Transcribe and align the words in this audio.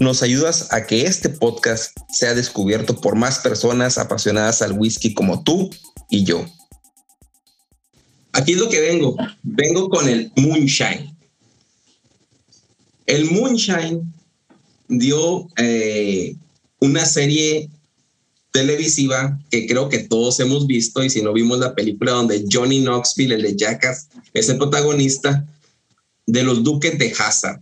nos 0.00 0.22
ayudas 0.22 0.72
a 0.72 0.86
que 0.86 1.02
este 1.02 1.28
podcast 1.28 1.96
sea 2.08 2.34
descubierto 2.34 3.00
por 3.00 3.16
más 3.16 3.38
personas 3.38 3.98
apasionadas 3.98 4.62
al 4.62 4.72
whisky 4.72 5.12
como 5.12 5.44
tú 5.44 5.70
y 6.08 6.24
yo. 6.24 6.44
Aquí 8.32 8.52
es 8.52 8.58
lo 8.58 8.70
que 8.70 8.80
vengo. 8.80 9.16
Vengo 9.42 9.90
con 9.90 10.08
el 10.08 10.32
Moonshine. 10.36 11.14
El 13.06 13.30
Moonshine 13.30 14.02
dio 14.88 15.48
eh, 15.58 16.34
una 16.80 17.04
serie 17.04 17.68
televisiva 18.52 19.38
que 19.50 19.66
creo 19.66 19.90
que 19.90 19.98
todos 19.98 20.40
hemos 20.40 20.66
visto 20.66 21.04
y 21.04 21.10
si 21.10 21.20
no 21.20 21.34
vimos 21.34 21.58
la 21.58 21.74
película 21.74 22.12
donde 22.12 22.46
Johnny 22.50 22.80
Knoxville, 22.80 23.34
el 23.34 23.42
de 23.42 23.56
Jackass, 23.56 24.08
es 24.32 24.48
el 24.48 24.56
protagonista 24.56 25.46
de 26.26 26.42
los 26.42 26.64
Duques 26.64 26.98
de 26.98 27.12
Hazard. 27.18 27.60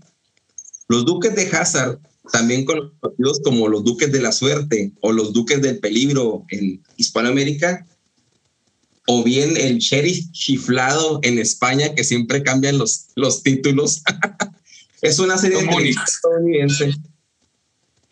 Los 0.86 1.04
Duques 1.04 1.34
de 1.34 1.50
Hazard 1.50 1.98
también 2.32 2.64
conocidos 2.64 3.40
como 3.42 3.68
los 3.68 3.84
duques 3.84 4.12
de 4.12 4.20
la 4.20 4.32
suerte 4.32 4.92
o 5.00 5.12
los 5.12 5.32
duques 5.32 5.60
del 5.62 5.78
peligro 5.78 6.44
en 6.50 6.82
Hispanoamérica, 6.96 7.86
o 9.06 9.24
bien 9.24 9.56
el 9.56 9.78
sheriff 9.78 10.30
chiflado 10.32 11.20
en 11.22 11.38
España, 11.38 11.94
que 11.94 12.04
siempre 12.04 12.42
cambian 12.42 12.76
los, 12.76 13.06
los 13.14 13.42
títulos. 13.42 14.02
es 15.02 15.18
una 15.18 15.38
serie 15.38 15.58
estadounidense. 15.58 16.94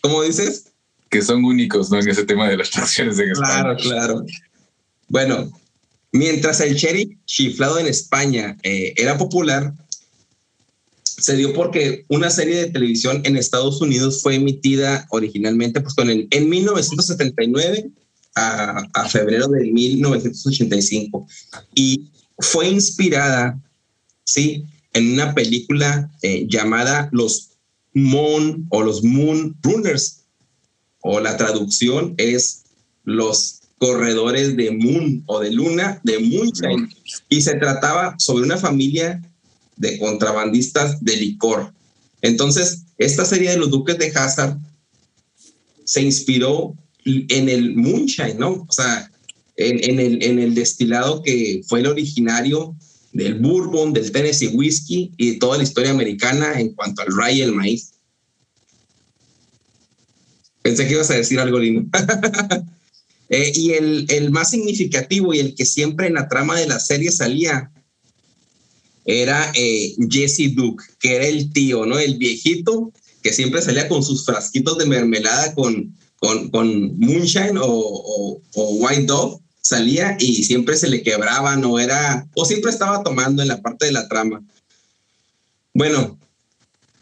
¿Cómo 0.00 0.22
dices? 0.22 0.72
Que 1.10 1.20
son 1.20 1.44
únicos, 1.44 1.90
¿no? 1.90 2.00
En 2.00 2.08
ese 2.08 2.24
tema 2.24 2.48
de 2.48 2.56
las 2.56 2.70
traducciones 2.70 3.18
en 3.18 3.30
España. 3.30 3.76
Claro, 3.76 3.76
claro. 3.76 4.26
Bueno, 5.08 5.52
mientras 6.12 6.60
el 6.60 6.74
sheriff 6.74 7.10
chiflado 7.26 7.78
en 7.78 7.86
España 7.86 8.56
eh, 8.62 8.94
era 8.96 9.18
popular, 9.18 9.74
se 11.18 11.36
dio 11.36 11.52
porque 11.54 12.04
una 12.08 12.30
serie 12.30 12.56
de 12.56 12.70
televisión 12.70 13.22
en 13.24 13.36
Estados 13.36 13.80
Unidos 13.80 14.22
fue 14.22 14.34
emitida 14.34 15.06
originalmente 15.10 15.80
pues, 15.80 15.94
con 15.94 16.10
el, 16.10 16.28
en 16.30 16.48
1979 16.48 17.90
a, 18.34 18.86
a, 18.92 19.08
febrero 19.08 19.48
de 19.48 19.70
1985 19.72 21.26
y 21.74 22.10
fue 22.38 22.68
inspirada, 22.68 23.58
¿sí? 24.24 24.64
En 24.92 25.12
una 25.12 25.34
película 25.34 26.10
eh, 26.22 26.46
llamada 26.48 27.08
Los 27.12 27.50
Moon 27.94 28.66
o 28.68 28.82
los 28.82 29.02
Moon 29.02 29.56
Runners, 29.62 30.24
o 31.00 31.20
la 31.20 31.36
traducción 31.36 32.14
es 32.18 32.64
Los 33.04 33.60
Corredores 33.78 34.56
de 34.56 34.70
Moon 34.70 35.22
o 35.26 35.40
de 35.40 35.50
Luna 35.50 36.00
de 36.02 36.18
Moonshine. 36.18 36.88
Y 37.28 37.40
se 37.40 37.54
trataba 37.54 38.14
sobre 38.18 38.44
una 38.44 38.58
familia 38.58 39.22
de 39.76 39.98
contrabandistas 39.98 41.02
de 41.02 41.16
licor. 41.16 41.72
Entonces, 42.22 42.82
esta 42.98 43.24
serie 43.24 43.50
de 43.50 43.58
los 43.58 43.70
Duques 43.70 43.98
de 43.98 44.08
Hazard 44.14 44.58
se 45.84 46.02
inspiró 46.02 46.74
en 47.04 47.48
el 47.48 47.76
moonshine, 47.76 48.38
¿no? 48.38 48.66
O 48.68 48.72
sea, 48.72 49.10
en, 49.56 50.00
el, 50.00 50.22
en 50.22 50.38
el 50.38 50.54
destilado 50.54 51.22
que 51.22 51.62
fue 51.66 51.80
el 51.80 51.86
originario 51.86 52.74
del 53.12 53.34
bourbon, 53.34 53.92
del 53.92 54.12
Tennessee 54.12 54.48
whiskey 54.48 55.12
y 55.16 55.32
de 55.32 55.38
toda 55.38 55.56
la 55.56 55.62
historia 55.62 55.90
americana 55.90 56.60
en 56.60 56.74
cuanto 56.74 57.02
al 57.02 57.08
rye 57.16 57.38
y 57.38 57.42
el 57.42 57.52
maíz. 57.52 57.92
Pensé 60.62 60.86
que 60.86 60.94
ibas 60.94 61.10
a 61.10 61.14
decir 61.14 61.38
algo 61.40 61.58
lindo. 61.58 61.88
Eh, 63.28 63.50
y 63.56 63.72
el, 63.72 64.06
el, 64.08 64.30
más 64.30 64.50
significativo 64.50 65.34
y 65.34 65.40
el 65.40 65.56
que 65.56 65.66
siempre 65.66 66.06
en 66.06 66.14
la 66.14 66.28
trama 66.28 66.60
de 66.60 66.68
la 66.68 66.78
serie 66.78 67.10
salía 67.10 67.72
era 69.06 69.52
eh, 69.54 69.94
Jesse 70.10 70.54
Duke, 70.54 70.84
que 70.98 71.16
era 71.16 71.26
el 71.26 71.52
tío, 71.52 71.86
¿no? 71.86 71.98
El 71.98 72.18
viejito 72.18 72.92
que 73.22 73.32
siempre 73.32 73.62
salía 73.62 73.88
con 73.88 74.02
sus 74.02 74.24
frasquitos 74.24 74.78
de 74.78 74.86
mermelada 74.86 75.54
con, 75.54 75.96
con, 76.18 76.50
con 76.50 76.98
Moonshine 76.98 77.58
o, 77.60 78.40
White 78.54 79.06
Dove, 79.06 79.38
salía 79.60 80.16
y 80.20 80.44
siempre 80.44 80.76
se 80.76 80.88
le 80.88 81.02
quebraba, 81.02 81.56
no 81.56 81.78
era, 81.78 82.26
o 82.34 82.44
siempre 82.44 82.70
estaba 82.70 83.02
tomando 83.02 83.42
en 83.42 83.48
la 83.48 83.60
parte 83.60 83.86
de 83.86 83.92
la 83.92 84.06
trama. 84.08 84.42
Bueno, 85.74 86.18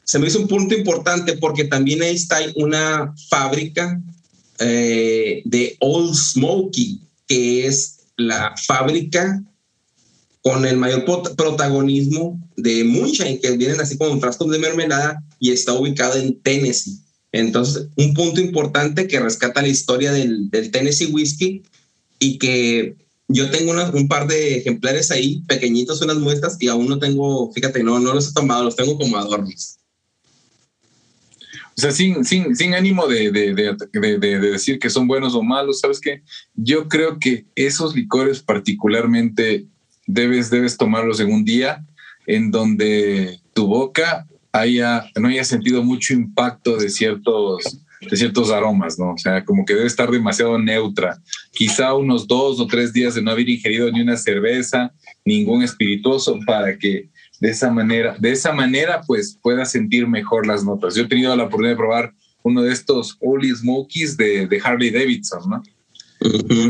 se 0.04 0.18
me 0.18 0.28
hizo 0.28 0.40
un 0.40 0.48
punto 0.48 0.74
importante 0.74 1.36
porque 1.36 1.64
también 1.64 2.02
ahí 2.02 2.14
está 2.14 2.38
una 2.56 3.14
fábrica 3.28 4.00
eh, 4.58 5.42
de 5.44 5.76
Old 5.80 6.14
Smoky, 6.14 7.00
que 7.26 7.66
es 7.66 7.98
la 8.16 8.54
fábrica 8.66 9.42
con 10.44 10.66
el 10.66 10.76
mayor 10.76 11.06
protagonismo 11.06 12.38
de 12.58 12.84
Moonshine, 12.84 13.40
que 13.40 13.56
vienen 13.56 13.80
así 13.80 13.96
como 13.96 14.20
frascos 14.20 14.50
de 14.50 14.58
mermelada 14.58 15.24
y 15.40 15.52
está 15.52 15.72
ubicado 15.72 16.18
en 16.18 16.38
Tennessee. 16.42 16.98
Entonces, 17.32 17.88
un 17.96 18.12
punto 18.12 18.42
importante 18.42 19.08
que 19.08 19.20
rescata 19.20 19.62
la 19.62 19.68
historia 19.68 20.12
del, 20.12 20.50
Tennessee 20.70 21.06
Whiskey 21.06 21.62
y 22.18 22.36
que 22.36 22.94
yo 23.26 23.50
tengo 23.50 23.72
un 23.94 24.06
par 24.06 24.26
de 24.26 24.58
ejemplares 24.58 25.10
ahí, 25.10 25.40
pequeñitos, 25.48 26.02
unas 26.02 26.18
muestras, 26.18 26.58
y 26.60 26.68
aún 26.68 26.88
no 26.88 26.98
tengo, 26.98 27.50
fíjate, 27.54 27.82
no, 27.82 27.98
no 27.98 28.12
los 28.12 28.28
he 28.28 28.34
tomado, 28.34 28.64
los 28.64 28.76
tengo 28.76 28.98
como 28.98 29.16
adornos. 29.16 29.78
O 31.76 31.80
sea, 31.80 31.90
sin, 31.90 32.22
sin, 32.22 32.54
sin 32.54 32.74
ánimo 32.74 33.08
de, 33.08 33.32
de, 33.32 33.54
de, 33.54 34.18
de, 34.18 34.38
decir 34.38 34.78
que 34.78 34.90
son 34.90 35.08
buenos 35.08 35.34
o 35.34 35.42
malos, 35.42 35.80
¿sabes 35.80 36.00
qué? 36.00 36.22
Yo 36.54 36.86
creo 36.86 37.18
que 37.18 37.46
esos 37.54 37.96
licores 37.96 38.42
particularmente 38.42 39.68
debes, 40.06 40.50
debes 40.50 40.76
tomarlos 40.76 41.20
en 41.20 41.32
un 41.32 41.44
día 41.44 41.84
en 42.26 42.50
donde 42.50 43.40
tu 43.52 43.66
boca 43.66 44.26
haya, 44.52 45.04
no 45.16 45.28
haya 45.28 45.44
sentido 45.44 45.82
mucho 45.82 46.14
impacto 46.14 46.76
de 46.76 46.88
ciertos, 46.88 47.80
de 48.00 48.16
ciertos 48.16 48.50
aromas, 48.50 48.98
¿no? 48.98 49.12
O 49.12 49.18
sea, 49.18 49.44
como 49.44 49.64
que 49.64 49.74
debe 49.74 49.86
estar 49.86 50.10
demasiado 50.10 50.58
neutra. 50.58 51.18
Quizá 51.52 51.94
unos 51.94 52.26
dos 52.26 52.60
o 52.60 52.66
tres 52.66 52.92
días 52.92 53.14
de 53.14 53.22
no 53.22 53.30
haber 53.30 53.48
ingerido 53.48 53.90
ni 53.90 54.00
una 54.00 54.16
cerveza, 54.16 54.92
ningún 55.24 55.62
espirituoso, 55.62 56.38
para 56.46 56.78
que 56.78 57.08
de 57.40 57.50
esa 57.50 57.70
manera, 57.70 58.16
de 58.18 58.32
esa 58.32 58.52
manera, 58.52 59.00
pues 59.06 59.38
pueda 59.42 59.64
sentir 59.64 60.06
mejor 60.06 60.46
las 60.46 60.64
notas. 60.64 60.94
Yo 60.94 61.02
he 61.02 61.08
tenido 61.08 61.34
la 61.34 61.44
oportunidad 61.44 61.72
de 61.72 61.78
probar 61.78 62.14
uno 62.42 62.62
de 62.62 62.72
estos 62.72 63.16
Holy 63.20 63.54
Smokies 63.54 64.16
de, 64.16 64.46
de 64.46 64.60
Harley 64.62 64.90
Davidson, 64.90 65.50
¿no? 65.50 65.62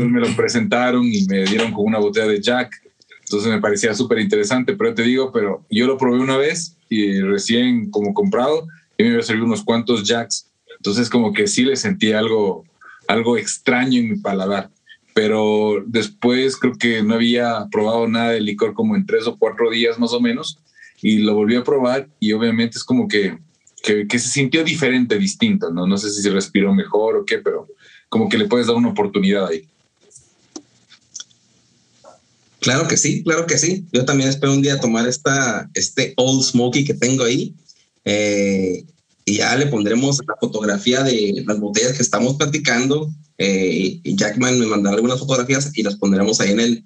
Me 0.09 0.19
lo 0.19 0.35
presentaron 0.35 1.05
y 1.05 1.25
me 1.27 1.45
dieron 1.45 1.71
con 1.71 1.85
una 1.85 1.99
botella 1.99 2.27
de 2.27 2.41
Jack 2.41 2.84
entonces 3.25 3.51
me 3.51 3.59
parecía 3.59 3.95
súper 3.95 4.19
interesante, 4.19 4.75
pero 4.75 4.93
te 4.93 5.01
digo, 5.01 5.31
pero 5.31 5.65
yo 5.71 5.87
lo 5.87 5.97
probé 5.97 6.19
una 6.19 6.37
vez 6.37 6.77
y 6.89 7.21
recién 7.21 7.89
como 7.89 8.13
comprado 8.13 8.67
y 8.99 9.03
me 9.03 9.09
iba 9.09 9.19
a 9.19 9.23
servir 9.23 9.43
unos 9.43 9.63
cuantos 9.63 10.03
jacks. 10.07 10.51
Entonces 10.77 11.09
como 11.09 11.33
que 11.33 11.47
sí 11.47 11.63
le 11.63 11.75
sentí 11.75 12.11
algo, 12.11 12.65
algo 13.07 13.35
extraño 13.37 13.99
en 13.99 14.11
mi 14.11 14.17
paladar. 14.17 14.69
Pero 15.15 15.83
después 15.87 16.55
creo 16.55 16.73
que 16.77 17.01
no 17.01 17.15
había 17.15 17.67
probado 17.71 18.07
nada 18.07 18.31
de 18.31 18.41
licor 18.41 18.75
como 18.75 18.95
en 18.95 19.07
tres 19.07 19.25
o 19.25 19.39
cuatro 19.39 19.71
días 19.71 19.97
más 19.97 20.13
o 20.13 20.21
menos 20.21 20.59
y 21.01 21.19
lo 21.19 21.33
volví 21.33 21.55
a 21.55 21.63
probar 21.63 22.07
y 22.19 22.31
obviamente 22.33 22.77
es 22.77 22.83
como 22.83 23.07
que, 23.07 23.39
que, 23.81 24.07
que 24.07 24.19
se 24.19 24.29
sintió 24.29 24.63
diferente, 24.63 25.17
distinto, 25.17 25.71
¿no? 25.71 25.87
No 25.87 25.97
sé 25.97 26.11
si 26.11 26.21
se 26.21 26.29
respiró 26.29 26.75
mejor 26.75 27.15
o 27.15 27.25
qué, 27.25 27.39
pero 27.39 27.67
como 28.07 28.29
que 28.29 28.37
le 28.37 28.45
puedes 28.45 28.67
dar 28.67 28.75
una 28.75 28.89
oportunidad 28.89 29.47
ahí. 29.47 29.67
Claro 32.65 32.87
que 32.87 32.97
sí, 32.97 33.21
claro 33.21 33.45
que 33.45 33.59
sí. 33.59 33.85
Yo 33.93 34.05
también 34.05 34.27
espero 34.27 34.51
un 34.51 34.63
día 34.63 34.79
tomar 34.79 35.07
esta, 35.07 35.69
este 35.75 36.15
Old 36.17 36.41
Smoky 36.41 36.83
que 36.83 36.95
tengo 36.95 37.23
ahí. 37.23 37.53
Eh, 38.05 38.83
y 39.23 39.37
ya 39.37 39.55
le 39.55 39.67
pondremos 39.67 40.17
la 40.27 40.33
fotografía 40.41 41.03
de 41.03 41.43
las 41.45 41.59
botellas 41.59 41.93
que 41.93 42.01
estamos 42.01 42.37
platicando. 42.37 43.13
Eh, 43.37 43.99
y 44.03 44.15
Jackman 44.15 44.59
me 44.59 44.65
mandará 44.65 44.95
algunas 44.95 45.19
fotografías 45.19 45.69
y 45.75 45.83
las 45.83 45.97
pondremos 45.97 46.41
ahí 46.41 46.53
en 46.53 46.59
el, 46.59 46.83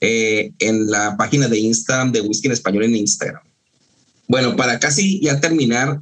eh, 0.00 0.50
en 0.60 0.90
la 0.90 1.14
página 1.18 1.46
de 1.46 1.58
Instagram 1.58 2.10
de 2.10 2.22
Whisky 2.22 2.46
en 2.46 2.52
Español 2.52 2.84
en 2.84 2.96
Instagram. 2.96 3.42
Bueno, 4.28 4.56
para 4.56 4.80
casi 4.80 5.20
ya 5.20 5.38
terminar 5.40 6.00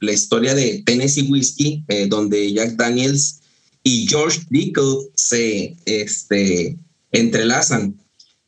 la 0.00 0.12
historia 0.12 0.56
de 0.56 0.82
Tennessee 0.84 1.28
Whiskey, 1.30 1.84
donde 2.08 2.52
Jack 2.52 2.72
Daniels 2.72 3.42
y 3.84 4.08
George 4.08 4.40
Dickel 4.50 5.06
se 5.14 5.76
este, 5.84 6.76
entrelazan. 7.12 7.99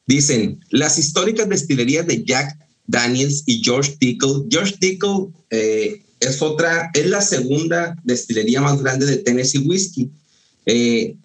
Dicen, 0.06 0.60
las 0.70 0.98
históricas 0.98 1.48
destilerías 1.48 2.06
de 2.06 2.24
Jack 2.24 2.58
Daniels 2.86 3.44
y 3.46 3.62
George 3.62 3.96
Dickel. 4.00 4.46
George 4.50 4.76
Dickel 4.80 5.28
eh, 5.50 6.02
es 6.20 6.42
otra, 6.42 6.90
es 6.94 7.06
la 7.06 7.20
segunda 7.20 7.96
destilería 8.04 8.60
más 8.60 8.80
grande 8.82 9.06
de 9.06 9.18
Tennessee 9.18 9.58
Whiskey. 9.58 10.10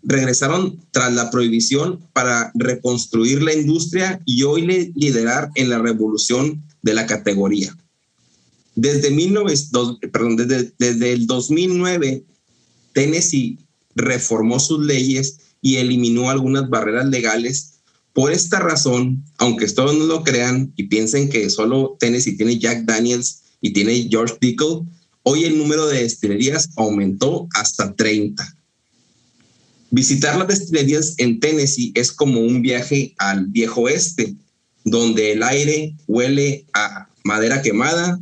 regresaron 0.04 0.80
tras 0.92 1.14
la 1.14 1.30
prohibición 1.30 2.00
para 2.14 2.52
reconstruir 2.56 3.44
la 3.44 3.54
industria 3.54 4.20
y 4.26 4.44
hoy 4.44 4.92
liderar 4.96 5.50
en 5.56 5.70
la 5.70 5.80
revolución 5.80 6.64
de 6.82 6.94
la 6.94 7.06
categoría. 7.06 7.76
Desde, 8.76 9.10
19, 9.10 9.54
perdón, 10.12 10.36
desde, 10.38 10.72
desde 10.78 11.14
el 11.14 11.26
2009, 11.26 12.24
Tennessee 12.94 13.58
reformó 13.96 14.60
sus 14.60 14.86
leyes 14.86 15.40
y 15.62 15.78
eliminó 15.78 16.30
algunas 16.30 16.70
barreras 16.70 17.08
legales. 17.08 17.77
Por 18.18 18.32
esta 18.32 18.60
razón, 18.60 19.24
aunque 19.38 19.68
todos 19.68 19.96
no 19.96 20.06
lo 20.06 20.24
crean 20.24 20.74
y 20.76 20.86
piensen 20.88 21.30
que 21.30 21.52
solo 21.52 21.98
Tennessee 22.00 22.36
tiene 22.36 22.58
Jack 22.58 22.84
Daniels 22.86 23.44
y 23.62 23.74
tiene 23.74 24.08
George 24.10 24.38
Dickel, 24.42 24.80
hoy 25.22 25.44
el 25.44 25.56
número 25.56 25.86
de 25.86 26.02
destilerías 26.02 26.72
aumentó 26.78 27.48
hasta 27.54 27.94
30. 27.94 28.58
Visitar 29.92 30.36
las 30.36 30.48
destilerías 30.48 31.14
en 31.20 31.40
Tennessee 31.40 31.92
es 31.94 32.12
como 32.12 32.42
un 32.42 32.64
viaje 32.64 33.14
al 33.20 33.46
viejo 33.46 33.82
oeste, 33.82 34.34
donde 34.84 35.34
el 35.34 35.44
aire 35.44 35.96
huele 36.08 36.66
a 36.74 37.10
madera 37.24 37.62
quemada, 37.62 38.20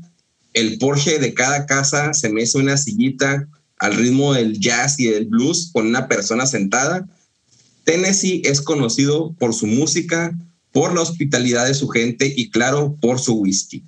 el 0.52 0.78
Porsche 0.78 1.20
de 1.20 1.34
cada 1.34 1.66
casa 1.66 2.14
se 2.14 2.28
mece 2.28 2.58
una 2.58 2.76
sillita 2.76 3.48
al 3.78 3.96
ritmo 3.96 4.34
del 4.34 4.60
jazz 4.60 5.00
y 5.00 5.06
del 5.06 5.28
blues 5.28 5.70
con 5.72 5.88
una 5.88 6.10
persona 6.10 6.46
sentada. 6.46 7.08
Tennessee 7.86 8.42
es 8.44 8.62
conocido 8.62 9.34
por 9.40 9.54
su 9.54 9.68
música, 9.68 10.38
por 10.72 10.94
la 10.94 11.02
hospitalidad 11.02 11.68
de 11.68 11.74
su 11.74 11.88
gente 11.88 12.34
y 12.36 12.50
claro, 12.50 12.98
por 13.00 13.20
su 13.20 13.36
whisky. 13.36 13.84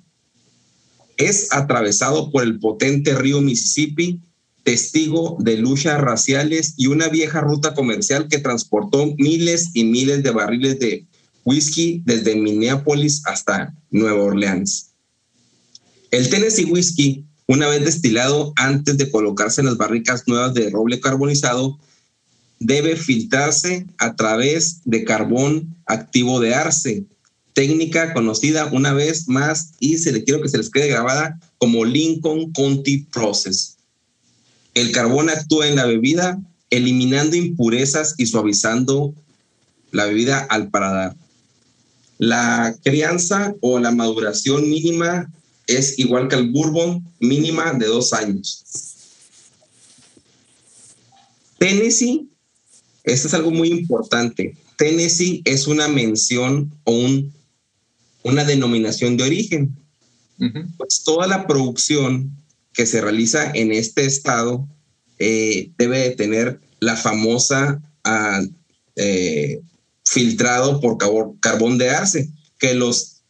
Es 1.18 1.52
atravesado 1.52 2.30
por 2.30 2.44
el 2.44 2.58
potente 2.58 3.14
río 3.14 3.40
Mississippi, 3.42 4.22
testigo 4.62 5.36
de 5.40 5.56
luchas 5.58 6.00
raciales 6.00 6.74
y 6.76 6.86
una 6.86 7.08
vieja 7.08 7.40
ruta 7.40 7.74
comercial 7.74 8.28
que 8.28 8.38
transportó 8.38 9.14
miles 9.18 9.70
y 9.74 9.84
miles 9.84 10.22
de 10.22 10.30
barriles 10.30 10.78
de 10.78 11.06
whisky 11.44 12.02
desde 12.04 12.36
Minneapolis 12.36 13.22
hasta 13.24 13.74
Nueva 13.90 14.22
Orleans. 14.22 14.92
El 16.10 16.28
Tennessee 16.28 16.66
Whiskey, 16.66 17.24
una 17.46 17.66
vez 17.68 17.84
destilado 17.84 18.52
antes 18.56 18.96
de 18.96 19.10
colocarse 19.10 19.60
en 19.60 19.66
las 19.66 19.76
barricas 19.76 20.24
nuevas 20.26 20.54
de 20.54 20.70
roble 20.70 21.00
carbonizado, 21.00 21.78
debe 22.60 22.96
filtrarse 22.96 23.86
a 23.98 24.16
través 24.16 24.80
de 24.84 25.04
carbón 25.04 25.76
activo 25.86 26.40
de 26.40 26.54
arce, 26.54 27.04
técnica 27.52 28.12
conocida 28.14 28.66
una 28.66 28.92
vez 28.92 29.28
más 29.28 29.72
y 29.80 29.98
se 29.98 30.12
le 30.12 30.24
quiero 30.24 30.40
que 30.42 30.48
se 30.48 30.58
les 30.58 30.70
quede 30.70 30.88
grabada 30.88 31.38
como 31.58 31.84
Lincoln 31.84 32.52
County 32.52 33.06
Process. 33.12 33.76
El 34.74 34.92
carbón 34.92 35.28
actúa 35.30 35.66
en 35.66 35.76
la 35.76 35.86
bebida 35.86 36.40
eliminando 36.70 37.36
impurezas 37.36 38.14
y 38.18 38.26
suavizando 38.26 39.14
la 39.90 40.06
bebida 40.06 40.38
al 40.38 40.68
paladar. 40.70 41.16
La 42.18 42.76
crianza 42.84 43.54
o 43.60 43.78
la 43.78 43.90
maduración 43.90 44.68
mínima 44.68 45.32
es 45.66 45.98
igual 45.98 46.28
que 46.28 46.36
el 46.36 46.50
bourbon, 46.50 47.04
mínima 47.20 47.72
de 47.72 47.86
dos 47.86 48.12
años. 48.12 48.64
Tennessee, 51.58 52.28
esto 53.08 53.28
es 53.28 53.34
algo 53.34 53.50
muy 53.50 53.68
importante. 53.68 54.56
Tennessee 54.76 55.42
es 55.44 55.66
una 55.66 55.88
mención 55.88 56.72
o 56.84 56.92
un, 56.92 57.32
una 58.22 58.44
denominación 58.44 59.16
de 59.16 59.24
origen. 59.24 59.76
Pues 60.76 61.02
toda 61.04 61.26
la 61.26 61.48
producción 61.48 62.30
que 62.72 62.86
se 62.86 63.00
realiza 63.00 63.50
en 63.54 63.72
este 63.72 64.04
estado 64.04 64.68
eh, 65.18 65.72
debe 65.76 65.98
de 65.98 66.10
tener 66.10 66.60
la 66.78 66.96
famosa 66.96 67.82
ah, 68.04 68.40
eh, 68.94 69.60
filtrado 70.04 70.80
por 70.80 70.96
carbón 71.40 71.76
de 71.76 71.90
arce, 71.90 72.30
que 72.58 72.74
los 72.74 73.22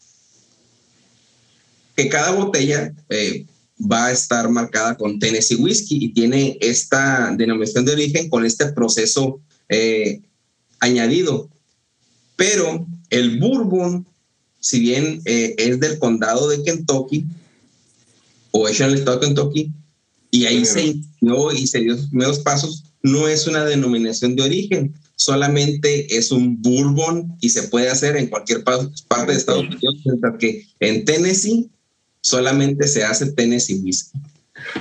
que 1.96 2.08
cada 2.08 2.32
botella 2.32 2.92
eh, 3.08 3.46
va 3.80 4.06
a 4.06 4.12
estar 4.12 4.48
marcada 4.50 4.96
con 4.96 5.18
Tennessee 5.18 5.56
Whiskey 5.56 6.04
y 6.04 6.12
tiene 6.12 6.58
esta 6.60 7.34
denominación 7.36 7.84
de 7.84 7.92
origen 7.92 8.28
con 8.28 8.44
este 8.44 8.66
proceso 8.72 9.40
eh, 9.68 10.20
añadido. 10.80 11.48
Pero 12.36 12.86
el 13.10 13.38
bourbon, 13.38 14.06
si 14.60 14.80
bien 14.80 15.22
eh, 15.24 15.54
es 15.58 15.80
del 15.80 15.98
condado 15.98 16.48
de 16.48 16.62
Kentucky 16.62 17.26
o 18.50 18.68
hecho 18.68 18.84
en 18.84 18.90
el 18.90 18.98
estado 18.98 19.18
de 19.18 19.26
Kentucky, 19.26 19.72
y 20.30 20.44
ahí 20.44 20.64
se 20.64 20.86
inició 20.86 21.52
y 21.52 21.66
se 21.66 21.80
dio 21.80 21.96
sus 21.96 22.08
primeros 22.08 22.38
pasos, 22.40 22.84
no 23.02 23.28
es 23.28 23.46
una 23.46 23.64
denominación 23.64 24.36
de 24.36 24.42
origen, 24.42 24.94
solamente 25.16 26.16
es 26.16 26.30
un 26.30 26.60
bourbon 26.60 27.36
y 27.40 27.48
se 27.48 27.64
puede 27.64 27.88
hacer 27.88 28.16
en 28.16 28.28
cualquier 28.28 28.62
parte 28.62 29.32
de 29.32 29.38
Estados 29.38 29.64
Unidos, 29.64 29.96
mientras 30.04 30.38
que 30.38 30.66
en 30.80 31.04
Tennessee 31.04 31.70
solamente 32.20 32.86
se 32.86 33.04
hace 33.04 33.32
Tennessee 33.32 33.80
Whiskey. 33.80 34.20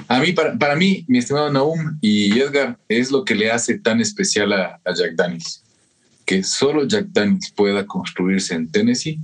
A 0.07 0.19
mí, 0.19 0.31
para, 0.31 0.57
para, 0.57 0.75
mí, 0.75 1.05
mi 1.07 1.17
estimado 1.17 1.51
Naum 1.51 1.97
y 2.01 2.39
Edgar, 2.39 2.77
es 2.87 3.11
lo 3.11 3.23
que 3.23 3.35
le 3.35 3.51
hace 3.51 3.79
tan 3.79 4.01
especial 4.01 4.53
a, 4.53 4.79
a, 4.83 4.93
Jack 4.93 5.15
Daniels, 5.15 5.63
que 6.25 6.43
solo 6.43 6.85
Jack 6.85 7.07
Daniels 7.11 7.51
pueda 7.51 7.85
construirse 7.85 8.55
en 8.55 8.71
Tennessee, 8.71 9.19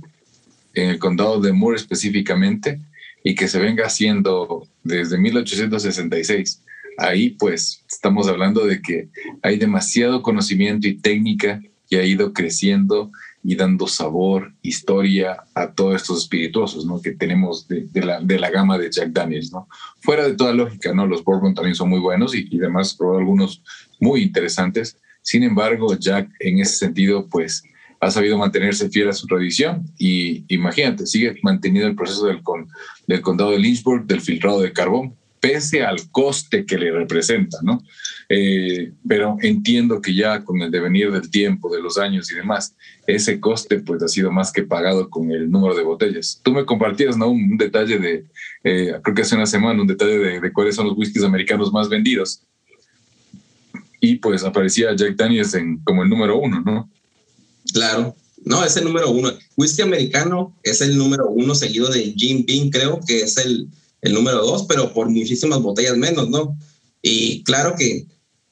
en 0.74 0.90
el 0.90 0.98
condado 0.98 1.40
de 1.40 1.52
Moore 1.52 1.76
específicamente, 1.76 2.80
y 3.22 3.34
que 3.34 3.48
se 3.48 3.58
venga 3.58 3.86
haciendo 3.86 4.68
desde 4.82 5.18
1866. 5.18 6.60
Ahí 6.98 7.30
pues 7.30 7.82
estamos 7.90 8.28
hablando 8.28 8.66
de 8.66 8.80
que 8.80 9.08
hay 9.42 9.58
demasiado 9.58 10.22
conocimiento 10.22 10.86
y 10.86 10.98
técnica 10.98 11.60
que 11.88 11.98
ha 11.98 12.04
ido 12.04 12.32
creciendo 12.32 13.10
y 13.44 13.56
dando 13.56 13.86
sabor, 13.86 14.54
historia 14.62 15.36
a 15.54 15.70
todos 15.72 15.96
estos 15.96 16.22
espirituosos 16.22 16.86
¿no? 16.86 17.00
que 17.00 17.12
tenemos 17.12 17.68
de, 17.68 17.86
la, 17.94 18.18
de, 18.20 18.38
la, 18.38 18.50
gama 18.50 18.78
de 18.78 18.90
Jack 18.90 19.10
Daniels. 19.10 19.52
¿no? 19.52 19.68
Fuera 20.00 20.26
de 20.26 20.34
toda 20.34 20.54
lógica, 20.54 20.94
¿no? 20.94 21.06
los 21.06 21.22
Bourbon 21.22 21.54
también 21.54 21.74
son 21.74 21.90
muy 21.90 22.00
buenos 22.00 22.34
y, 22.34 22.48
y 22.50 22.58
además 22.58 22.94
probado 22.94 23.18
algunos 23.18 23.62
muy 24.00 24.22
interesantes. 24.22 24.96
Sin 25.20 25.42
embargo, 25.42 25.94
Jack 25.98 26.30
en 26.40 26.58
ese 26.58 26.76
sentido, 26.76 27.28
pues 27.28 27.62
ha 28.00 28.10
sabido 28.10 28.38
mantenerse 28.38 28.88
fiel 28.88 29.10
a 29.10 29.12
su 29.12 29.26
tradición 29.26 29.84
y 29.98 30.44
imagínate, 30.48 31.06
sigue 31.06 31.36
manteniendo 31.42 31.88
el 31.88 31.96
proceso 31.96 32.26
del, 32.26 32.42
con, 32.42 32.68
del 33.06 33.20
condado 33.20 33.50
de 33.50 33.58
Lynchburg, 33.58 34.06
del 34.06 34.20
filtrado 34.22 34.60
de 34.60 34.72
carbón, 34.72 35.14
pese 35.40 35.82
al 35.82 36.10
coste 36.10 36.64
que 36.64 36.78
le 36.78 36.90
representa, 36.90 37.58
¿no? 37.62 37.82
Eh, 38.28 38.92
pero 39.06 39.36
entiendo 39.42 40.00
que 40.00 40.14
ya 40.14 40.44
con 40.44 40.60
el 40.62 40.70
devenir 40.70 41.10
del 41.12 41.30
tiempo, 41.30 41.74
de 41.74 41.82
los 41.82 41.98
años 41.98 42.30
y 42.30 42.34
demás, 42.34 42.74
ese 43.06 43.40
coste 43.40 43.80
pues 43.80 44.02
ha 44.02 44.08
sido 44.08 44.32
más 44.32 44.52
que 44.52 44.62
pagado 44.62 45.10
con 45.10 45.30
el 45.30 45.50
número 45.50 45.74
de 45.74 45.82
botellas. 45.82 46.40
Tú 46.42 46.52
me 46.52 46.64
compartías, 46.64 47.16
¿no? 47.16 47.28
Un, 47.28 47.56
detalle 47.56 47.98
de, 47.98 48.24
eh, 48.64 48.94
creo 49.02 49.14
que 49.14 49.22
hace 49.22 49.34
una 49.36 49.46
semana, 49.46 49.80
un 49.80 49.86
detalle 49.86 50.18
de, 50.18 50.52
cuáles 50.52 50.76
son 50.76 50.86
los 50.86 50.96
whiskies 50.96 51.24
americanos 51.24 51.72
más 51.72 51.88
vendidos. 51.88 52.42
Y 54.00 54.16
pues 54.16 54.44
aparecía 54.44 54.94
Jack 54.94 55.16
Daniels 55.16 55.54
en, 55.54 55.78
como 55.78 56.02
el 56.02 56.10
número 56.10 56.38
uno, 56.38 56.60
¿no? 56.60 56.90
Claro. 57.72 58.14
No, 58.44 58.62
es 58.62 58.76
el 58.76 58.84
número 58.84 59.10
uno. 59.10 59.30
Whisky 59.56 59.82
americano 59.82 60.54
es 60.62 60.82
el 60.82 60.98
número 60.98 61.30
uno, 61.30 61.54
seguido 61.54 61.88
de 61.88 62.12
Jim 62.14 62.44
Beam, 62.46 62.68
creo 62.68 63.00
que 63.06 63.20
es 63.20 63.38
el, 63.38 63.68
el 64.02 64.12
número 64.12 64.44
dos, 64.44 64.64
pero 64.68 64.92
por 64.92 65.08
muchísimas 65.08 65.60
botellas 65.60 65.96
menos, 65.96 66.28
¿no? 66.28 66.58
Y 67.00 67.42
claro 67.44 67.74
que, 67.76 68.06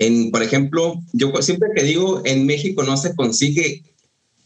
en, 0.06 0.30
por 0.30 0.42
ejemplo, 0.42 1.00
yo 1.12 1.32
siempre 1.40 1.70
que 1.74 1.84
digo, 1.84 2.22
en 2.24 2.46
México 2.46 2.82
no 2.82 2.96
se 2.96 3.14
consigue, 3.14 3.82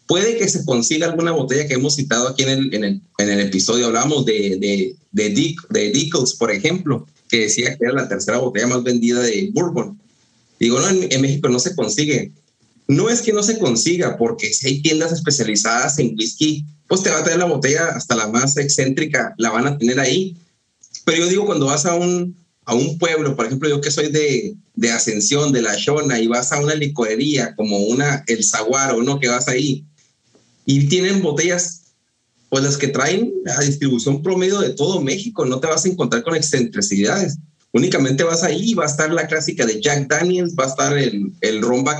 puede 0.06 0.36
que 0.36 0.48
se 0.48 0.64
consiga 0.64 1.06
alguna 1.06 1.32
botella 1.32 1.66
que 1.66 1.74
hemos 1.74 1.96
citado 1.96 2.28
aquí 2.28 2.42
en 2.42 2.48
el, 2.50 2.74
en 2.74 2.84
el, 2.84 3.02
en 3.18 3.28
el 3.30 3.40
episodio, 3.40 3.86
hablamos 3.86 4.24
de, 4.26 4.56
de, 4.60 4.96
de, 5.12 5.28
Dick, 5.30 5.68
de 5.68 5.90
Dickles, 5.90 6.34
por 6.34 6.50
ejemplo, 6.50 7.06
que 7.28 7.40
decía 7.40 7.76
que 7.76 7.84
era 7.84 7.94
la 7.94 8.08
tercera 8.08 8.38
botella 8.38 8.66
más 8.66 8.82
vendida 8.82 9.20
de 9.20 9.50
Bourbon. 9.52 9.98
Digo, 10.60 10.80
no, 10.80 10.88
en, 10.88 11.10
en 11.10 11.20
México 11.20 11.48
no 11.48 11.58
se 11.58 11.74
consigue. 11.74 12.32
No 12.88 13.10
es 13.10 13.20
que 13.20 13.32
no 13.32 13.42
se 13.42 13.58
consiga, 13.58 14.16
porque 14.16 14.52
si 14.54 14.68
hay 14.68 14.82
tiendas 14.82 15.12
especializadas 15.12 15.98
en 15.98 16.14
whisky, 16.16 16.64
pues 16.86 17.02
te 17.02 17.10
va 17.10 17.18
a 17.18 17.24
traer 17.24 17.40
la 17.40 17.46
botella 17.46 17.88
hasta 17.88 18.14
la 18.14 18.28
más 18.28 18.56
excéntrica, 18.56 19.34
la 19.38 19.50
van 19.50 19.66
a 19.66 19.76
tener 19.76 19.98
ahí 19.98 20.36
pero 21.06 21.18
yo 21.18 21.28
digo, 21.28 21.46
cuando 21.46 21.66
vas 21.66 21.86
a 21.86 21.94
un, 21.94 22.36
a 22.66 22.74
un 22.74 22.98
pueblo, 22.98 23.34
por 23.34 23.46
ejemplo, 23.46 23.68
yo 23.68 23.80
que 23.80 23.90
soy 23.90 24.08
de, 24.08 24.54
de 24.74 24.90
Ascensión, 24.90 25.52
de 25.52 25.62
La 25.62 25.74
Shona, 25.76 26.20
y 26.20 26.26
vas 26.26 26.52
a 26.52 26.60
una 26.60 26.74
licorería 26.74 27.54
como 27.54 27.78
una 27.78 28.22
El 28.26 28.44
Zaguaro, 28.44 29.02
¿no? 29.02 29.18
Que 29.18 29.28
vas 29.28 29.48
ahí, 29.48 29.84
y 30.66 30.88
tienen 30.88 31.22
botellas 31.22 31.82
pues 32.48 32.62
las 32.62 32.76
que 32.76 32.88
traen 32.88 33.32
a 33.56 33.60
distribución 33.62 34.22
promedio 34.22 34.60
de 34.60 34.70
todo 34.70 35.00
México, 35.00 35.44
no 35.44 35.58
te 35.58 35.66
vas 35.66 35.84
a 35.84 35.88
encontrar 35.88 36.22
con 36.22 36.36
excentricidades. 36.36 37.38
Únicamente 37.72 38.22
vas 38.22 38.42
ahí, 38.42 38.74
va 38.74 38.84
a 38.84 38.88
estar 38.88 39.12
la 39.12 39.26
clásica 39.26 39.66
de 39.66 39.80
Jack 39.80 40.08
Daniels, 40.08 40.54
va 40.58 40.64
a 40.64 40.68
estar 40.68 40.96
el, 40.96 41.32
el 41.40 41.60
ron 41.60 41.84
va 41.84 41.94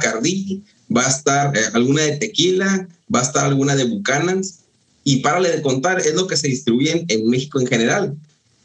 a 1.05 1.09
estar 1.09 1.57
eh, 1.57 1.61
alguna 1.75 2.03
de 2.03 2.17
tequila, 2.17 2.89
va 3.13 3.21
a 3.21 3.23
estar 3.25 3.45
alguna 3.45 3.75
de 3.75 3.85
Buchanan's, 3.85 4.61
y 5.05 5.21
párale 5.21 5.51
de 5.51 5.63
contar, 5.63 6.01
es 6.01 6.15
lo 6.15 6.27
que 6.27 6.37
se 6.37 6.49
distribuye 6.49 7.05
en, 7.07 7.29
México 7.29 7.61
en 7.61 7.67
general. 7.69 8.17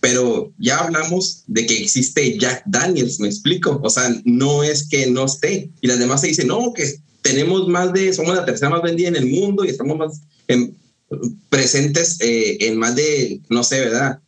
Pero 0.02 0.52
ya 0.58 0.80
hablamos 0.80 1.44
de 1.48 1.66
que 1.66 1.78
existe 1.78 2.38
Jack 2.38 2.64
Daniels, 2.66 3.20
me 3.20 3.28
explico. 3.28 3.80
O 3.84 3.90
sea, 3.90 4.14
no 4.26 4.64
es 4.64 4.88
que 4.88 5.08
no 5.08 5.26
esté. 5.26 5.70
Y 5.80 5.88
las 5.88 6.00
demás 6.00 6.22
se 6.22 6.28
dicen, 6.28 6.48
no, 6.48 6.74
que 6.74 6.96
tenemos 7.22 7.68
más 7.68 7.94
de, 7.94 8.12
somos 8.12 8.36
la 8.36 8.46
tercera 8.46 8.72
más 8.72 8.82
vendida 8.82 9.10
en 9.10 9.16
el 9.16 9.28
mundo 9.28 9.64
y 9.64 9.70
estamos 9.70 9.98
más 9.98 10.22
en, 10.48 10.76
presentes 11.50 12.18
eh, 12.20 12.58
en 12.62 12.78
más 12.78 12.96
de, 12.96 13.42
no 13.50 13.64
sé, 13.64 13.80
¿verdad? 13.82 14.20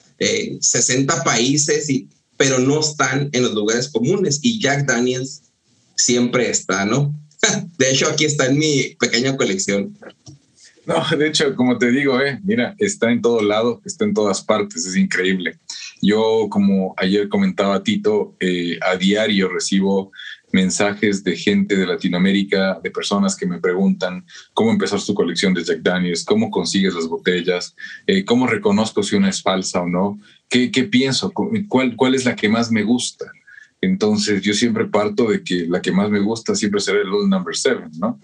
60 0.60 1.14
eh, 1.14 1.18
países, 1.26 1.90
y, 1.90 2.08
pero 2.38 2.60
no 2.60 2.80
están 2.80 3.30
en 3.32 3.44
los 3.44 3.54
lugares 3.54 3.90
comunes. 3.90 4.40
Y 4.42 4.60
Jack 4.60 4.86
Daniels 4.86 5.42
siempre 5.96 6.50
está, 6.50 6.86
¿no? 6.86 7.14
De 7.78 7.92
hecho, 7.92 8.08
aquí 8.08 8.26
está 8.26 8.46
en 8.46 8.60
mi 8.60 8.96
pequeña 9.00 9.36
colección. 9.36 9.98
No, 10.88 11.18
de 11.18 11.28
hecho, 11.28 11.56
como 11.56 11.78
te 11.78 11.92
digo, 11.92 12.20
eh, 12.20 12.40
mira, 12.44 12.76
está 12.78 13.12
en 13.12 13.22
todo 13.22 13.42
lado, 13.42 13.82
está 13.86 14.04
en 14.06 14.14
todas 14.14 14.44
partes, 14.44 14.86
es 14.86 14.96
increíble. 14.98 15.60
Yo, 16.02 16.48
como 16.50 16.94
ayer 16.98 17.30
comentaba 17.30 17.84
Tito, 17.84 18.36
eh, 18.40 18.78
a 18.82 18.98
diario 18.98 19.48
recibo 19.48 20.12
mensajes 20.52 21.24
de 21.24 21.36
gente 21.36 21.76
de 21.76 21.88
Latinoamérica, 21.88 22.80
de 22.84 22.92
personas 22.92 23.36
que 23.36 23.48
me 23.48 23.60
preguntan 23.60 24.26
cómo 24.54 24.72
empezar 24.72 25.00
su 25.00 25.14
colección 25.16 25.54
de 25.54 25.64
Jack 25.64 25.80
Daniels, 25.82 26.26
cómo 26.26 26.52
consigues 26.52 26.94
las 26.94 27.08
botellas, 27.08 27.76
eh, 28.06 28.24
cómo 28.24 28.46
reconozco 28.46 29.02
si 29.02 29.16
una 29.16 29.30
es 29.30 29.42
falsa 29.42 29.82
o 29.82 29.88
no, 29.88 30.20
qué, 30.50 30.70
qué 30.70 30.84
pienso, 30.84 31.32
cuál, 31.68 31.96
cuál 31.96 32.14
es 32.14 32.26
la 32.26 32.36
que 32.36 32.50
más 32.50 32.72
me 32.72 32.84
gusta. 32.84 33.26
Entonces 33.84 34.42
yo 34.42 34.54
siempre 34.54 34.86
parto 34.86 35.30
de 35.30 35.44
que 35.44 35.66
la 35.68 35.82
que 35.82 35.92
más 35.92 36.10
me 36.10 36.22
gusta 36.22 36.56
siempre 36.56 36.80
será 36.80 37.02
el 37.02 37.12
Old 37.12 37.30
Number 37.30 37.54
Seven, 37.54 37.92
¿no? 38.00 38.18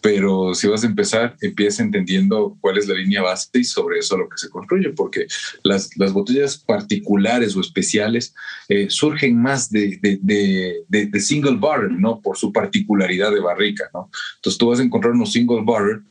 Pero 0.00 0.54
si 0.54 0.66
vas 0.66 0.82
a 0.82 0.88
empezar, 0.88 1.36
empieza 1.40 1.84
entendiendo 1.84 2.58
cuál 2.60 2.78
es 2.78 2.88
la 2.88 2.94
línea 2.94 3.22
base 3.22 3.48
y 3.54 3.62
sobre 3.62 4.00
eso 4.00 4.18
lo 4.18 4.28
que 4.28 4.36
se 4.36 4.50
construye, 4.50 4.90
porque 4.90 5.28
las, 5.62 5.96
las 5.98 6.12
botellas 6.12 6.58
particulares 6.58 7.54
o 7.54 7.60
especiales 7.60 8.34
eh, 8.68 8.88
surgen 8.90 9.40
más 9.40 9.70
de, 9.70 10.00
de, 10.02 10.84
de, 10.88 11.20
single 11.20 11.58
barrel, 11.58 12.00
¿no? 12.00 12.20
Por 12.20 12.36
su 12.36 12.52
particularidad 12.52 13.30
de 13.30 13.40
barrica, 13.40 13.88
¿no? 13.94 14.10
Entonces 14.34 14.58
tú 14.58 14.68
vas 14.68 14.80
a 14.80 14.82
encontrar 14.82 15.14
unos 15.14 15.30
single 15.30 15.62
barrel 15.64 16.02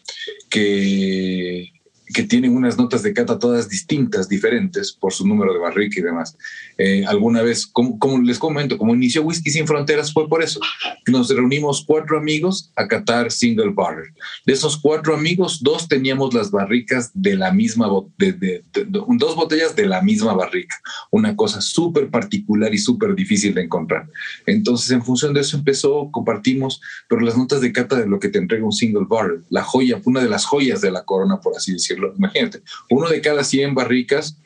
que 0.50 1.74
que 2.06 2.24
tienen 2.24 2.56
unas 2.56 2.78
notas 2.78 3.04
de 3.04 3.14
cata 3.14 3.40
todas 3.40 3.70
distintas, 3.70 4.28
diferentes, 4.28 4.92
por 4.92 5.14
su 5.14 5.28
número 5.28 5.54
de 5.54 5.60
barrica 5.60 6.00
y 6.00 6.04
demás. 6.04 6.38
Eh, 6.78 7.06
alguna 7.06 7.42
vez, 7.42 7.66
como, 7.66 8.22
les 8.22 8.40
comento, 8.40 8.78
como 8.78 8.94
inició 8.94 9.24
Whisky 9.24 9.50
Sin 9.50 9.68
Fronteras 9.68 10.12
fue 10.12 10.28
por 10.28 10.44
eso. 10.44 10.60
Nos 11.08 11.30
reunimos 11.30 11.84
cuatro 11.86 12.18
amigos 12.18 12.72
a 12.76 12.88
catar 12.88 13.32
single 13.32 13.72
barrel. 13.74 14.14
De 14.46 14.54
esos 14.54 14.78
cuatro 14.78 15.16
amigos, 15.16 15.60
dos 15.62 15.88
teníamos 15.88 16.34
las 16.34 16.52
barricas 16.52 17.12
de 17.14 17.36
la 17.36 17.52
misma, 17.52 17.88
dos 17.88 19.36
botellas 19.36 19.76
de 19.76 19.86
la 19.86 20.02
misma 20.02 20.34
barrica. 20.34 20.76
Una 21.10 21.36
cosa 21.36 21.62
súper 21.62 22.10
particular 22.10 22.74
y 22.74 22.78
súper 22.78 23.16
difícil 23.16 23.54
de 23.54 23.64
encontrar. 23.64 24.08
Entonces, 24.46 24.92
en 24.92 25.04
función 25.04 25.34
de 25.34 25.42
eso 25.42 25.58
empezó, 25.58 26.10
compartimos, 26.12 26.82
pero 27.08 27.22
las 27.22 27.38
notas 27.38 27.62
de 27.62 27.72
cata 27.72 27.96
de 27.96 28.08
lo 28.08 28.20
que 28.20 28.30
te 28.30 28.40
entrega 28.40 28.66
un 28.66 28.72
single 28.72 29.06
barrel, 29.08 29.44
la 29.50 29.64
joya, 29.64 30.02
una 30.06 30.22
de 30.22 30.30
las 30.30 30.46
joyas 30.46 30.82
de 30.82 30.92
la 30.92 31.04
corona, 31.04 31.40
por 31.40 31.56
así 31.56 31.74
decirlo 31.74 31.93
Imagínate, 32.18 32.62
uno 32.90 33.10
de 33.10 33.22
cada 33.22 33.44
100 33.44 33.76
barricas, 33.76 34.38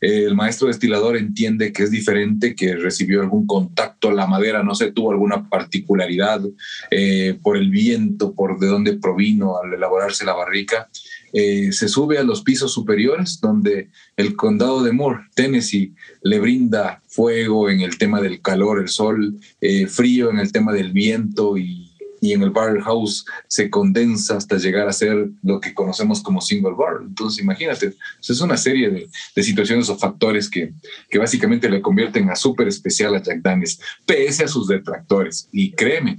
el 0.00 0.34
maestro 0.34 0.68
destilador 0.68 1.18
entiende 1.18 1.72
que 1.72 1.82
es 1.82 1.90
diferente, 1.90 2.54
que 2.54 2.74
recibió 2.74 3.20
algún 3.20 3.46
contacto, 3.46 4.10
la 4.10 4.26
madera, 4.26 4.62
no 4.62 4.74
sé, 4.74 4.92
tuvo 4.92 5.10
alguna 5.10 5.48
particularidad 5.48 6.40
eh, 6.90 7.38
por 7.42 7.58
el 7.58 7.70
viento, 7.70 8.34
por 8.34 8.58
de 8.58 8.68
dónde 8.68 8.96
provino 8.96 9.58
al 9.58 9.74
elaborarse 9.74 10.24
la 10.24 10.32
barrica. 10.32 10.88
Eh, 11.34 11.70
se 11.72 11.88
sube 11.88 12.18
a 12.18 12.24
los 12.24 12.42
pisos 12.42 12.72
superiores 12.72 13.40
donde 13.40 13.90
el 14.16 14.36
condado 14.36 14.82
de 14.82 14.92
Moore, 14.92 15.26
Tennessee, 15.34 15.92
le 16.22 16.40
brinda 16.40 17.02
fuego 17.06 17.68
en 17.68 17.82
el 17.82 17.98
tema 17.98 18.22
del 18.22 18.40
calor, 18.40 18.80
el 18.80 18.88
sol, 18.88 19.36
eh, 19.60 19.86
frío 19.86 20.30
en 20.30 20.38
el 20.38 20.50
tema 20.50 20.72
del 20.72 20.92
viento 20.92 21.58
y 21.58 21.89
y 22.20 22.32
en 22.32 22.42
el 22.42 22.50
barrel 22.50 22.82
house 22.82 23.24
se 23.48 23.70
condensa 23.70 24.36
hasta 24.36 24.58
llegar 24.58 24.88
a 24.88 24.92
ser 24.92 25.28
lo 25.42 25.60
que 25.60 25.74
conocemos 25.74 26.22
como 26.22 26.40
single 26.40 26.74
barrel. 26.76 27.08
Entonces, 27.08 27.42
imagínate, 27.42 27.94
es 28.20 28.40
una 28.40 28.56
serie 28.56 28.90
de, 28.90 29.08
de, 29.34 29.42
situaciones 29.42 29.88
o 29.88 29.96
factores 29.96 30.48
que, 30.48 30.72
que 31.08 31.18
básicamente 31.18 31.68
le 31.68 31.80
convierten 31.80 32.30
a 32.30 32.36
súper 32.36 32.68
especial 32.68 33.14
a 33.14 33.22
Jack 33.22 33.40
Daniels, 33.42 33.80
pese 34.06 34.44
a 34.44 34.48
sus 34.48 34.68
detractores. 34.68 35.48
Y 35.52 35.72
créeme, 35.72 36.18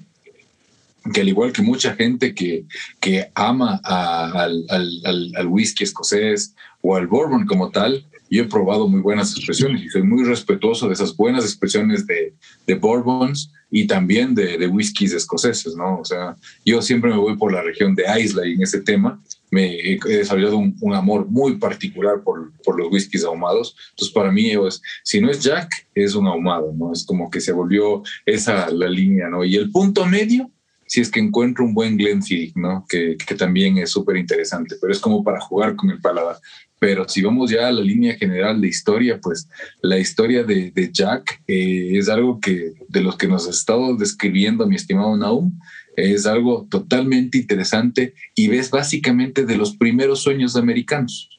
que 1.14 1.22
al 1.22 1.30
igual 1.30 1.52
que 1.52 1.62
mucha 1.62 1.96
gente 1.96 2.36
que, 2.36 2.66
que 3.00 3.32
ama 3.34 3.82
al, 3.84 4.66
al, 4.70 5.32
al, 5.36 5.48
whisky 5.48 5.84
escocés 5.84 6.56
o 6.82 6.96
al 6.96 7.08
bourbon 7.08 7.46
como 7.46 7.72
tal, 7.72 8.06
yo 8.32 8.44
he 8.44 8.48
probado 8.48 8.88
muy 8.88 9.02
buenas 9.02 9.36
expresiones 9.36 9.84
y 9.84 9.90
soy 9.90 10.04
muy 10.04 10.24
respetuoso 10.24 10.88
de 10.88 10.94
esas 10.94 11.16
buenas 11.16 11.44
expresiones 11.44 12.08
de, 12.08 12.34
de 12.66 12.76
bourbons 12.76 13.52
y 13.70 13.88
también 13.88 14.34
de, 14.34 14.58
de 14.58 14.68
whiskies 14.68 15.14
escoceses, 15.14 15.76
¿no? 15.76 16.00
O 16.00 16.06
sea, 16.06 16.38
yo 16.66 16.82
siempre 16.82 17.12
me 17.12 17.18
voy 17.18 17.36
por 17.36 17.52
la 17.52 17.62
región 17.62 17.94
de 17.94 18.06
Islay 18.20 18.54
en 18.54 18.62
ese 18.62 18.82
tema. 18.82 19.22
Me 19.50 19.96
he 19.96 20.00
desarrollado 20.06 20.58
un, 20.58 20.78
un 20.80 20.96
amor 20.96 21.28
muy 21.30 21.58
particular 21.58 22.22
por, 22.24 22.54
por, 22.64 22.80
los 22.80 22.90
whiskies 22.90 23.26
ahumados. 23.26 23.76
Entonces, 23.92 24.14
para 24.14 24.32
mí, 24.32 24.52
es, 24.52 24.82
si 25.04 25.20
no 25.20 25.30
es 25.30 25.44
Jack, 25.44 25.70
es 25.94 26.16
un 26.16 26.26
ahumado, 26.26 26.74
¿no? 26.74 26.94
Es 26.94 27.06
como 27.06 27.30
que 27.30 27.42
se 27.42 27.52
volvió 27.52 28.02
esa 28.26 28.70
la 28.72 28.90
línea, 28.90 29.28
¿no? 29.28 29.44
Y 29.44 29.58
el 29.58 29.72
punto 29.72 30.06
medio, 30.06 30.50
si 30.86 31.02
es 31.02 31.12
que 31.12 31.20
encuentro 31.20 31.66
un 31.66 31.74
buen 31.74 31.98
Glenfiddich, 31.98 32.56
¿no? 32.56 32.86
Que, 32.88 33.18
que 33.18 33.36
también 33.36 33.78
es 33.78 33.90
súper 33.90 34.16
interesante, 34.16 34.76
pero 34.80 34.94
es 34.94 35.00
como 35.00 35.22
para 35.22 35.42
jugar 35.42 35.76
con 35.76 35.90
el 35.90 36.00
paladar. 36.00 36.38
Pero 36.82 37.08
si 37.08 37.22
vamos 37.22 37.52
ya 37.52 37.68
a 37.68 37.72
la 37.72 37.82
línea 37.82 38.16
general 38.16 38.60
de 38.60 38.68
historia, 38.68 39.20
pues 39.22 39.48
la 39.84 40.00
historia 40.00 40.44
de, 40.44 40.90
Jack 40.92 41.44
eh, 41.48 41.92
es 41.94 42.10
algo 42.10 42.40
que 42.40 42.74
de 42.88 43.02
los 43.02 43.18
que 43.18 43.28
nos 43.28 43.46
ha 43.46 43.52
estado 43.52 43.96
describiendo 43.96 44.66
mi 44.66 44.78
estimado 44.78 45.16
Naum, 45.16 45.60
es 45.96 46.26
algo 46.26 46.66
totalmente 46.72 47.38
interesante 47.38 48.16
y 48.34 48.48
ves 48.48 48.72
básicamente 48.72 49.46
de 49.46 49.58
los 49.58 49.78
primeros 49.78 50.22
sueños 50.24 50.56
americanos. 50.56 51.30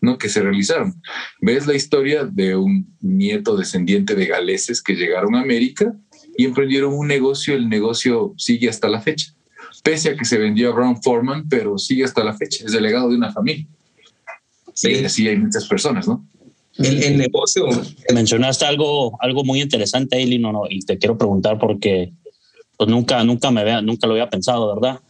¿no? 0.00 0.18
que 0.18 0.28
se 0.28 0.42
realizaron. 0.42 1.00
Ves 1.40 1.68
la 1.68 1.74
historia 1.74 2.24
de 2.24 2.56
un 2.56 2.92
nieto 3.00 3.56
descendiente 3.56 4.16
de 4.16 4.26
galeses 4.26 4.82
que 4.82 4.96
llegaron 4.96 5.36
a 5.36 5.42
América 5.42 5.94
y 6.36 6.44
emprendieron 6.44 6.92
un 6.92 7.06
negocio, 7.06 7.54
el 7.54 7.68
negocio 7.68 8.34
sigue 8.36 8.68
hasta 8.68 8.88
la 8.88 9.00
fecha. 9.00 9.32
Pese 9.84 10.10
a 10.10 10.16
que 10.16 10.24
se 10.24 10.38
vendió 10.38 10.70
a 10.70 10.74
Brown 10.74 11.00
Foreman, 11.00 11.48
pero 11.48 11.78
sigue 11.78 12.02
hasta 12.02 12.24
la 12.24 12.34
fecha, 12.34 12.64
es 12.64 12.72
delegado 12.72 13.10
de 13.10 13.16
una 13.16 13.32
familia. 13.32 13.68
Sí. 14.74 15.04
así 15.04 15.28
hay 15.28 15.36
muchas 15.36 15.66
personas, 15.66 16.06
¿no? 16.06 16.26
El, 16.78 17.18
negocio. 17.18 17.66
Mencionaste 18.14 18.64
algo, 18.64 19.18
algo 19.20 19.44
muy 19.44 19.60
interesante, 19.60 20.16
Eileen, 20.16 20.42
no, 20.42 20.52
no, 20.52 20.62
y 20.68 20.80
te 20.80 20.96
quiero 20.96 21.18
preguntar 21.18 21.58
porque 21.58 22.12
pues 22.76 22.88
nunca, 22.88 23.22
nunca, 23.24 23.50
me 23.50 23.62
vea, 23.62 23.82
nunca 23.82 24.06
lo 24.06 24.14
había 24.14 24.30
pensado, 24.30 24.74
¿verdad? 24.74 25.00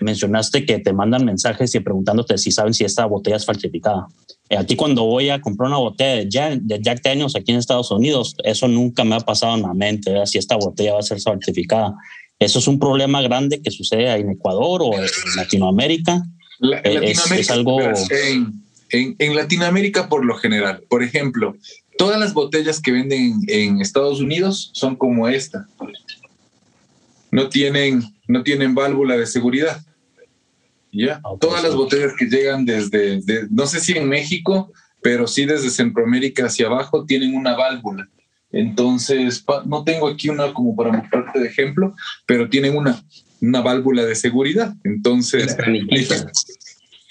Mencionaste 0.00 0.64
que 0.64 0.78
te 0.78 0.92
mandan 0.92 1.24
mensajes 1.24 1.74
y 1.74 1.80
preguntándote 1.80 2.38
si 2.38 2.52
saben 2.52 2.72
si 2.72 2.84
esta 2.84 3.04
botella 3.06 3.36
es 3.36 3.44
falsificada. 3.44 4.06
Eh, 4.48 4.56
a 4.56 4.64
ti 4.64 4.76
cuando 4.76 5.04
voy 5.04 5.28
a 5.28 5.40
comprar 5.40 5.68
una 5.68 5.78
botella 5.78 6.16
de 6.16 6.28
Jack, 6.28 6.60
de 6.60 6.80
Jack 6.80 7.02
Daniels 7.02 7.34
aquí 7.34 7.50
en 7.50 7.58
Estados 7.58 7.90
Unidos, 7.90 8.36
eso 8.44 8.68
nunca 8.68 9.02
me 9.02 9.16
ha 9.16 9.20
pasado 9.20 9.56
en 9.56 9.62
la 9.62 9.74
mente, 9.74 10.12
¿verdad? 10.12 10.26
si 10.26 10.38
esta 10.38 10.56
botella 10.56 10.94
va 10.94 11.00
a 11.00 11.02
ser 11.02 11.20
falsificada. 11.20 11.96
Eso 12.38 12.60
es 12.60 12.68
un 12.68 12.78
problema 12.78 13.20
grande 13.20 13.60
que 13.60 13.72
sucede 13.72 14.08
en 14.12 14.30
Ecuador 14.30 14.82
o 14.82 14.94
en 14.94 15.04
Latinoamérica. 15.34 16.22
Eh, 16.84 17.12
es, 17.12 17.50
algo... 17.50 17.80
En, 17.80 18.67
Latinoamérica, 19.34 20.08
por 20.08 20.24
lo 20.24 20.36
general, 20.36 20.82
por 20.88 21.02
ejemplo, 21.02 21.56
todas 21.98 22.18
las 22.18 22.32
botellas 22.32 22.80
que 22.80 22.92
venden 22.92 23.40
en 23.48 23.80
Estados 23.80 24.20
Unidos 24.20 24.70
son 24.72 24.96
como 24.96 25.28
esta. 25.28 25.68
No 27.30 27.48
tienen, 27.48 28.02
no 28.26 28.42
tienen 28.42 28.74
válvula 28.74 29.16
de 29.16 29.26
seguridad. 29.26 29.82
¿Ya? 30.90 31.20
Todas 31.38 31.62
las 31.62 31.74
botellas 31.74 32.12
que 32.18 32.26
llegan 32.26 32.64
desde, 32.64 33.20
no 33.50 33.66
sé 33.66 33.80
si 33.80 33.92
en 33.92 34.08
México, 34.08 34.72
pero 35.02 35.26
sí 35.26 35.44
desde 35.44 35.68
Centroamérica 35.68 36.46
hacia 36.46 36.66
abajo, 36.66 37.04
tienen 37.04 37.34
una 37.34 37.54
válvula. 37.54 38.08
Entonces, 38.50 39.44
no 39.66 39.84
tengo 39.84 40.08
aquí 40.08 40.30
una 40.30 40.54
como 40.54 40.74
para 40.74 40.92
mostrarte 40.92 41.38
de 41.40 41.48
ejemplo, 41.48 41.94
pero 42.26 42.48
tienen 42.48 42.76
una, 42.76 43.04
una 43.40 43.60
válvula 43.60 44.04
de 44.04 44.14
seguridad. 44.14 44.74
Entonces, 44.84 45.56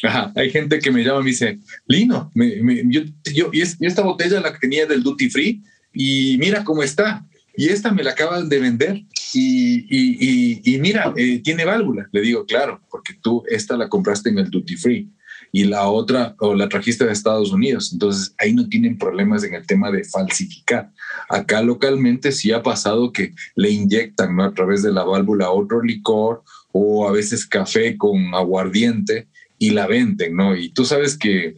Ajá, 0.04 0.32
hay 0.36 0.52
gente 0.52 0.80
que 0.80 0.92
me 0.92 1.04
llama 1.04 1.22
y 1.22 1.24
me 1.24 1.30
dice, 1.32 1.60
Lino, 1.88 2.32
yo, 2.36 3.02
yo, 3.34 3.50
y, 3.52 3.62
esta 3.62 4.04
botella 4.04 4.40
la 4.40 4.54
que 4.54 4.60
tenía 4.60 4.86
del 4.86 5.02
duty 5.02 5.30
free 5.30 5.64
y 5.94 6.38
mira 6.38 6.64
cómo 6.64 6.84
está. 6.84 7.26
Y 7.56 7.70
esta 7.70 7.92
me 7.92 8.04
la 8.04 8.12
acaban 8.12 8.50
de 8.50 8.60
vender 8.60 9.04
y, 9.34 9.88
y, 9.90 10.62
y 10.64 10.78
mira, 10.78 11.12
eh, 11.18 11.42
tiene 11.44 11.66
válvula. 11.66 12.08
Le 12.12 12.22
digo, 12.22 12.46
claro, 12.46 12.80
porque 12.92 13.16
tú 13.20 13.44
esta 13.50 13.76
la 13.76 13.90
compraste 13.90 14.30
en 14.30 14.38
el 14.38 14.52
duty 14.52 14.76
free. 14.76 15.10
y 15.52 15.64
la 15.64 15.88
otra 15.88 16.36
o 16.40 16.54
la 16.54 16.70
trajiste 16.70 17.06
de 17.06 17.14
Estados 17.14 17.52
Unidos. 17.52 17.92
Entonces 17.92 18.36
ahí 18.38 18.54
no 18.54 18.70
tienen 18.70 19.00
problemas 19.00 19.44
en 19.44 19.56
el 19.56 19.66
tema 19.66 19.90
de 19.90 20.04
falsificar. 20.04 20.92
Acá 21.30 21.64
localmente 21.64 22.32
sí 22.32 22.52
ha 22.52 22.62
pasado 22.62 23.12
que 23.12 23.34
le 23.56 23.72
inyectan 23.72 24.36
¿no? 24.36 24.44
a 24.44 24.54
través 24.54 24.84
de 24.84 24.92
la 24.92 25.04
válvula 25.04 25.50
otro 25.50 25.82
licor 25.82 26.44
o 26.72 27.08
a 27.08 27.12
veces 27.12 27.48
café 27.48 27.98
con 27.98 28.36
aguardiente 28.36 29.28
y 29.60 29.72
la 29.72 29.88
venden, 29.88 30.36
¿no? 30.36 30.56
Y 30.56 30.70
tú 30.70 30.86
sabes 30.86 31.18
que 31.18 31.56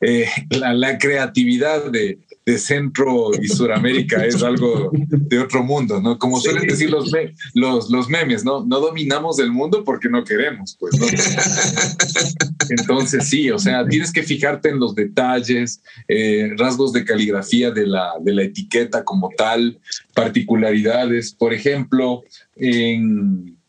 eh, 0.00 0.26
la, 0.50 0.98
creatividad 0.98 1.90
de, 1.90 2.18
Centro 2.58 3.30
y 3.40 3.46
Suramérica 3.46 4.26
es 4.26 4.42
algo 4.42 4.90
de 4.92 5.38
otro 5.38 5.62
mundo, 5.62 6.00
¿no? 6.00 6.18
Como 6.18 6.40
suelen 6.40 6.66
decir 6.66 6.90
los, 6.90 7.12
los, 7.54 7.90
los 7.90 8.08
memes, 8.08 8.44
¿no? 8.44 8.64
No 8.64 8.80
dominamos 8.80 9.38
el 9.38 9.52
mundo 9.52 9.84
porque 9.84 10.08
no 10.08 10.24
queremos, 10.24 10.76
pues, 10.80 10.98
¿no? 10.98 11.06
Entonces, 12.70 13.28
sí, 13.28 13.52
o 13.52 13.58
sea, 13.60 13.86
tienes 13.86 14.12
que 14.12 14.24
fijarte 14.24 14.68
en 14.68 14.80
los 14.80 14.96
detalles, 14.96 15.80
eh, 16.08 16.50
rasgos 16.56 16.92
de 16.92 17.04
caligrafía 17.04 17.70
de 17.70 17.86
la, 17.86 18.14
de 18.20 18.32
la 18.32 18.42
etiqueta 18.42 19.04
como 19.04 19.30
tal, 19.36 19.78
particularidades. 20.12 21.32
Por 21.32 21.54
ejemplo, 21.54 22.24
en 22.56 23.59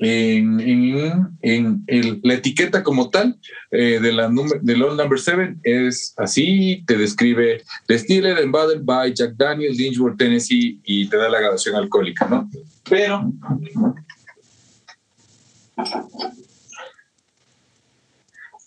en, 0.00 1.28
en, 1.42 2.20
la 2.22 2.34
etiqueta 2.34 2.82
como 2.82 3.10
tal 3.10 3.38
eh, 3.70 3.98
de 4.00 4.12
la 4.12 4.30
del 4.62 4.82
Old 4.82 4.98
Number 4.98 5.18
7 5.18 5.56
es 5.62 6.14
así, 6.16 6.82
te 6.86 6.96
describe 6.96 7.62
Distiller 7.86 8.38
and 8.38 8.50
Bottled 8.50 8.84
by 8.84 9.12
Jack 9.12 9.34
Daniels, 9.36 9.76
Lynchburg, 9.76 10.16
Tennessee 10.16 10.80
y 10.84 11.06
te 11.06 11.18
da 11.18 11.28
la 11.28 11.40
graduación 11.40 11.76
alcohólica, 11.76 12.26
¿no? 12.26 12.50
Pero 12.88 13.30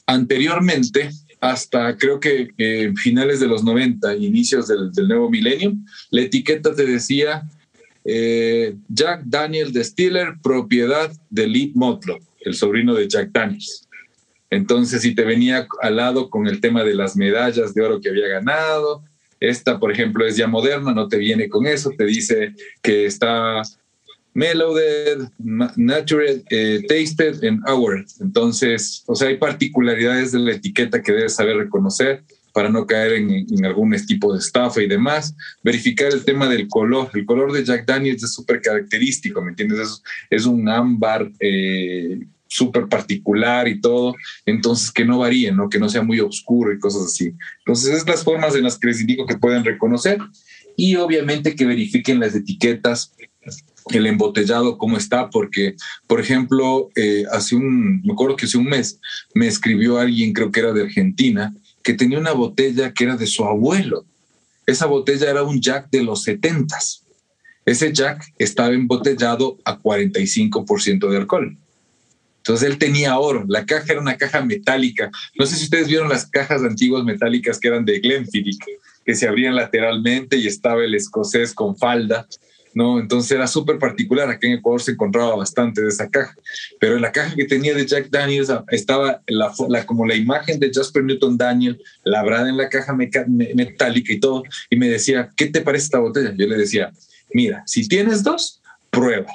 anteriormente, 0.06 1.10
hasta 1.42 1.98
creo 1.98 2.20
que 2.20 2.52
eh, 2.60 2.94
finales 2.96 3.40
de 3.40 3.48
los 3.48 3.64
90, 3.64 4.16
inicios 4.18 4.68
del, 4.68 4.92
del 4.92 5.08
nuevo 5.08 5.32
milenio, 5.32 5.74
la 6.12 6.22
etiqueta 6.22 6.76
te 6.76 6.86
decía 6.86 7.44
eh, 8.06 8.76
Jack 8.88 9.24
Daniel 9.26 9.72
Distiller, 9.72 10.34
propiedad 10.42 11.12
de 11.30 11.48
Lee 11.48 11.72
Motlow, 11.76 12.20
el 12.42 12.54
sobrino 12.54 12.94
de 12.94 13.08
Jack 13.08 13.32
Daniels. 13.32 13.88
Entonces, 14.50 15.02
si 15.02 15.16
te 15.16 15.24
venía 15.24 15.68
al 15.82 15.96
lado 15.96 16.30
con 16.30 16.48
el 16.48 16.62
tema 16.62 16.84
de 16.84 16.94
las 16.94 17.16
medallas 17.16 17.74
de 17.74 17.82
oro 17.82 18.00
que 18.00 18.10
había 18.10 18.28
ganado, 18.28 19.04
esta, 19.40 19.80
por 19.80 19.92
ejemplo, 19.92 20.26
es 20.26 20.38
ya 20.38 20.48
moderna, 20.48 20.94
no 20.94 21.08
te 21.08 21.18
viene 21.18 21.50
con 21.50 21.66
eso, 21.66 21.92
te 21.98 22.06
dice 22.06 22.54
que 22.82 23.06
está 23.06 23.62
mellowed, 24.34 25.28
natural, 25.38 26.44
eh, 26.50 26.82
tasted 26.88 27.44
and 27.44 27.62
hour. 27.68 28.06
Entonces, 28.20 29.04
o 29.06 29.16
sea, 29.16 29.28
hay 29.28 29.38
particularidades 29.38 30.32
de 30.32 30.40
la 30.40 30.54
etiqueta 30.54 31.02
que 31.02 31.12
debes 31.12 31.36
saber 31.36 31.58
reconocer 31.58 32.24
para 32.54 32.70
no 32.70 32.86
caer 32.86 33.14
en, 33.14 33.66
algún 33.66 33.94
tipo 34.06 34.32
de 34.32 34.40
estafa 34.40 34.82
y 34.82 34.88
demás. 34.88 35.36
Verificar 35.64 36.14
el 36.14 36.24
tema 36.24 36.48
del 36.48 36.68
color. 36.68 37.10
El 37.14 37.26
color 37.26 37.52
de 37.52 37.66
Jack 37.66 37.86
Daniels 37.86 38.24
es 38.24 38.34
súper 38.34 38.62
característico, 38.62 39.42
¿me 39.42 39.50
entiendes? 39.50 39.80
Es, 39.80 40.04
es 40.30 40.46
un 40.46 40.70
ámbar 40.70 41.32
eh, 41.40 42.20
súper 42.48 42.88
particular 42.88 43.68
y 43.68 43.82
todo. 43.82 44.16
Entonces, 44.46 44.92
que 44.92 45.04
no 45.04 45.20
varíe, 45.20 45.52
¿no? 45.52 45.68
Que 45.68 45.80
no 45.80 45.90
sea 45.90 46.04
muy 46.04 46.20
oscuro 46.20 46.72
y 46.72 46.80
cosas 46.80 47.08
así. 47.08 47.34
Entonces, 47.60 47.94
es 47.94 48.08
las 48.08 48.24
formas 48.24 48.56
en 48.56 48.64
las 48.64 48.78
que 48.78 48.88
les 48.88 49.02
indico 49.02 49.26
que 49.26 49.38
pueden 49.38 49.66
reconocer. 49.66 50.20
Y 50.78 50.96
obviamente 50.96 51.56
que 51.56 51.66
verifiquen 51.66 52.20
las 52.20 52.36
etiquetas 52.36 53.14
el 53.92 54.06
embotellado 54.06 54.78
cómo 54.78 54.98
está, 54.98 55.30
porque, 55.30 55.76
por 56.08 56.20
ejemplo, 56.20 56.90
eh, 56.96 57.26
hace 57.32 57.56
un, 57.56 58.02
me 58.02 58.14
acuerdo 58.14 58.36
que 58.36 58.46
hace 58.46 58.58
un 58.58 58.66
mes 58.66 59.00
me 59.36 59.48
escribió 59.48 60.00
alguien, 60.00 60.34
creo 60.34 60.52
que 60.52 60.62
era 60.62 60.72
de 60.72 60.84
Argentina, 60.84 61.54
que 61.84 61.94
tenía 61.94 62.18
una 62.18 62.32
botella 62.32 62.94
que 62.94 63.04
era 63.04 63.18
de 63.18 63.28
su 63.28 63.44
abuelo. 63.44 64.06
Esa 64.66 64.86
botella 64.86 65.30
era 65.30 65.44
un 65.44 65.62
Jack 65.62 65.90
de 65.92 66.04
los 66.04 66.24
setentas. 66.24 67.04
Ese 67.66 67.94
Jack 67.94 68.34
estaba 68.38 68.74
embotellado 68.74 69.58
a 69.66 69.80
45% 69.80 71.10
de 71.10 71.18
alcohol. 71.18 71.58
Entonces 72.38 72.70
él 72.70 72.78
tenía 72.78 73.18
oro. 73.18 73.46
La 73.48 73.66
caja 73.66 73.94
era 73.94 74.02
una 74.02 74.18
caja 74.18 74.44
metálica. 74.44 75.10
No 75.38 75.46
sé 75.46 75.56
si 75.56 75.66
ustedes 75.66 75.88
vieron 75.88 76.10
las 76.10 76.26
cajas 76.26 76.62
antiguas 76.62 77.04
metálicas 77.06 77.60
que 77.60 77.70
eran 77.70 77.86
de 77.86 78.00
Glenfiddich, 78.00 78.60
que 79.06 79.16
se 79.16 79.28
abrían 79.28 79.56
lateralmente 79.56 80.38
y 80.38 80.48
estaba 80.48 80.84
el 80.84 80.94
escocés 80.96 81.54
con 81.54 81.78
falda. 81.78 82.28
¿No? 82.76 83.00
Entonces 83.00 83.32
era 83.32 83.48
súper 83.48 83.80
particular. 83.80 84.30
Aquí 84.30 84.48
en 84.48 84.54
Ecuador 84.54 84.82
se 84.82 84.92
encontraba 84.92 85.36
bastante 85.36 85.82
de 85.82 85.90
esa 85.90 86.10
caja. 86.10 86.36
Pero 86.80 86.96
en 86.96 87.02
la 87.02 87.12
caja 87.12 87.36
que 87.36 87.46
tenía 87.46 87.74
de 87.74 87.86
Jack 87.86 88.10
Daniels 88.10 88.50
ah, 88.50 88.64
estaba 88.70 89.22
la, 89.28 89.86
como 89.86 90.06
la 90.06 90.16
imagen 90.16 90.60
de 90.60 90.72
Jasper 90.74 91.04
Newton 91.04 91.38
Daniel 91.38 91.82
labrada 92.04 92.50
en 92.50 92.58
la 92.58 92.70
caja 92.70 92.94
metálica 92.94 94.14
y 94.14 94.20
todo. 94.20 94.44
Y 94.70 94.76
me 94.76 94.90
decía, 94.90 95.30
¿qué 95.36 95.48
te 95.48 95.62
parece 95.62 95.86
esta 95.86 96.00
botella? 96.00 96.34
Yo 96.38 96.48
le 96.48 96.58
decía, 96.58 96.92
mira, 97.34 97.64
si 97.66 97.88
tienes 97.88 98.24
dos, 98.24 98.62
pruébala. 98.90 99.34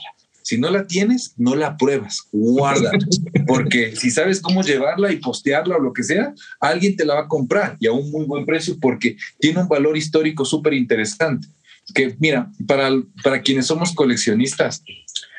Si 0.49 0.57
no 0.57 0.71
la 0.71 0.87
tienes, 0.87 1.35
no 1.37 1.55
la 1.55 1.77
pruebas, 1.77 2.23
guárdala, 2.33 2.99
porque 3.47 3.95
si 3.95 4.11
sabes 4.11 4.41
cómo 4.41 4.63
llevarla 4.63 5.13
y 5.13 5.17
postearla 5.17 5.77
o 5.77 5.79
lo 5.79 5.93
que 5.93 6.03
sea, 6.03 6.33
alguien 6.59 6.97
te 6.97 7.05
la 7.05 7.17
va 7.17 7.21
a 7.21 7.29
comprar 7.29 7.77
y 7.81 7.87
a 7.87 7.93
un 7.93 8.11
muy 8.11 8.25
buen 8.25 8.47
precio 8.47 8.79
porque 8.81 9.19
tiene 9.39 9.61
un 9.61 9.69
valor 9.69 9.99
histórico 9.99 10.47
súper 10.47 10.73
interesante 10.73 11.49
que 11.95 12.17
mira, 12.19 12.51
para, 12.67 12.91
para 13.23 13.43
quienes 13.43 13.67
somos 13.67 13.95
coleccionistas, 13.95 14.83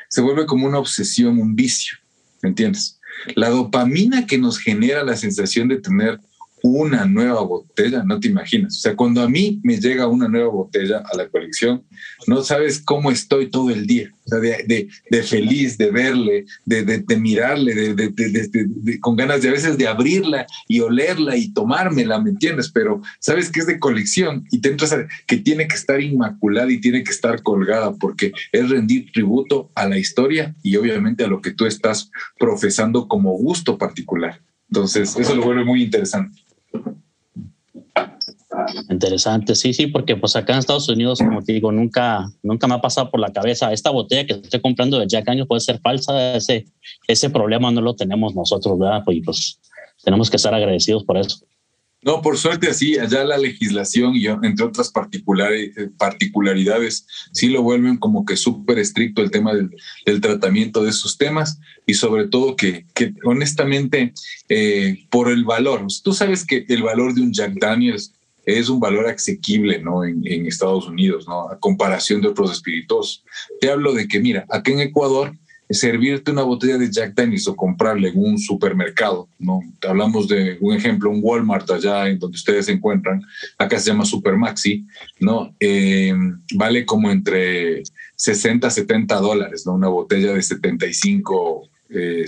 se 0.08 0.20
vuelve 0.20 0.46
como 0.46 0.66
una 0.66 0.78
obsesión, 0.78 1.38
un 1.38 1.54
vicio, 1.54 1.96
¿me 2.42 2.48
entiendes? 2.48 3.00
La 3.34 3.50
dopamina 3.50 4.26
que 4.26 4.38
nos 4.38 4.58
genera 4.58 5.04
la 5.04 5.16
sensación 5.16 5.68
de 5.68 5.80
tener 5.80 6.20
una 6.62 7.04
nueva 7.04 7.42
botella, 7.42 8.02
no 8.04 8.20
te 8.20 8.28
imaginas. 8.28 8.76
O 8.76 8.80
sea, 8.80 8.96
cuando 8.96 9.22
a 9.22 9.28
mí 9.28 9.60
me 9.62 9.78
llega 9.78 10.06
una 10.06 10.28
nueva 10.28 10.48
botella 10.48 11.02
a 11.10 11.16
la 11.16 11.28
colección, 11.28 11.84
no 12.26 12.42
sabes 12.42 12.80
cómo 12.80 13.10
estoy 13.10 13.50
todo 13.50 13.70
el 13.70 13.86
día. 13.86 14.10
O 14.24 14.28
sea, 14.28 14.38
de, 14.38 14.88
de, 15.10 15.22
feliz, 15.22 15.76
de 15.78 15.90
verle, 15.90 16.44
de, 16.64 16.84
de 16.84 17.16
mirarle, 17.16 17.94
de, 17.94 19.00
con 19.00 19.16
ganas 19.16 19.42
de 19.42 19.48
a 19.48 19.52
veces 19.52 19.76
de 19.76 19.88
abrirla 19.88 20.46
y 20.68 20.80
olerla 20.80 21.36
y 21.36 21.52
tomármela, 21.52 22.20
¿me 22.20 22.30
entiendes? 22.30 22.70
Pero 22.70 23.02
sabes 23.18 23.50
que 23.50 23.60
es 23.60 23.66
de 23.66 23.78
colección 23.78 24.44
y 24.50 24.60
te 24.60 24.68
entras 24.68 24.92
a 24.92 25.06
que 25.26 25.36
tiene 25.38 25.66
que 25.66 25.74
estar 25.74 26.00
inmaculada 26.00 26.70
y 26.70 26.80
tiene 26.80 27.02
que 27.02 27.10
estar 27.10 27.42
colgada 27.42 27.94
porque 27.94 28.32
es 28.52 28.68
rendir 28.70 29.10
tributo 29.12 29.70
a 29.74 29.88
la 29.88 29.98
historia 29.98 30.54
y 30.62 30.76
obviamente 30.76 31.24
a 31.24 31.28
lo 31.28 31.40
que 31.40 31.50
tú 31.50 31.66
estás 31.66 32.10
profesando 32.38 33.08
como 33.08 33.32
gusto 33.32 33.78
particular. 33.78 34.40
Entonces, 34.68 35.16
eso 35.16 35.34
lo 35.34 35.42
vuelve 35.42 35.64
muy 35.64 35.82
interesante. 35.82 36.40
Interesante, 38.88 39.54
sí, 39.54 39.72
sí, 39.72 39.86
porque 39.86 40.16
pues 40.16 40.36
acá 40.36 40.52
en 40.52 40.58
Estados 40.58 40.88
Unidos, 40.88 41.20
como 41.20 41.42
te 41.42 41.52
digo, 41.52 41.72
nunca, 41.72 42.30
nunca 42.42 42.66
me 42.66 42.74
ha 42.74 42.80
pasado 42.80 43.10
por 43.10 43.20
la 43.20 43.32
cabeza 43.32 43.72
esta 43.72 43.90
botella 43.90 44.26
que 44.26 44.34
estoy 44.34 44.60
comprando 44.60 44.98
de 44.98 45.06
Jack 45.06 45.24
Daniels 45.24 45.48
puede 45.48 45.60
ser 45.60 45.80
falsa, 45.80 46.36
ese, 46.36 46.66
ese 47.06 47.30
problema 47.30 47.70
no 47.70 47.80
lo 47.80 47.94
tenemos 47.94 48.34
nosotros, 48.34 48.78
¿verdad? 48.78 49.02
Pues, 49.04 49.18
pues 49.24 49.60
tenemos 50.02 50.30
que 50.30 50.36
estar 50.36 50.54
agradecidos 50.54 51.04
por 51.04 51.16
eso. 51.16 51.44
No, 52.02 52.22
por 52.22 52.38
suerte 52.38 52.72
sí, 52.72 52.98
allá 52.98 53.24
la 53.24 53.36
legislación 53.36 54.16
y 54.16 54.26
entre 54.26 54.64
otras 54.64 54.90
eh, 54.90 55.90
particularidades 55.98 57.06
sí 57.32 57.48
lo 57.48 57.62
vuelven 57.62 57.98
como 57.98 58.24
que 58.24 58.36
súper 58.36 58.78
estricto 58.78 59.20
el 59.20 59.30
tema 59.30 59.52
del, 59.52 59.70
tratamiento 60.20 60.82
de 60.82 60.90
esos 60.90 61.18
temas 61.18 61.60
y 61.84 61.94
sobre 61.94 62.28
todo 62.28 62.56
que, 62.56 62.86
que 62.94 63.12
honestamente 63.24 64.14
eh, 64.48 65.04
por 65.10 65.30
el 65.30 65.44
valor, 65.44 65.86
tú 66.02 66.14
sabes 66.14 66.46
que 66.46 66.64
el 66.68 66.82
valor 66.82 67.12
de 67.12 67.20
un 67.20 67.32
Jack 67.34 67.54
Daniels 67.60 68.14
es 68.44 68.68
un 68.68 68.80
valor 68.80 69.06
asequible 69.06 69.80
¿no? 69.80 70.04
en, 70.04 70.46
Estados 70.46 70.88
Unidos, 70.88 71.26
¿no? 71.28 71.48
a 71.50 71.58
comparación 71.58 72.20
de 72.20 72.28
otros 72.28 72.50
espíritus. 72.52 73.24
Te 73.60 73.70
hablo 73.70 73.92
de 73.92 74.08
que, 74.08 74.20
mira, 74.20 74.46
aquí 74.48 74.72
en 74.72 74.80
Ecuador 74.80 75.36
servirte 75.70 76.32
una 76.32 76.42
botella 76.42 76.78
de 76.78 76.90
Jack 76.90 77.14
Daniels 77.14 77.46
o 77.48 77.56
comprarle 77.56 78.08
en 78.08 78.18
un 78.18 78.38
supermercado, 78.38 79.28
¿no? 79.38 79.60
Hablamos 79.88 80.26
de 80.28 80.58
un 80.60 80.74
ejemplo, 80.74 81.10
un 81.10 81.20
Walmart 81.22 81.70
allá 81.70 82.08
en 82.08 82.18
donde 82.18 82.36
ustedes 82.36 82.66
se 82.66 82.72
encuentran, 82.72 83.22
acá 83.56 83.78
se 83.78 83.90
llama 83.90 84.04
Supermaxi, 84.04 84.86
¿no? 85.20 85.54
Eh, 85.60 86.12
vale 86.54 86.84
como 86.84 87.10
entre 87.10 87.82
60 88.16 88.66
a 88.66 88.70
70 88.70 89.16
dólares, 89.16 89.64
¿no? 89.64 89.74
Una 89.74 89.88
botella 89.88 90.34
de 90.34 90.42
75 90.42 91.70
eh, 91.90 92.24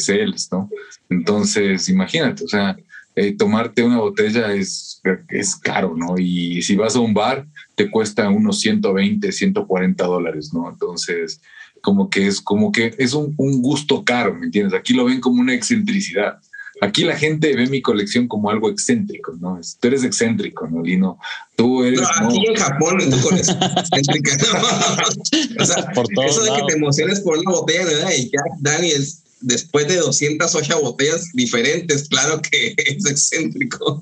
¿no? 0.50 0.70
Entonces, 1.08 1.88
imagínate, 1.88 2.44
o 2.44 2.48
sea, 2.48 2.76
eh, 3.14 3.36
tomarte 3.36 3.82
una 3.82 3.98
botella 3.98 4.52
es, 4.54 5.00
es 5.28 5.56
caro, 5.56 5.94
¿no? 5.96 6.14
Y 6.18 6.62
si 6.62 6.76
vas 6.76 6.96
a 6.96 7.00
un 7.00 7.12
bar, 7.12 7.46
te 7.74 7.90
cuesta 7.90 8.28
unos 8.30 8.60
120, 8.60 9.30
140 9.30 10.04
dólares, 10.04 10.52
¿no? 10.52 10.70
Entonces, 10.70 11.40
como 11.82 12.08
que 12.08 12.26
es 12.26 12.40
como 12.40 12.72
que 12.72 12.94
es 12.96 13.12
un, 13.12 13.34
gusto 13.36 14.04
caro, 14.04 14.34
¿me 14.34 14.46
entiendes? 14.46 14.72
Aquí 14.72 14.94
lo 14.94 15.04
ven 15.04 15.20
como 15.20 15.40
una 15.40 15.52
excentricidad. 15.52 16.38
Aquí 16.80 17.04
la 17.04 17.16
gente 17.16 17.54
ve 17.54 17.66
mi 17.66 17.82
colección 17.82 18.26
como 18.26 18.50
algo 18.50 18.70
excéntrico, 18.70 19.36
¿no? 19.38 19.60
Tú 19.78 19.88
eres 19.88 20.02
excéntrico, 20.02 20.66
¿no, 20.66 20.82
Lino? 20.82 21.18
Tú 21.54 21.84
eres. 21.84 22.00
No, 22.00 22.28
aquí 22.28 22.44
en 22.48 22.54
Japón 22.54 22.98
tu 23.10 23.20
colección 23.20 23.58
excéntrica. 23.62 24.32
o 25.60 25.64
sea, 25.64 25.92
eso 26.26 26.42
de 26.42 26.50
que 26.50 26.62
te 26.68 26.76
emociones 26.76 27.20
por 27.20 27.38
una 27.38 27.50
botella 27.52 27.84
de 27.84 28.30
Jack 28.30 28.58
Daniels 28.60 29.22
después 29.42 29.86
de 29.88 29.96
208 29.96 30.80
botellas 30.80 31.30
diferentes, 31.34 32.08
claro 32.08 32.40
que 32.40 32.74
es 32.76 33.06
excéntrico. 33.06 34.00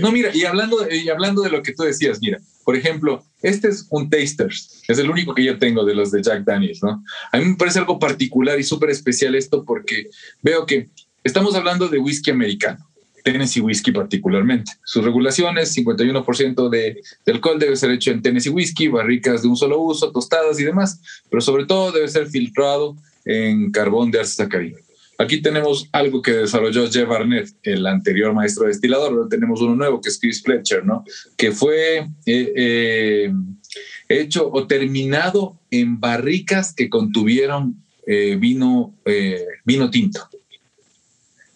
No, 0.00 0.12
mira, 0.12 0.30
y 0.34 0.44
hablando, 0.44 0.86
y 0.90 1.08
hablando 1.08 1.42
de 1.42 1.50
lo 1.50 1.62
que 1.62 1.72
tú 1.72 1.82
decías, 1.82 2.18
mira, 2.20 2.38
por 2.64 2.76
ejemplo, 2.76 3.24
este 3.42 3.68
es 3.68 3.86
un 3.90 4.08
taster, 4.08 4.48
es 4.48 4.98
el 4.98 5.10
único 5.10 5.34
que 5.34 5.44
yo 5.44 5.58
tengo 5.58 5.84
de 5.84 5.94
los 5.94 6.10
de 6.10 6.22
Jack 6.22 6.44
Daniels, 6.44 6.82
¿no? 6.82 7.02
A 7.32 7.38
mí 7.38 7.44
me 7.44 7.56
parece 7.56 7.78
algo 7.78 7.98
particular 7.98 8.58
y 8.58 8.62
súper 8.62 8.90
especial 8.90 9.34
esto 9.34 9.64
porque 9.64 10.08
veo 10.42 10.64
que 10.64 10.90
estamos 11.24 11.54
hablando 11.54 11.88
de 11.88 11.98
whisky 11.98 12.30
americano. 12.30 12.88
Tennessee 13.24 13.60
Whiskey 13.60 13.92
particularmente. 13.92 14.72
Sus 14.84 15.04
regulaciones, 15.04 15.76
51% 15.76 16.68
de, 16.68 17.00
de, 17.24 17.32
alcohol 17.32 17.58
debe 17.58 17.76
ser 17.76 17.92
hecho 17.92 18.10
en 18.10 18.20
Tennessee 18.20 18.50
Whiskey, 18.50 18.88
barricas 18.88 19.42
de 19.42 19.48
un 19.48 19.56
solo 19.56 19.80
uso, 19.80 20.10
tostadas 20.10 20.58
y 20.58 20.64
demás, 20.64 21.00
pero 21.30 21.40
sobre 21.40 21.66
todo 21.66 21.92
debe 21.92 22.08
ser 22.08 22.26
filtrado 22.26 22.96
en 23.24 23.70
carbón 23.70 24.10
de 24.10 24.20
arce 24.20 24.34
sacarina. 24.34 24.78
Aquí 25.22 25.40
tenemos 25.40 25.88
algo 25.92 26.20
que 26.20 26.32
desarrolló 26.32 26.90
Jeff 26.90 27.08
Barnett, 27.08 27.48
el 27.62 27.86
anterior 27.86 28.34
maestro 28.34 28.66
destilador, 28.66 29.10
pero 29.10 29.28
tenemos 29.28 29.60
uno 29.60 29.76
nuevo 29.76 30.00
que 30.00 30.08
es 30.08 30.18
Chris 30.18 30.42
Fletcher, 30.42 30.84
¿no? 30.84 31.04
Que 31.36 31.52
fue 31.52 32.08
eh, 32.26 32.52
eh, 32.56 33.32
hecho 34.08 34.50
o 34.52 34.66
terminado 34.66 35.60
en 35.70 36.00
barricas 36.00 36.74
que 36.74 36.90
contuvieron 36.90 37.84
eh, 38.04 38.34
vino, 38.34 38.96
vino 39.64 39.90
tinto. 39.90 40.28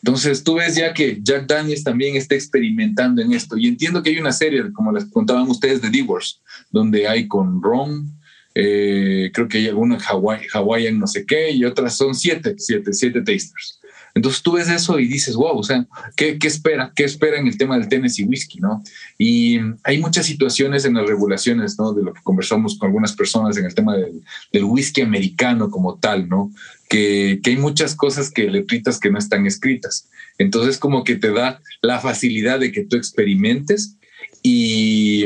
Entonces 0.01 0.45
tú 0.45 0.55
ves 0.55 0.77
ya 0.77 0.95
que 0.95 1.19
Jack 1.21 1.49
Daniels 1.49 1.83
también 1.83 2.15
está 2.15 2.37
experimentando 2.37 3.21
en 3.21 3.33
esto 3.33 3.57
y 3.59 3.67
entiendo 3.67 4.01
que 4.01 4.11
hay 4.11 4.19
una 4.19 4.31
serie, 4.31 4.73
como 4.73 4.93
les 4.93 5.07
contaban 5.07 5.51
ustedes, 5.51 5.83
de 5.83 5.91
Divorce, 5.91 6.37
donde 6.71 7.09
hay 7.09 7.27
con 7.27 7.61
ron, 7.61 8.17
eh, 8.59 9.31
creo 9.35 9.49
que 9.49 9.59
hay 9.59 9.69
alguna 9.69 9.99
Hawaii, 9.99 10.47
Hawaiian 10.53 10.99
no 10.99 11.07
sé 11.07 11.27
qué 11.27 11.51
y 11.51 11.65
otras 11.65 11.97
son 11.97 12.15
siete, 12.15 12.55
siete, 12.57 12.93
siete 12.95 13.21
tasters. 13.21 13.81
Entonces 14.15 14.43
tú 14.43 14.53
ves 14.53 14.71
eso 14.71 14.99
y 14.99 15.07
dices, 15.07 15.37
wow, 15.37 15.59
o 15.59 15.63
sea, 15.63 15.87
¿qué, 16.17 16.39
¿qué, 16.39 16.47
espera? 16.49 16.91
¿Qué 16.97 17.05
espera 17.05 17.39
en 17.39 17.47
el 17.47 17.59
tema 17.59 17.79
del 17.79 17.87
Tennessee 17.87 18.25
Whiskey, 18.25 18.63
no? 18.63 18.83
Y 19.19 19.59
hay 19.85 19.99
muchas 19.99 20.25
situaciones 20.25 20.87
en 20.87 20.95
las 20.95 21.07
regulaciones, 21.07 21.79
¿no? 21.79 21.93
De 21.93 22.03
lo 22.03 22.15
que 22.15 22.23
conversamos 22.23 22.79
con 22.79 22.87
algunas 22.87 23.15
personas 23.15 23.59
en 23.59 23.67
el 23.67 23.75
tema 23.75 23.95
del, 23.95 24.23
del 24.55 24.65
whisky 24.65 25.03
americano 25.03 25.71
como 25.71 25.99
tal, 25.99 26.31
¿no? 26.31 26.51
que, 26.89 27.41
hay 27.45 27.57
muchas 27.57 27.95
cosas 27.95 28.31
que 28.31 28.51
letritas 28.51 28.99
que 28.99 29.11
no 29.11 29.19
están 29.19 29.47
escritas. 29.47 30.09
Entonces 30.39 30.79
como 30.79 31.05
que 31.05 31.17
te 31.17 31.33
da 31.33 31.61
la 31.83 32.01
facilidad 32.01 32.61
de 32.61 32.73
que 32.73 32.85
tú 32.85 32.97
experimentes 32.97 33.97
y, 34.43 35.25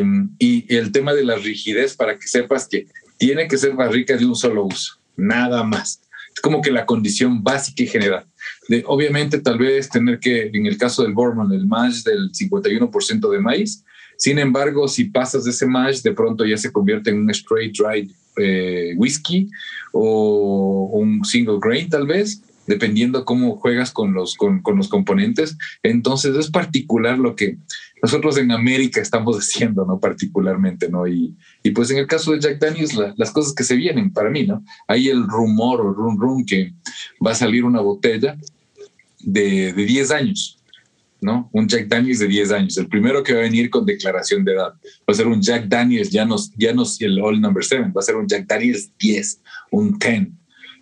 el 0.68 0.92
tema 0.92 1.12
de 1.12 1.24
la 1.24 1.36
rigidez 1.36 1.94
para 1.94 2.18
que 2.18 2.26
sepas 2.26 2.68
que 2.68 2.86
tiene 3.20 3.46
que 3.46 3.58
ser 3.58 3.74
barrica 3.74 4.16
de 4.16 4.24
un 4.24 4.34
solo 4.34 4.64
uso, 4.64 4.94
nada 5.14 5.62
más. 5.62 6.00
Es 6.34 6.40
como 6.40 6.62
que 6.62 6.72
la 6.72 6.86
condición 6.86 7.44
básica 7.44 7.82
y 7.82 7.86
general. 7.86 8.24
De, 8.66 8.82
obviamente 8.86 9.38
tal 9.40 9.58
vez 9.58 9.90
tener 9.90 10.18
que, 10.18 10.50
en 10.54 10.64
el 10.64 10.78
caso 10.78 11.02
del 11.02 11.12
Bourbon, 11.12 11.52
el 11.52 11.66
mash 11.66 12.02
del 12.02 12.32
51% 12.32 13.30
de 13.30 13.38
maíz, 13.38 13.84
sin 14.16 14.38
embargo, 14.38 14.88
si 14.88 15.04
pasas 15.04 15.44
de 15.44 15.50
ese 15.50 15.66
mash, 15.66 16.00
de 16.00 16.12
pronto 16.12 16.46
ya 16.46 16.56
se 16.56 16.72
convierte 16.72 17.10
en 17.10 17.20
un 17.20 17.30
straight 17.30 17.76
dry 17.76 18.10
eh, 18.38 18.94
whisky 18.96 19.50
o 19.92 20.90
un 20.92 21.22
single 21.24 21.58
grain 21.60 21.90
tal 21.90 22.06
vez, 22.06 22.42
dependiendo 22.66 23.24
cómo 23.24 23.56
juegas 23.56 23.90
con 23.90 24.14
los, 24.14 24.34
con, 24.36 24.62
los 24.76 24.88
componentes. 24.88 25.58
Entonces 25.82 26.36
es 26.36 26.50
particular 26.50 27.18
lo 27.18 27.36
que 27.36 27.58
nosotros 28.02 28.38
en 28.38 28.50
América 28.50 29.00
estamos 29.00 29.36
haciendo, 29.36 29.84
¿no? 29.84 29.98
Particularmente, 29.98 30.88
¿no? 30.88 31.06
Y, 31.06 31.36
y 31.62 31.70
pues 31.70 31.90
en 31.90 31.98
el 31.98 32.06
caso 32.06 32.32
de 32.32 32.40
Jack 32.40 32.58
Daniels, 32.58 32.98
las 33.16 33.30
cosas 33.30 33.54
que 33.54 33.64
se 33.64 33.76
vienen 33.76 34.12
para 34.12 34.30
mí, 34.30 34.46
¿no? 34.46 34.64
Hay 34.86 35.08
el 35.08 35.26
rumor 35.26 35.80
o 35.80 35.92
rum 35.92 36.18
rum 36.18 36.44
que 36.44 36.72
va 37.24 37.32
a 37.32 37.34
salir 37.34 37.64
una 37.64 37.80
botella 37.80 38.36
de, 39.20 39.72
de 39.72 39.84
10 39.84 40.10
años 40.12 40.60
¿no? 41.20 41.50
Un 41.52 41.68
Jack 41.68 41.86
Daniels 41.88 42.18
de 42.18 42.28
10 42.28 42.52
años, 42.52 42.78
el 42.78 42.88
primero 42.88 43.22
que 43.22 43.34
va 43.34 43.40
a 43.40 43.42
venir 43.42 43.70
con 43.70 43.84
declaración 43.84 44.44
de 44.44 44.52
edad. 44.52 44.72
Va 44.82 45.08
a 45.08 45.14
ser 45.14 45.26
un 45.26 45.40
Jack 45.40 45.66
Daniels, 45.66 46.10
ya 46.10 46.24
no, 46.24 46.36
ya 46.56 46.72
no 46.72 46.84
el 47.00 47.20
All 47.20 47.40
Number 47.40 47.64
7, 47.64 47.92
va 47.94 48.00
a 48.00 48.02
ser 48.02 48.16
un 48.16 48.26
Jack 48.26 48.46
Daniels 48.46 48.90
10, 48.98 49.40
un 49.70 49.98
10, 49.98 50.28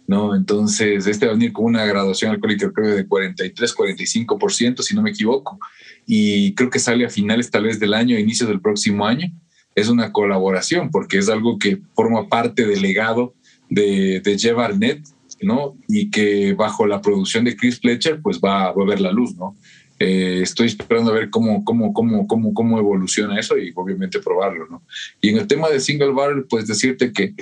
¿no? 0.08 0.34
Entonces, 0.34 1.06
este 1.06 1.26
va 1.26 1.32
a 1.32 1.34
venir 1.34 1.52
con 1.52 1.66
una 1.66 1.84
graduación 1.84 2.32
alcohólica 2.32 2.72
creo 2.72 2.96
de 2.96 3.06
43, 3.06 3.76
45%, 3.76 4.80
si 4.80 4.96
no 4.96 5.02
me 5.02 5.10
equivoco, 5.10 5.60
y 6.06 6.54
creo 6.54 6.70
que 6.70 6.78
sale 6.78 7.04
a 7.04 7.10
finales 7.10 7.50
tal 7.50 7.64
vez 7.64 7.78
del 7.78 7.92
año, 7.92 8.18
inicios 8.18 8.48
del 8.48 8.60
próximo 8.60 9.06
año. 9.06 9.30
Es 9.74 9.88
una 9.88 10.10
colaboración 10.10 10.90
porque 10.90 11.18
es 11.18 11.28
algo 11.28 11.58
que 11.58 11.78
forma 11.94 12.28
parte 12.28 12.66
del 12.66 12.82
legado 12.82 13.34
de, 13.68 14.20
de 14.24 14.38
Jeff 14.38 14.56
Barnett, 14.56 15.06
¿no? 15.42 15.76
Y 15.86 16.10
que 16.10 16.54
bajo 16.54 16.86
la 16.86 17.02
producción 17.02 17.44
de 17.44 17.54
Chris 17.54 17.78
Fletcher, 17.78 18.20
pues 18.22 18.40
va, 18.40 18.72
va 18.72 18.82
a 18.82 18.86
ver 18.86 19.00
la 19.00 19.12
luz, 19.12 19.36
¿no? 19.36 19.56
Eh, 19.98 20.40
estoy 20.42 20.68
esperando 20.68 21.10
a 21.10 21.14
ver 21.14 21.28
cómo, 21.28 21.64
cómo, 21.64 21.92
cómo, 21.92 22.26
cómo, 22.26 22.54
cómo 22.54 22.78
evoluciona 22.78 23.38
eso 23.38 23.58
y 23.58 23.72
obviamente 23.74 24.20
probarlo, 24.20 24.66
¿no? 24.68 24.82
Y 25.20 25.28
en 25.28 25.36
el 25.36 25.46
tema 25.46 25.68
de 25.68 25.80
single 25.80 26.12
barrel, 26.12 26.46
pues 26.48 26.66
decirte 26.66 27.12
que 27.12 27.34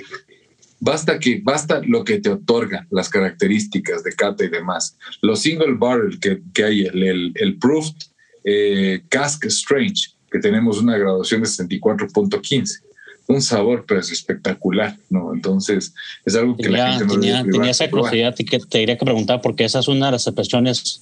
basta 0.79 1.19
que 1.19 1.41
basta 1.43 1.81
lo 1.85 2.03
que 2.03 2.19
te 2.19 2.29
otorga 2.29 2.87
las 2.91 3.09
características 3.09 4.03
de 4.03 4.13
cata 4.13 4.45
y 4.45 4.49
demás. 4.49 4.97
Los 5.21 5.41
single 5.41 5.75
barrel 5.77 6.19
que, 6.19 6.41
que 6.53 6.63
hay, 6.63 6.81
el, 6.81 7.03
el, 7.03 7.31
el 7.35 7.57
Proofed 7.57 7.95
eh, 8.43 9.01
Cask 9.09 9.45
Strange, 9.45 10.11
que 10.31 10.39
tenemos 10.39 10.79
una 10.79 10.97
graduación 10.97 11.41
de 11.41 11.47
64.15 11.47 12.87
un 13.27 13.41
sabor 13.41 13.85
pues 13.85 14.11
espectacular, 14.11 14.97
¿no? 15.09 15.33
Entonces 15.33 15.93
es 16.25 16.35
algo 16.35 16.55
que 16.55 16.69
la 16.69 16.93
gente 16.93 17.05
no 17.05 17.19
tenía, 17.19 17.43
tenía 17.43 17.71
esa 17.71 17.89
curiosidad 17.89 18.33
y 18.37 18.45
que 18.45 18.59
te 18.59 18.77
diría 18.79 18.97
que 18.97 19.05
preguntar 19.05 19.41
porque 19.41 19.65
esa 19.65 19.79
es 19.79 19.87
una 19.87 20.07
de 20.07 20.11
las 20.13 20.27
expresiones 20.27 21.01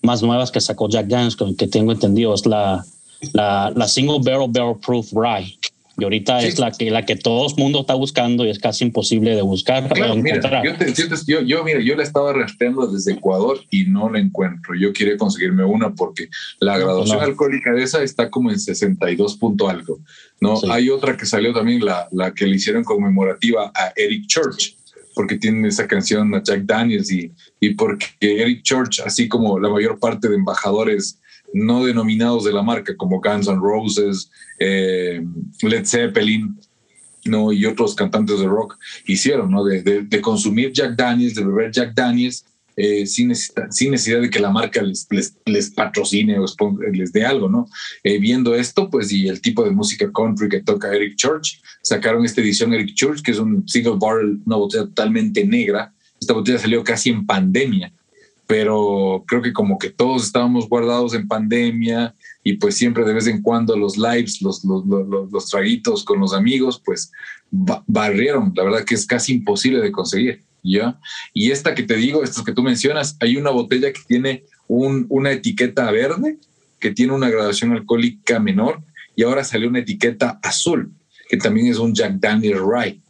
más 0.00 0.22
nuevas 0.22 0.50
que 0.50 0.60
sacó 0.60 0.88
Jack 0.88 1.06
Daniels, 1.06 1.36
que 1.58 1.66
tengo 1.66 1.92
entendido, 1.92 2.34
es 2.34 2.46
la, 2.46 2.84
la, 3.32 3.72
la 3.74 3.88
Single 3.88 4.20
Barrel 4.22 4.50
Barrel 4.50 4.76
Proof 4.76 5.12
Rye. 5.12 5.58
Y 5.96 6.04
ahorita 6.04 6.42
es 6.42 6.58
la 6.58 6.72
que, 6.72 6.90
la 6.90 7.04
que 7.04 7.14
todo 7.14 7.46
el 7.48 7.54
mundo 7.56 7.80
está 7.80 7.94
buscando 7.94 8.44
y 8.44 8.50
es 8.50 8.58
casi 8.58 8.84
imposible 8.84 9.34
de 9.36 9.42
buscar. 9.42 9.88
mira, 10.16 10.62
yo, 10.64 10.76
te, 10.76 10.92
yo, 11.26 11.40
yo, 11.42 11.64
mira, 11.64 11.80
yo 11.80 11.94
la 11.94 12.02
estaba 12.02 12.32
rastreando 12.32 12.86
desde 12.86 13.12
Ecuador 13.12 13.60
y 13.70 13.84
no 13.84 14.10
la 14.10 14.18
encuentro. 14.18 14.74
Yo 14.74 14.92
quiero 14.92 15.16
conseguirme 15.16 15.64
una 15.64 15.94
porque 15.94 16.28
la 16.58 16.78
graduación 16.78 17.20
alcohólica 17.20 17.72
de 17.72 17.84
esa 17.84 18.02
está 18.02 18.28
como 18.28 18.50
en 18.50 18.58
62 18.58 19.36
punto 19.36 19.68
algo. 19.68 20.00
No, 20.40 20.60
hay 20.70 20.90
otra 20.90 21.16
que 21.16 21.26
salió 21.26 21.52
también, 21.52 21.84
la, 21.84 22.08
la 22.10 22.34
que 22.34 22.46
le 22.46 22.56
hicieron 22.56 22.82
conmemorativa 22.82 23.70
a 23.74 23.92
Eric 23.96 24.26
Church 24.26 24.76
porque 25.14 25.36
tiene 25.36 25.68
esa 25.68 25.86
canción 25.86 26.34
a 26.34 26.42
Jack 26.42 26.62
Daniels 26.64 27.10
y, 27.10 27.30
y 27.60 27.74
porque 27.74 28.06
Eric 28.20 28.62
Church, 28.62 29.00
así 29.06 29.28
como 29.28 29.58
la 29.58 29.68
mayor 29.68 29.98
parte 29.98 30.28
de 30.28 30.34
embajadores 30.34 31.20
no 31.54 31.84
denominados 31.84 32.44
de 32.44 32.52
la 32.52 32.62
marca, 32.62 32.96
como 32.96 33.20
Guns 33.20 33.48
N' 33.48 33.60
Roses, 33.60 34.30
eh, 34.58 35.24
Led 35.62 35.86
Zeppelin, 35.86 36.58
¿no? 37.24 37.52
y 37.52 37.64
otros 37.64 37.94
cantantes 37.94 38.40
de 38.40 38.46
rock, 38.46 38.76
hicieron, 39.06 39.50
¿no? 39.50 39.64
de, 39.64 40.20
consumir 40.20 40.72
Jack 40.72 40.96
Daniels, 40.96 41.34
de 41.34 41.44
beber 41.44 41.70
Jack 41.70 41.94
Daniels 41.94 42.44
eh, 42.76 43.06
sin, 43.06 43.28
necesidad, 43.28 44.20
de 44.20 44.30
que 44.30 44.40
la 44.40 44.50
marca 44.50 44.82
les, 44.82 45.06
les, 45.46 45.70
patrocine 45.70 46.38
o 46.40 46.46
les 46.92 47.12
dé 47.12 47.24
algo, 47.24 47.48
¿no? 47.48 47.68
Eh, 48.02 48.18
viendo 48.18 48.52
esto, 48.56 48.90
pues, 48.90 49.12
y 49.12 49.28
el 49.28 49.40
tipo 49.40 49.62
de 49.62 49.70
música 49.70 50.10
country 50.12 50.48
que 50.48 50.60
toca 50.60 50.92
Eric 50.92 51.14
Church, 51.14 51.62
sacaron 51.82 52.24
esta 52.24 52.40
edición 52.40 52.72
Eric 52.74 52.94
Church, 52.94 53.22
que 53.22 53.30
es 53.30 53.38
un 53.38 53.68
single 53.68 53.94
barrel, 53.96 54.40
una 54.44 54.56
botella 54.56 54.86
totalmente 54.86 55.44
negra. 55.44 55.94
Esta 56.20 56.34
botella 56.34 56.58
salió 56.58 56.82
casi 56.82 57.10
en 57.10 57.24
pandemia, 57.24 57.92
pero 58.46 59.24
creo 59.26 59.42
que 59.42 59.52
como 59.52 59.78
que 59.78 59.90
todos 59.90 60.24
estábamos 60.24 60.68
guardados 60.68 61.14
en 61.14 61.28
pandemia 61.28 62.14
y 62.42 62.54
pues 62.54 62.76
siempre 62.76 63.04
de 63.04 63.14
vez 63.14 63.26
en 63.26 63.40
cuando 63.40 63.76
los 63.76 63.96
lives, 63.96 64.42
los, 64.42 64.64
los, 64.64 64.84
los, 64.86 65.48
traguitos 65.48 66.04
con 66.04 66.20
los 66.20 66.34
amigos, 66.34 66.80
pues 66.84 67.10
barrieron. 67.50 68.52
La 68.54 68.64
verdad 68.64 68.84
que 68.84 68.94
es 68.94 69.06
casi 69.06 69.32
imposible 69.32 69.80
de 69.80 69.92
conseguir. 69.92 70.42
¿ya? 70.62 70.98
Y 71.32 71.50
esta 71.50 71.74
que 71.74 71.82
te 71.82 71.96
digo, 71.96 72.22
estas 72.22 72.44
que 72.44 72.52
tú 72.52 72.62
mencionas, 72.62 73.16
hay 73.20 73.36
una 73.36 73.50
botella 73.50 73.92
que 73.92 74.02
tiene 74.06 74.44
un, 74.66 75.06
una 75.08 75.32
etiqueta 75.32 75.90
verde, 75.90 76.38
que 76.80 76.90
tiene 76.90 77.12
una 77.12 77.30
graduación 77.30 77.72
alcohólica 77.72 78.40
menor, 78.40 78.82
y 79.16 79.22
ahora 79.22 79.44
salió 79.44 79.68
una 79.68 79.80
etiqueta 79.80 80.38
azul, 80.42 80.92
que 81.28 81.36
también 81.36 81.68
es 81.68 81.78
un 81.78 81.94
Jack 81.94 82.14
Daniel 82.14 82.58
Rye, 82.58 83.00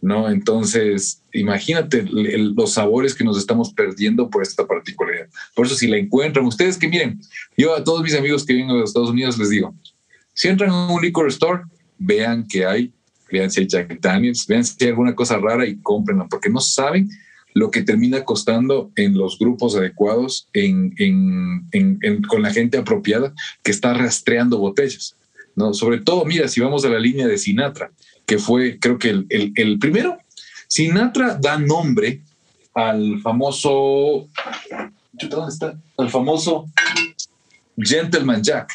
¿no? 0.00 0.30
Entonces, 0.30 1.22
imagínate 1.32 2.04
los 2.10 2.72
sabores 2.72 3.14
que 3.14 3.24
nos 3.24 3.38
estamos 3.38 3.72
perdiendo 3.72 4.30
por 4.30 4.42
esta 4.42 4.66
particularidad. 4.66 5.28
Por 5.54 5.66
eso, 5.66 5.74
si 5.74 5.86
la 5.86 5.96
encuentran, 5.96 6.46
ustedes 6.46 6.78
que 6.78 6.88
miren, 6.88 7.20
yo 7.56 7.74
a 7.74 7.84
todos 7.84 8.02
mis 8.02 8.14
amigos 8.14 8.44
que 8.44 8.54
vienen 8.54 8.74
de 8.74 8.80
los 8.80 8.90
Estados 8.90 9.10
Unidos 9.10 9.38
les 9.38 9.50
digo, 9.50 9.74
si 10.32 10.48
entran 10.48 10.70
a 10.70 10.92
un 10.92 11.02
liquor 11.02 11.28
store, 11.28 11.62
vean 11.98 12.46
que 12.46 12.64
hay 12.64 12.92
vean 13.30 13.50
si 13.50 13.60
hay 13.60 13.66
Jack 13.66 14.00
Daniels, 14.00 14.46
vean 14.46 14.64
si 14.64 14.76
hay 14.80 14.90
alguna 14.90 15.14
cosa 15.14 15.38
rara 15.38 15.66
y 15.66 15.78
cómprenla, 15.80 16.26
porque 16.28 16.50
no 16.50 16.60
saben 16.60 17.08
lo 17.54 17.70
que 17.70 17.82
termina 17.82 18.24
costando 18.24 18.90
en 18.96 19.16
los 19.16 19.38
grupos 19.38 19.74
adecuados, 19.76 20.48
en, 20.52 20.94
con 22.28 22.42
la 22.42 22.52
gente 22.52 22.78
apropiada 22.78 23.32
que 23.62 23.70
está 23.70 23.94
rastreando 23.94 24.58
botellas. 24.58 25.16
¿no? 25.56 25.74
Sobre 25.74 25.98
todo, 25.98 26.24
mira, 26.24 26.46
si 26.46 26.60
vamos 26.60 26.84
a 26.84 26.88
la 26.88 27.00
línea 27.00 27.26
de 27.26 27.38
Sinatra, 27.38 27.90
que 28.28 28.38
fue, 28.38 28.78
creo 28.78 28.98
que 28.98 29.08
el, 29.08 29.26
el 29.56 29.78
primero, 29.78 30.18
Sinatra 30.68 31.38
da 31.40 31.58
nombre 31.58 32.20
al 32.74 33.20
famoso. 33.22 34.28
¿Dónde 35.12 35.52
está? 35.52 35.76
Al 35.96 36.10
famoso 36.10 36.66
Gentleman 37.76 38.42
Jack. 38.42 38.70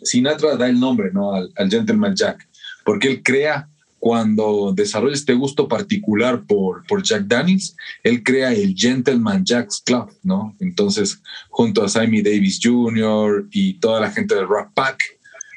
Sinatra 0.00 0.56
da 0.56 0.68
el 0.68 0.78
nombre, 0.78 1.10
¿no? 1.12 1.34
Al, 1.34 1.52
Gentleman 1.68 2.14
Jack, 2.14 2.46
porque 2.84 3.08
él 3.08 3.22
crea 3.24 3.68
cuando 3.98 4.72
desarrolla 4.72 5.14
este 5.14 5.34
gusto 5.34 5.66
particular 5.66 6.44
por, 6.44 6.86
por 6.86 7.02
Jack 7.02 7.24
Daniels, 7.24 7.74
él 8.04 8.22
crea 8.22 8.52
el 8.52 8.76
Gentleman 8.76 9.44
Jack's 9.44 9.82
Club, 9.84 10.12
¿no? 10.22 10.54
Entonces, 10.60 11.20
junto 11.48 11.82
a 11.82 11.88
Sammy 11.88 12.22
Davis 12.22 12.60
Jr. 12.62 13.48
y 13.50 13.74
toda 13.74 14.00
la 14.00 14.12
gente 14.12 14.36
del 14.36 14.46
Rock 14.46 14.70
Pack, 14.74 15.15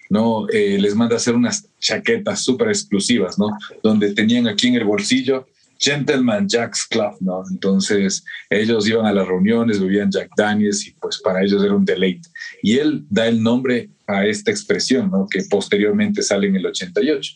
¿no? 0.10 0.50
Eh, 0.50 0.78
les 0.80 0.95
manda 0.95 1.15
hacer 1.15 1.36
unas 1.36 1.67
chaquetas 1.80 2.43
súper 2.43 2.69
exclusivas, 2.69 3.38
¿no? 3.38 3.50
Donde 3.84 4.13
tenían 4.13 4.48
aquí 4.48 4.67
en 4.67 4.76
el 4.76 4.84
bolsillo 4.84 5.48
Gentleman 5.80 6.48
Jack's 6.48 6.86
Club, 6.86 7.15
¿no? 7.22 7.43
Entonces 7.50 8.24
ellos 8.50 8.88
iban 8.88 9.06
a 9.06 9.13
las 9.13 9.28
reuniones, 9.28 9.80
bebían 9.80 10.12
Jack 10.12 10.32
Daniels 10.36 10.86
y 10.86 10.91
pues 10.91 11.19
para 11.19 11.41
ellos 11.41 11.63
era 11.63 11.74
un 11.74 11.86
deleite. 11.86 12.28
Y 12.62 12.78
él 12.78 13.06
da 13.10 13.28
el 13.28 13.41
nombre 13.41 13.89
a 14.06 14.26
esta 14.26 14.52
expresión, 14.52 15.10
¿no? 15.10 15.28
Que 15.30 15.43
posteriormente 15.50 16.22
sale 16.22 16.48
en 16.48 16.58
el 16.58 16.65
88. 16.65 17.34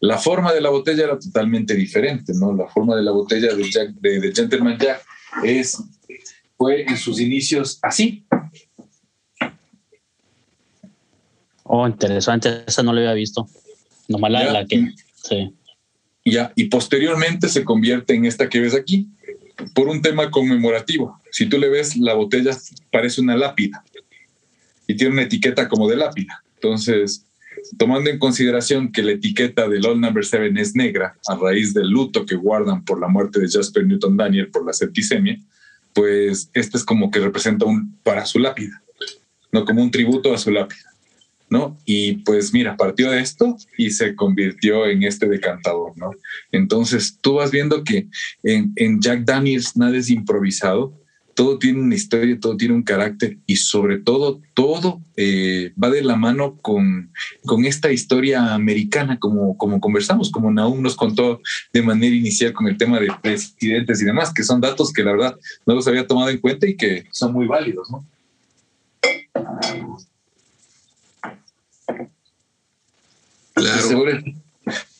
La 0.00 0.18
forma 0.18 0.52
de 0.52 0.60
la 0.60 0.70
botella 0.70 1.04
era 1.04 1.18
totalmente 1.18 1.74
diferente, 1.74 2.32
¿no? 2.34 2.52
La 2.52 2.66
forma 2.66 2.96
de 2.96 3.02
la 3.02 3.12
botella 3.12 3.54
de, 3.54 3.70
Jack, 3.70 3.90
de, 4.00 4.32
Gentleman 4.34 4.76
Jack 4.76 5.04
es, 5.44 5.80
fue 6.56 6.82
en 6.82 6.96
sus 6.96 7.20
inicios 7.20 7.78
así. 7.80 8.26
Oh, 11.64 11.86
interesante. 11.86 12.64
Esa 12.66 12.82
no 12.82 12.92
lo 12.92 13.00
había 13.00 13.14
visto. 13.14 13.48
Nomás 14.08 14.30
la, 14.30 14.52
la 14.52 14.66
que... 14.66 14.92
Sí. 15.14 15.52
Ya, 16.24 16.52
y 16.54 16.64
posteriormente 16.64 17.48
se 17.48 17.64
convierte 17.64 18.14
en 18.14 18.24
esta 18.24 18.48
que 18.48 18.60
ves 18.60 18.74
aquí 18.74 19.08
por 19.74 19.88
un 19.88 20.00
tema 20.00 20.30
conmemorativo. 20.30 21.20
Si 21.30 21.46
tú 21.46 21.58
le 21.58 21.68
ves, 21.68 21.96
la 21.96 22.14
botella 22.14 22.56
parece 22.90 23.20
una 23.20 23.36
lápida 23.36 23.84
y 24.86 24.96
tiene 24.96 25.12
una 25.12 25.22
etiqueta 25.22 25.68
como 25.68 25.88
de 25.88 25.96
lápida. 25.96 26.42
Entonces, 26.54 27.26
tomando 27.78 28.10
en 28.10 28.18
consideración 28.18 28.90
que 28.92 29.02
la 29.02 29.12
etiqueta 29.12 29.68
del 29.68 29.86
Old 29.86 30.00
Number 30.00 30.24
7 30.24 30.52
es 30.60 30.74
negra 30.74 31.16
a 31.26 31.36
raíz 31.36 31.74
del 31.74 31.88
luto 31.88 32.26
que 32.26 32.36
guardan 32.36 32.84
por 32.84 33.00
la 33.00 33.08
muerte 33.08 33.40
de 33.40 33.48
Jasper 33.48 33.86
Newton 33.86 34.16
Daniel 34.16 34.50
por 34.50 34.66
la 34.66 34.72
septicemia, 34.72 35.38
pues 35.92 36.50
este 36.54 36.76
es 36.76 36.84
como 36.84 37.10
que 37.10 37.20
representa 37.20 37.66
un 37.66 37.96
para 38.02 38.26
su 38.26 38.38
lápida, 38.38 38.82
no 39.52 39.64
como 39.64 39.82
un 39.82 39.90
tributo 39.90 40.34
a 40.34 40.38
su 40.38 40.50
lápida. 40.50 40.93
¿No? 41.50 41.78
Y 41.84 42.18
pues 42.18 42.52
mira, 42.52 42.76
partió 42.76 43.10
de 43.10 43.20
esto 43.20 43.56
y 43.76 43.90
se 43.90 44.14
convirtió 44.14 44.86
en 44.86 45.02
este 45.02 45.28
decantador, 45.28 45.96
¿no? 45.96 46.10
Entonces 46.52 47.18
tú 47.20 47.34
vas 47.34 47.50
viendo 47.50 47.84
que 47.84 48.08
en, 48.42 48.72
en 48.76 49.00
Jack 49.00 49.24
Daniels 49.24 49.76
nada 49.76 49.96
es 49.96 50.10
improvisado, 50.10 50.94
todo 51.34 51.58
tiene 51.58 51.80
una 51.80 51.94
historia, 51.94 52.38
todo 52.40 52.56
tiene 52.56 52.74
un 52.74 52.82
carácter 52.82 53.38
y 53.46 53.56
sobre 53.56 53.98
todo 53.98 54.40
todo 54.54 55.00
eh, 55.16 55.72
va 55.82 55.90
de 55.90 56.02
la 56.02 56.16
mano 56.16 56.56
con, 56.58 57.12
con 57.44 57.64
esta 57.64 57.92
historia 57.92 58.54
americana, 58.54 59.18
como, 59.18 59.56
como 59.56 59.80
conversamos, 59.80 60.30
como 60.30 60.50
Naum 60.50 60.80
nos 60.80 60.96
contó 60.96 61.40
de 61.72 61.82
manera 61.82 62.14
inicial 62.14 62.52
con 62.52 62.68
el 62.68 62.78
tema 62.78 63.00
de 63.00 63.10
presidentes 63.22 64.00
y 64.00 64.04
demás, 64.04 64.32
que 64.32 64.44
son 64.44 64.60
datos 64.60 64.92
que 64.92 65.02
la 65.02 65.12
verdad 65.12 65.36
no 65.66 65.74
los 65.74 65.86
había 65.88 66.06
tomado 66.06 66.30
en 66.30 66.38
cuenta 66.38 66.68
y 66.68 66.76
que 66.76 67.04
son 67.10 67.32
muy 67.32 67.46
válidos, 67.46 67.90
¿no? 67.90 68.06
Claro. 73.54 73.88
Se 73.88 73.94
vuelve, 73.94 74.34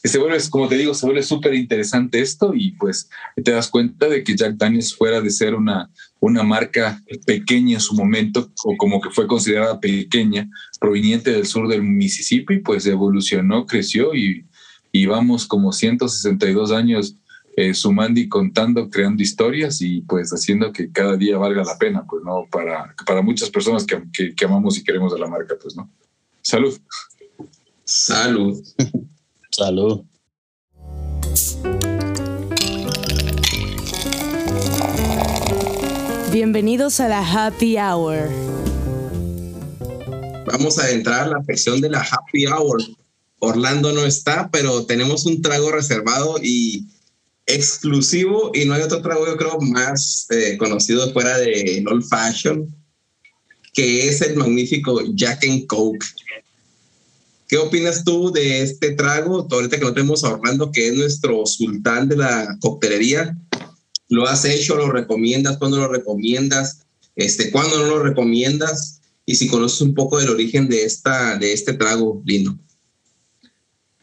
se 0.04 0.18
vuelve, 0.18 0.38
como 0.50 0.68
te 0.68 0.76
digo, 0.76 0.94
se 0.94 1.06
vuelve 1.06 1.22
súper 1.22 1.54
interesante 1.54 2.20
esto 2.20 2.52
y 2.54 2.72
pues 2.72 3.08
te 3.42 3.52
das 3.52 3.68
cuenta 3.68 4.08
de 4.08 4.22
que 4.22 4.36
Jack 4.36 4.56
Daniels 4.56 4.94
fuera 4.94 5.20
de 5.20 5.30
ser 5.30 5.54
una, 5.54 5.90
una 6.20 6.42
marca 6.42 7.02
pequeña 7.26 7.74
en 7.74 7.80
su 7.80 7.94
momento 7.94 8.50
o 8.64 8.76
como 8.76 9.00
que 9.00 9.10
fue 9.10 9.26
considerada 9.26 9.80
pequeña, 9.80 10.48
proveniente 10.78 11.32
del 11.32 11.46
sur 11.46 11.68
del 11.68 11.82
Mississippi, 11.82 12.58
pues 12.58 12.84
evolucionó, 12.86 13.66
creció 13.66 14.14
y, 14.14 14.46
y 14.92 15.06
vamos 15.06 15.46
como 15.46 15.72
162 15.72 16.70
años 16.70 17.16
eh, 17.56 17.72
sumando 17.72 18.20
y 18.20 18.28
contando, 18.28 18.90
creando 18.90 19.22
historias 19.22 19.80
y 19.80 20.02
pues 20.02 20.30
haciendo 20.32 20.72
que 20.72 20.90
cada 20.90 21.16
día 21.16 21.38
valga 21.38 21.62
la 21.64 21.78
pena, 21.78 22.04
pues 22.04 22.22
no, 22.24 22.46
para, 22.50 22.94
para 23.06 23.22
muchas 23.22 23.48
personas 23.48 23.86
que, 23.86 24.02
que, 24.12 24.34
que 24.34 24.44
amamos 24.44 24.76
y 24.76 24.84
queremos 24.84 25.14
a 25.14 25.18
la 25.18 25.28
marca, 25.28 25.54
pues 25.60 25.74
no. 25.76 25.90
Salud. 26.42 26.78
Salud. 27.96 28.60
Salud. 29.52 30.02
Bienvenidos 36.32 36.98
a 36.98 37.06
la 37.06 37.20
Happy 37.20 37.76
Hour. 37.78 38.30
Vamos 40.46 40.80
a 40.80 40.90
entrar 40.90 41.28
a 41.28 41.38
la 41.38 41.44
sección 41.44 41.80
de 41.80 41.90
la 41.90 42.00
Happy 42.00 42.46
Hour. 42.46 42.82
Orlando 43.38 43.92
no 43.92 44.04
está, 44.04 44.50
pero 44.50 44.86
tenemos 44.86 45.24
un 45.24 45.40
trago 45.40 45.70
reservado 45.70 46.38
y 46.42 46.88
exclusivo 47.46 48.50
y 48.54 48.64
no 48.64 48.74
hay 48.74 48.82
otro 48.82 49.02
trago 49.02 49.24
yo 49.24 49.36
creo 49.36 49.60
más 49.60 50.26
eh, 50.30 50.56
conocido 50.58 51.12
fuera 51.12 51.38
de 51.38 51.84
Old 51.88 52.02
Fashion 52.08 52.74
que 53.72 54.08
es 54.08 54.20
el 54.22 54.36
magnífico 54.36 55.00
Jack 55.14 55.44
and 55.44 55.66
Coke. 55.66 56.06
¿Qué 57.54 57.58
opinas 57.58 58.02
tú 58.02 58.32
de 58.32 58.62
este 58.62 58.94
trago? 58.94 59.46
Ahorita 59.48 59.78
que 59.78 59.84
no 59.84 59.94
tenemos 59.94 60.24
a 60.24 60.32
Orlando, 60.32 60.72
que 60.72 60.88
es 60.88 60.94
nuestro 60.94 61.46
sultán 61.46 62.08
de 62.08 62.16
la 62.16 62.58
coctelería, 62.60 63.38
¿lo 64.08 64.26
has 64.26 64.44
hecho? 64.44 64.74
¿Lo 64.74 64.90
recomiendas? 64.90 65.58
¿Cuándo 65.58 65.76
lo 65.76 65.86
recomiendas? 65.86 66.80
Este, 67.14 67.52
¿Cuándo 67.52 67.78
no 67.78 67.86
lo 67.86 68.02
recomiendas? 68.02 69.02
Y 69.24 69.36
si 69.36 69.46
conoces 69.46 69.82
un 69.82 69.94
poco 69.94 70.18
del 70.18 70.30
origen 70.30 70.68
de, 70.68 70.82
esta, 70.82 71.38
de 71.38 71.52
este 71.52 71.74
trago, 71.74 72.20
lindo. 72.26 72.58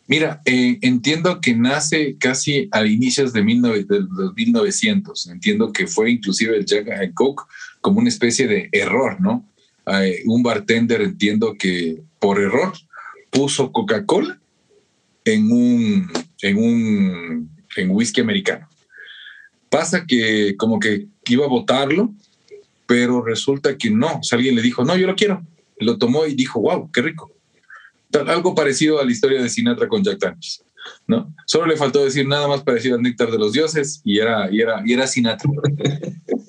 Mira, 0.08 0.42
eh, 0.46 0.78
entiendo 0.82 1.42
que 1.42 1.54
nace 1.54 2.16
casi 2.18 2.70
a 2.72 2.86
inicios 2.86 3.34
de, 3.34 3.44
1900. 3.44 5.28
Entiendo 5.28 5.74
que 5.74 5.88
fue 5.88 6.10
inclusive 6.10 6.56
el 6.56 6.66
Jack 6.66 6.90
and 6.90 7.14
Coke 7.16 7.44
como 7.82 8.00
una 8.00 8.08
especie 8.08 8.48
de 8.48 8.70
error, 8.72 9.20
¿no? 9.20 9.46
Eh, 9.88 10.24
un 10.26 10.42
bartender 10.42 11.02
entiendo 11.02 11.54
que 11.60 12.02
por 12.18 12.40
error 12.40 12.72
puso 13.32 13.72
Coca-Cola 13.72 14.40
en 15.26 15.52
un, 15.52 16.12
en 16.42 16.58
un 16.58 17.50
en 17.76 17.90
whisky 17.90 18.22
americano. 18.22 18.68
Pasa 19.70 20.06
que 20.06 20.56
como 20.58 20.80
que 20.80 21.08
iba 21.26 21.46
a 21.46 21.50
votarlo, 21.50 22.14
pero 22.86 23.24
resulta 23.24 23.78
que 23.78 23.90
no. 23.90 24.20
O 24.20 24.36
alguien 24.36 24.56
le 24.56 24.62
dijo, 24.62 24.84
no, 24.84 24.98
yo 24.98 25.08
lo 25.08 25.16
quiero. 25.16 25.46
Lo 25.80 25.98
tomó 25.98 26.26
y 26.26 26.36
dijo, 26.36 26.62
wow, 26.62 26.92
qué 26.92 27.02
rico. 27.02 27.32
Algo 28.28 28.54
parecido 28.54 29.00
a 29.00 29.06
la 29.06 29.12
historia 29.12 29.42
de 29.42 29.50
Sinatra 29.50 29.88
con 29.88 30.04
Jack 30.04 30.20
Daniels. 30.20 30.64
¿no? 31.08 31.34
Solo 31.46 31.68
le 31.68 31.78
faltó 31.78 32.04
decir 32.04 32.28
nada 32.28 32.48
más 32.48 32.64
parecido 32.64 32.96
al 32.96 33.02
néctar 33.02 33.32
de 33.32 33.38
los 33.38 33.54
dioses 33.54 34.02
y 34.04 34.20
era, 34.20 34.52
y 34.52 34.60
era, 34.60 34.84
y 34.86 34.94
era 34.94 35.08
Sinatra. 35.08 35.50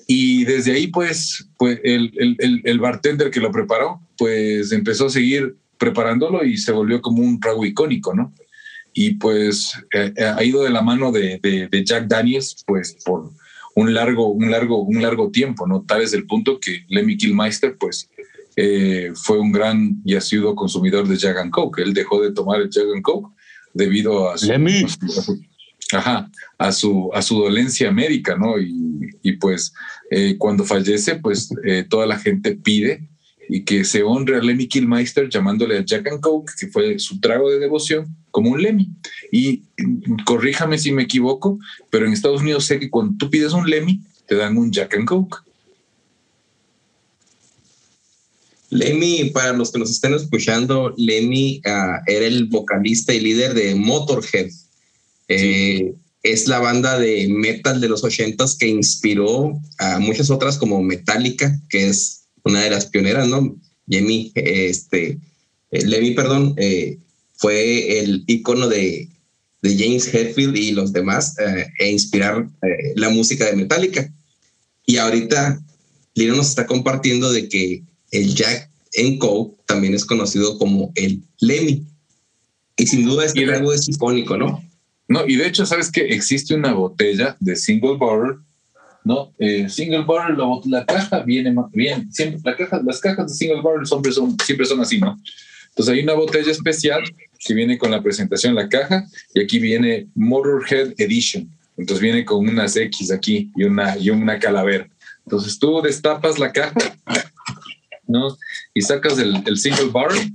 y 0.07 0.43
desde 0.43 0.73
ahí, 0.73 0.87
pues, 0.87 1.47
pues 1.57 1.79
el, 1.83 2.11
el, 2.17 2.61
el, 2.63 2.79
bartender 2.79 3.31
que 3.31 3.39
lo 3.39 3.51
preparó, 3.51 4.01
pues 4.17 4.71
empezó 4.71 5.05
a 5.05 5.11
seguir 5.11 5.55
preparándolo 5.77 6.43
y 6.43 6.57
se 6.57 6.71
volvió 6.71 7.01
como 7.01 7.21
un 7.21 7.39
trago 7.39 7.65
icónico, 7.65 8.13
¿no? 8.13 8.33
Y 8.93 9.15
pues 9.15 9.73
eh, 9.93 10.13
eh, 10.15 10.25
ha 10.25 10.43
ido 10.43 10.63
de 10.63 10.69
la 10.69 10.81
mano 10.81 11.11
de, 11.11 11.39
de, 11.41 11.83
Jack 11.83 12.07
Daniels, 12.07 12.63
pues 12.65 12.95
por 13.03 13.31
un 13.75 13.93
largo, 13.93 14.27
un 14.27 14.51
largo, 14.51 14.83
un 14.83 15.01
largo 15.01 15.31
tiempo, 15.31 15.65
¿no? 15.65 15.83
Tal 15.83 16.01
es 16.03 16.13
el 16.13 16.27
punto 16.27 16.59
que 16.59 16.85
Lemmy 16.89 17.17
Kilmeister, 17.17 17.75
pues, 17.77 18.09
eh, 18.55 19.11
fue 19.15 19.39
un 19.39 19.51
gran 19.51 19.99
y 20.05 20.13
asiduo 20.15 20.55
consumidor 20.55 21.07
de 21.07 21.17
Jack 21.17 21.37
and 21.37 21.51
Coke. 21.51 21.81
Él 21.81 21.93
dejó 21.93 22.21
de 22.21 22.31
tomar 22.31 22.61
el 22.61 22.69
Jack 22.69 22.85
and 22.93 23.01
Coke 23.01 23.33
debido 23.73 24.29
a 24.29 24.37
su, 24.37 24.51
ajá, 25.91 26.29
a 26.59 26.71
su, 26.71 27.09
a 27.15 27.21
su 27.23 27.39
dolencia 27.39 27.91
médica, 27.91 28.37
¿no? 28.37 28.59
Y, 28.59 29.09
y 29.23 29.31
pues 29.33 29.73
cuando 30.37 30.63
fallece, 30.63 31.15
pues 31.15 31.49
toda 31.89 32.05
la 32.05 32.19
gente 32.19 32.55
pide 32.55 33.09
y 33.49 33.63
que 33.63 33.83
se 33.83 34.03
honre 34.03 34.37
a 34.37 34.41
Lemmy 34.41 34.67
Kilmeister 34.67 35.29
llamándole 35.29 35.77
a 35.77 35.85
Jack 35.85 36.07
and 36.07 36.21
Coke, 36.21 36.53
que 36.59 36.67
fue 36.67 36.99
su 36.99 37.19
trago 37.19 37.49
de 37.49 37.59
devoción, 37.59 38.15
como 38.31 38.51
un 38.51 38.61
Lemmy. 38.61 38.89
Y 39.31 39.63
corríjame 40.25 40.77
si 40.77 40.91
me 40.91 41.03
equivoco, 41.03 41.59
pero 41.89 42.05
en 42.05 42.13
Estados 42.13 42.41
Unidos 42.41 42.65
sé 42.65 42.79
que 42.79 42.89
cuando 42.89 43.15
tú 43.17 43.29
pides 43.29 43.53
un 43.53 43.69
Lemmy, 43.69 44.01
te 44.27 44.35
dan 44.35 44.57
un 44.57 44.71
Jack 44.71 44.95
and 44.95 45.05
Coke. 45.05 45.37
Lemmy, 48.69 49.29
para 49.29 49.53
los 49.53 49.71
que 49.71 49.79
nos 49.79 49.91
estén 49.91 50.13
escuchando, 50.13 50.93
Lemmy 50.97 51.61
ah, 51.65 52.01
era 52.07 52.25
el 52.25 52.45
vocalista 52.45 53.13
y 53.13 53.19
líder 53.19 53.53
de 53.53 53.75
Motorhead. 53.75 54.49
Eh, 55.27 55.93
es 56.23 56.47
la 56.47 56.59
banda 56.59 56.97
de 56.97 57.27
metal 57.27 57.81
de 57.81 57.89
los 57.89 58.03
ochentas 58.03 58.55
que 58.55 58.67
inspiró 58.67 59.53
a 59.77 59.99
muchas 59.99 60.31
otras 60.31 60.57
como 60.57 60.81
Metallica, 60.81 61.59
que 61.69 61.89
es 61.89 62.22
una 62.43 62.61
de 62.61 62.69
las 62.69 62.87
pioneras, 62.87 63.27
¿no? 63.27 63.55
Lemmy, 63.87 64.31
este, 64.35 65.17
eh, 65.71 65.85
Lemmy, 65.85 66.11
perdón, 66.11 66.53
eh, 66.57 66.97
fue 67.35 67.99
el 67.99 68.23
icono 68.27 68.67
de, 68.67 69.09
de 69.63 69.77
James 69.77 70.13
Hetfield 70.13 70.55
y 70.55 70.71
los 70.73 70.93
demás 70.93 71.35
eh, 71.39 71.67
e 71.79 71.89
inspirar 71.89 72.47
eh, 72.61 72.93
la 72.95 73.09
música 73.09 73.45
de 73.45 73.55
Metallica. 73.55 74.13
Y 74.85 74.97
ahorita 74.97 75.59
Lino 76.15 76.35
nos 76.35 76.49
está 76.49 76.67
compartiendo 76.67 77.31
de 77.31 77.47
que 77.47 77.81
el 78.11 78.35
Jack 78.35 78.69
Co 79.19 79.57
también 79.65 79.95
es 79.95 80.05
conocido 80.05 80.59
como 80.59 80.91
el 80.95 81.23
Lemmy. 81.39 81.85
Y 82.75 82.85
sin 82.85 83.05
duda 83.05 83.25
este 83.25 83.43
algo 83.53 83.73
es 83.73 83.87
icónico, 83.87 84.37
¿no? 84.37 84.63
No, 85.07 85.25
y 85.27 85.35
de 85.35 85.47
hecho, 85.47 85.65
¿sabes 85.65 85.91
que 85.91 86.01
existe 86.01 86.53
una 86.53 86.73
botella 86.73 87.37
de 87.39 87.55
single 87.55 87.97
barrel? 87.97 88.37
¿No? 89.03 89.33
Eh, 89.37 89.67
single 89.69 90.03
barrel, 90.03 90.37
la, 90.65 90.85
caja 90.85 91.19
viene 91.19 91.53
bien, 91.73 92.11
siempre, 92.11 92.39
la 92.43 92.55
caja, 92.55 92.81
las 92.85 93.01
cajas 93.01 93.27
de 93.27 93.33
single 93.33 93.61
barrel 93.61 93.85
siempre 93.85 94.11
son, 94.13 94.37
siempre 94.45 94.65
son 94.65 94.79
así, 94.79 94.97
¿no? 94.97 95.19
Entonces 95.69 95.93
hay 95.93 96.03
una 96.03 96.13
botella 96.13 96.51
especial 96.51 97.03
que 97.45 97.53
viene 97.53 97.77
con 97.77 97.91
la 97.91 98.01
presentación, 98.01 98.55
la 98.55 98.69
caja, 98.69 99.05
y 99.33 99.41
aquí 99.41 99.59
viene 99.59 100.07
Motorhead 100.15 100.93
Edition. 100.97 101.49
Entonces 101.75 102.01
viene 102.01 102.23
con 102.23 102.47
unas 102.47 102.77
X 102.77 103.11
aquí 103.11 103.51
y 103.55 103.63
una, 103.63 103.97
y 103.97 104.09
una 104.09 104.39
calavera. 104.39 104.87
Entonces 105.25 105.59
tú 105.59 105.81
destapas 105.81 106.39
la 106.39 106.51
caja, 106.51 106.79
¿no? 108.07 108.37
Y 108.73 108.81
sacas 108.81 109.17
el, 109.17 109.43
el 109.45 109.57
single 109.57 109.89
barrel 109.91 110.31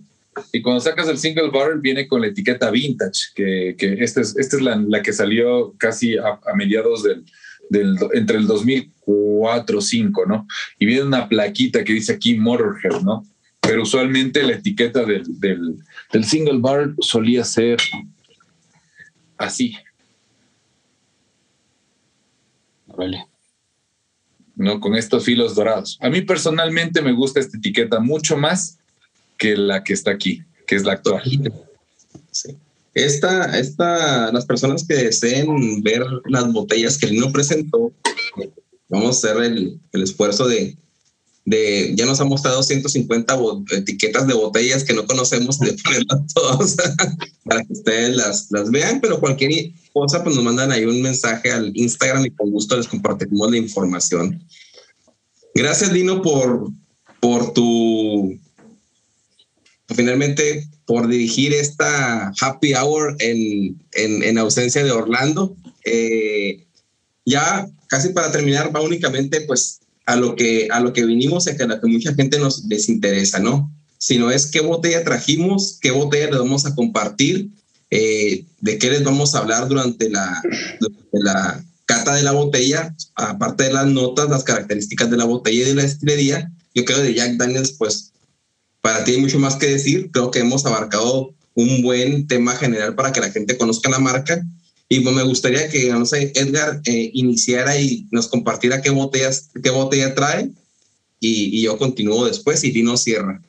y 0.53 0.63
cuando 0.63 0.81
sacas 0.81 1.09
el 1.09 1.19
single 1.19 1.51
barrel 1.51 1.81
viene 1.81 2.07
con 2.07 2.21
la 2.21 2.29
etiqueta 2.29 2.71
vintage, 2.71 3.33
que, 3.35 3.75
que 3.79 4.03
esta 4.03 4.21
es, 4.21 4.37
esta 4.37 4.57
es 4.57 4.63
la, 4.63 4.77
la 4.77 5.03
que 5.03 5.13
salió 5.13 5.75
casi 5.79 6.17
a, 6.17 6.39
mediados 6.55 7.03
del, 7.03 7.25
del, 7.71 7.97
entre 8.15 8.39
el 8.39 8.47
2004 8.47 9.81
5, 9.81 10.27
¿no? 10.27 10.47
Y 10.79 10.87
viene 10.87 11.03
una 11.03 11.29
plaquita 11.29 11.85
que 11.85 11.93
dice 11.93 12.13
aquí 12.13 12.35
Motorhead, 12.37 13.03
¿no? 13.03 13.27
Pero 13.61 13.83
usualmente 13.83 14.43
la 14.43 14.55
etiqueta 14.55 15.05
del, 15.05 15.25
del, 15.41 15.79
del 16.13 16.25
single 16.25 16.59
barrel 16.59 16.95
solía 17.01 17.45
ser 17.45 17.79
así. 19.37 19.77
Vale. 22.87 23.27
¿no? 24.59 24.81
Con 24.81 24.97
estos 24.97 25.25
filos 25.25 25.55
dorados. 25.55 25.97
A 26.01 26.11
mí 26.11 26.21
personalmente 26.23 27.01
me 27.01 27.13
gusta 27.13 27.41
esta 27.41 27.57
etiqueta 27.57 28.01
mucho 28.01 28.37
más 28.37 28.79
que 29.39 29.57
la 29.57 29.85
que 29.85 29.93
está 29.93 30.11
aquí, 30.11 30.43
que 30.67 30.75
es 30.75 30.85
la 30.85 30.95
actual. 30.95 31.23
Sí. 32.33 32.57
Esta, 32.95 33.59
esta, 33.59 34.33
las 34.33 34.47
personas 34.47 34.85
que 34.87 34.95
deseen 34.95 35.83
ver 35.83 36.05
las 36.27 36.53
botellas 36.53 36.99
que 36.99 37.13
no 37.13 37.33
presentó, 37.33 37.93
vamos 38.89 39.07
a 39.07 39.31
hacer 39.31 39.43
el, 39.43 39.81
el 39.93 40.03
esfuerzo 40.03 40.49
de, 40.49 40.77
de, 41.49 41.95
ya 41.95 42.07
nos 42.07 42.21
ha 42.21 42.25
mostrado 42.25 42.63
150 42.63 43.39
etiquetas 43.71 44.27
de 44.27 44.35
botellas 44.35 44.85
que 44.85 44.95
no 44.95 45.07
conocemos, 45.07 45.59
de 45.59 45.75
ponerlas 45.83 46.27
todas 46.35 46.77
para 47.45 47.65
que 47.65 47.73
ustedes 47.73 48.17
las, 48.17 48.51
las 48.51 48.71
vean, 48.71 49.01
pero 49.01 49.21
cualquier 49.21 49.73
cosa, 49.93 50.23
pues 50.23 50.37
nos 50.37 50.45
mandan 50.45 50.73
ahí 50.73 50.85
un 50.85 51.01
mensaje 51.01 51.51
al 51.51 51.73
Instagram 51.75 52.27
y 52.27 52.31
con 52.31 52.51
gusto 52.51 52.77
les 52.77 52.89
compartimos 52.89 53.51
la 53.51 53.57
información. 53.57 54.43
Gracias, 55.55 55.93
Dino, 55.93 56.23
por, 56.23 56.71
por 57.21 57.53
tu 57.53 58.39
finalmente 59.89 60.69
por 60.89 61.07
dirigir 61.07 61.53
esta 61.53 62.33
happy 62.41 62.73
hour 62.73 63.15
en, 63.19 63.79
en, 63.93 64.39
ausencia 64.39 64.83
de 64.83 64.91
Orlando. 64.91 65.55
Eh, 65.85 66.65
ya 67.27 67.69
casi 67.89 68.09
para 68.09 68.33
terminar, 68.33 68.75
va 68.75 68.81
únicamente 68.81 69.43
pues 69.43 69.81
a 70.07 70.17
lo 70.17 70.35
que, 70.35 70.69
a 70.73 70.81
lo 70.81 70.95
que 70.95 71.05
vinimos 71.05 71.47
y 71.47 71.51
a 71.51 71.67
lo 71.67 71.79
que 71.79 71.87
mucha 71.89 72.15
gente 72.15 72.39
nos 72.39 72.65
les 72.65 72.89
interesa, 72.89 73.39
¿no? 73.39 73.71
Sino 73.99 74.31
es 74.31 74.47
qué 74.47 74.61
botella 74.61 75.05
trajimos, 75.05 75.77
qué 75.83 75.91
botella 75.91 76.31
les 76.31 76.39
vamos 76.39 76.65
a 76.65 76.75
compartir, 76.75 77.51
eh, 77.91 78.47
de 78.63 78.79
qué 78.79 78.89
les 78.89 79.05
vamos 79.05 79.35
a 79.35 79.41
hablar 79.41 79.69
durante 79.69 80.09
la, 80.09 80.41
la 81.13 81.63
cata 81.85 82.15
de 82.15 82.23
la 82.23 82.33
botella, 82.33 82.97
aparte 83.15 83.65
de 83.65 83.75
las 83.75 83.89
notas, 83.89 84.31
las 84.31 84.43
características 84.43 85.11
de 85.11 85.19
la 85.19 85.27
botella 85.27 85.65
y 85.65 85.69
de 85.69 85.75
la 85.75 85.83
destilería. 85.83 86.51
Yo 86.75 86.87
creo 86.87 87.03
de 87.03 87.13
Jack 87.13 87.33
Daniels, 87.37 87.73
pues 87.73 88.13
para 88.81 89.05
ti 89.05 89.13
hay 89.13 89.21
mucho 89.21 89.39
más 89.39 89.57
que 89.57 89.67
decir. 89.67 90.11
Creo 90.11 90.31
que 90.31 90.41
hemos 90.41 90.65
abarcado 90.67 91.35
un 91.55 91.83
buen 91.83 92.27
tema 92.27 92.55
general 92.55 92.95
para 92.95 93.13
que 93.13 93.21
la 93.21 93.31
gente 93.31 93.57
conozca 93.59 93.91
la 93.91 93.99
marca. 93.99 94.43
Y 94.89 95.01
pues 95.01 95.15
me 95.15 95.23
gustaría 95.23 95.69
que, 95.69 95.91
no 95.91 96.07
sé, 96.07 96.33
Edgar 96.35 96.81
eh, 96.87 97.11
iniciara 97.13 97.79
y 97.79 98.07
nos 98.11 98.29
compartiera 98.29 98.81
qué, 98.81 98.91
botellas, 98.91 99.51
qué 99.63 99.71
botella 99.71 100.15
trae 100.15 100.51
y, 101.21 101.63
yo 101.63 101.77
continúo 101.77 102.27
después 102.27 102.65
y 102.65 102.71
Dino 102.71 102.97
cierra. 102.97 103.43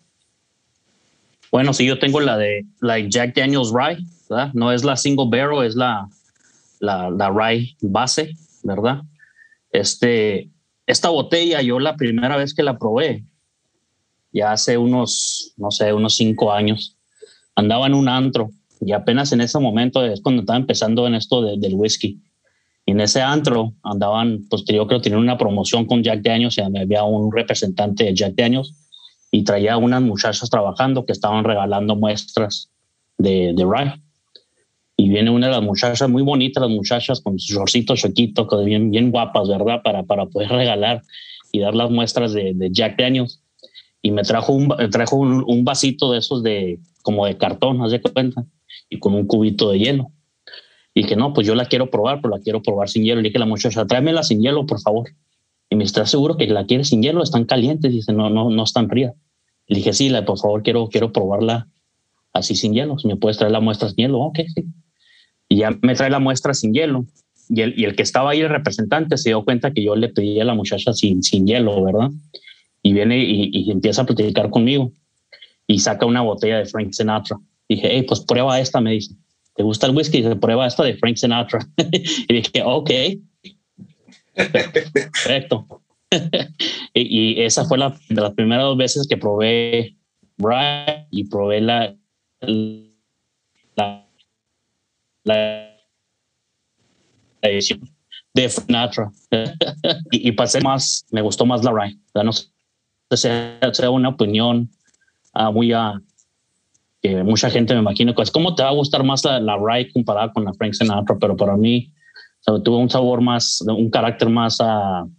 Bueno, 1.52 1.74
sí, 1.74 1.86
yo 1.86 1.98
tengo 1.98 2.20
la 2.20 2.38
de 2.38 2.66
la 2.82 3.00
Jack 3.00 3.36
Daniels 3.36 3.72
Rye, 3.74 4.06
¿verdad? 4.30 4.52
No 4.54 4.72
es 4.72 4.84
la 4.84 4.98
single 4.98 5.28
barrel, 5.30 5.66
es 5.66 5.76
la, 5.76 6.08
la, 6.80 7.10
la 7.10 7.30
Rye 7.30 7.76
base, 7.82 8.36
¿verdad? 8.64 9.02
Este, 9.72 10.50
esta 10.86 11.10
botella 11.10 11.62
yo 11.62 11.80
la 11.80 11.96
primera 11.96 12.36
vez 12.38 12.54
que 12.54 12.64
la 12.64 12.78
probé, 12.78 13.24
ya 14.32 14.52
hace 14.52 14.78
unos, 14.78 15.54
no 15.58 15.72
sé, 15.72 15.94
unos 15.94 16.16
cinco 16.16 16.52
años. 16.52 16.96
Andaba 17.56 17.88
en 17.88 17.94
un 17.94 18.08
antro 18.08 18.52
y 18.82 18.92
apenas 18.94 19.32
en 19.32 19.42
ese 19.42 19.60
momento 19.60 20.06
es 20.06 20.22
cuando 20.22 20.42
estaba 20.42 20.58
empezando 20.58 21.06
en 21.08 21.16
esto 21.16 21.42
del 21.42 21.76
whisky. 21.76 22.20
Y 22.86 22.92
en 22.92 23.02
ese 23.02 23.22
antro 23.22 23.74
andaban, 23.84 24.46
pues 24.50 24.64
yo 24.66 24.88
creo 24.88 25.00
que 25.00 25.04
tenían 25.04 25.22
una 25.22 25.38
promoción 25.38 25.86
con 25.86 26.04
Jack 26.04 26.22
Daniels 26.22 26.58
y 26.58 26.62
había 26.62 27.04
un 27.04 27.32
representante 27.32 28.06
de 28.06 28.16
Jack 28.16 28.34
Daniels 28.36 28.74
y 29.32 29.44
traía 29.44 29.78
unas 29.78 30.02
muchachas 30.02 30.50
trabajando 30.50 31.06
que 31.06 31.12
estaban 31.12 31.44
regalando 31.44 31.96
muestras 31.96 32.72
de, 33.18 33.54
de 33.56 33.64
rye. 33.64 33.94
Y 34.96 35.08
viene 35.08 35.30
una 35.30 35.48
de 35.48 35.54
las 35.54 35.62
muchachas, 35.62 36.10
muy 36.10 36.24
bonitas 36.24 36.62
las 36.62 36.72
muchachas, 36.72 37.22
con 37.22 37.40
sus 37.40 37.56
shortcitos 37.56 38.02
chiquitos, 38.02 38.66
bien, 38.66 38.92
bien 38.92 39.12
guapas, 39.12 39.48
¿verdad? 39.48 39.82
Para, 39.82 40.04
para 40.04 40.26
poder 40.26 40.50
regalar 40.50 41.04
y 41.52 41.60
dar 41.60 41.74
las 41.74 41.90
muestras 41.90 42.34
de, 42.34 42.54
de 42.54 42.70
Jack 42.72 42.98
Daniels 42.98 43.40
y 44.02 44.12
me 44.12 44.24
trajo 44.24 44.54
un, 44.54 44.70
trajo 44.92 45.18
un, 45.18 45.64
vasito 45.64 46.12
de 46.12 46.20
esos 46.20 46.44
de 46.44 46.80
como 47.02 47.26
de 47.26 47.38
cartón, 47.38 47.82
haz 47.82 47.92
de 47.92 48.02
cuenta, 48.02 48.46
y 48.90 49.00
con 49.00 49.14
un 49.14 49.26
cubito 49.26 49.72
de 49.72 49.80
hielo. 49.80 50.12
Y 50.94 51.04
dije, 51.04 51.16
no, 51.16 51.34
pues 51.34 51.46
yo 51.46 51.56
la 51.56 51.66
quiero 51.66 51.90
probar, 51.90 52.22
pero 52.22 52.36
la 52.36 52.42
quiero 52.42 52.62
probar 52.62 52.90
sin 52.90 53.04
hielo. 53.04 53.22
Le 53.22 53.30
dije 53.30 53.38
a 53.38 53.42
la 53.42 53.46
muchacha, 53.46 53.86
tráemela 53.86 54.24
sin 54.24 54.42
hielo, 54.42 54.66
por 54.66 54.82
favor. 54.82 55.10
Y 55.70 55.76
me 55.76 55.84
está 55.84 56.06
seguro 56.06 56.36
que 56.36 56.48
la 56.48 56.66
quieres 56.66 56.90
sin 56.90 57.02
hielo, 57.02 57.22
están 57.22 57.46
calientes. 57.46 57.92
Dice, 57.92 58.12
no, 58.12 58.30
no, 58.30 58.50
no 58.50 58.64
están 58.64 58.90
frías. 58.90 59.14
Le 59.68 59.78
dije, 59.78 59.94
sí, 59.94 60.10
la, 60.10 60.26
por 60.26 60.40
favor, 60.40 60.64
quiero, 60.64 60.90
quiero 60.90 61.12
probarla 61.12 61.68
así 62.34 62.56
sin 62.56 62.74
hielo. 62.74 62.96
Me 63.04 63.18
puedes 63.18 63.38
traer 63.38 63.52
la 63.52 63.60
muestra 63.60 63.90
sin 63.90 63.98
hielo, 63.98 64.20
ok, 64.20 64.40
sí. 64.54 64.66
Y 65.48 65.58
ya 65.58 65.78
me 65.82 65.96
trae 65.96 66.10
la 66.10 66.20
muestra 66.20 66.54
sin 66.54 66.74
hielo. 66.74 67.06
Y 67.50 67.62
el, 67.62 67.80
y 67.80 67.86
el 67.86 67.96
que 67.96 68.04
estaba 68.04 68.32
ahí, 68.32 68.42
el 68.42 68.50
representante, 68.50 69.18
se 69.18 69.30
dio 69.30 69.44
cuenta 69.44 69.72
que 69.72 69.84
yo 69.84 69.96
le 69.96 70.10
pedí 70.10 70.40
a 70.40 70.46
la 70.46 70.54
muchacha 70.54 70.94
sin, 70.94 71.24
sin 71.24 71.46
hielo, 71.46 71.84
¿verdad? 71.84 72.10
Y 72.82 72.94
viene 72.94 73.18
y, 73.18 73.72
empieza 73.72 74.04
a 74.04 74.06
platicar 74.06 74.50
conmigo 74.50 74.92
y 75.68 75.80
saca 75.80 76.06
una 76.06 76.22
botella 76.22 76.60
de 76.60 76.66
Frank 76.66 76.92
Sinatra. 76.94 77.38
Dije, 77.68 77.88
hey, 77.92 78.04
pues 78.08 78.22
prueba 78.22 78.60
esta, 78.60 78.82
me 78.82 78.92
dice. 78.92 79.16
¿Te 79.56 79.64
gusta 79.64 79.88
el 79.88 79.96
whisky? 79.96 80.24
Se 80.24 80.36
prueba 80.36 80.66
esta 80.66 80.84
de 80.84 80.96
Frank 80.96 81.18
Sinatra. 81.18 81.60
y 81.78 82.34
dije, 82.34 82.64
ok. 82.64 82.90
Perfecto. 84.34 85.84
y, 86.94 87.42
esa 87.42 87.66
fue 87.66 87.78
la 87.78 87.96
de 88.10 88.22
las 88.22 88.34
primeras 88.34 88.64
dos 88.64 88.78
veces 88.78 89.08
que 89.08 89.18
probé 89.18 89.96
rye 90.38 91.08
y 91.12 91.26
probé 91.26 91.62
la, 91.62 91.96
la, 93.76 94.08
la, 95.24 95.78
edición 97.42 97.82
de 98.34 98.50
Sinatra. 98.50 99.12
y, 100.12 100.30
y, 100.30 100.32
pasé 100.32 100.62
más, 100.62 101.06
me 101.12 101.22
gustó 101.22 101.46
más 101.46 101.64
la 101.64 101.72
rye. 101.72 101.96
No 102.16 102.32
sé 102.32 102.48
sea, 103.18 103.60
sea 103.74 103.90
una 103.90 104.10
opinión 104.10 104.70
uh, 105.36 105.52
muy 105.52 105.74
uh, 105.74 106.00
que 107.02 107.24
mucha 107.24 107.50
gente 107.50 107.74
me 107.74 107.80
imagino 107.80 108.14
que 108.14 108.22
es 108.22 108.32
te 108.32 108.64
va 108.64 108.70
a 108.70 108.74
gustar 108.74 109.04
más 109.04 109.24
la, 109.24 109.40
la 109.40 109.58
Rye 109.58 109.92
comparada 109.92 110.32
con 110.34 110.44
la 110.46 110.54
Frank 110.54 110.74
Sinatra, 110.74 111.18
pero 111.20 111.36
para 111.36 111.56
mí 111.56 111.92
tuvo 112.64 112.78
un 112.78 112.90
sabor 112.90 113.22
más, 113.22 113.62
un 113.62 113.90
carácter 113.90 114.30
más, 114.30 114.60
uh, 114.60 115.10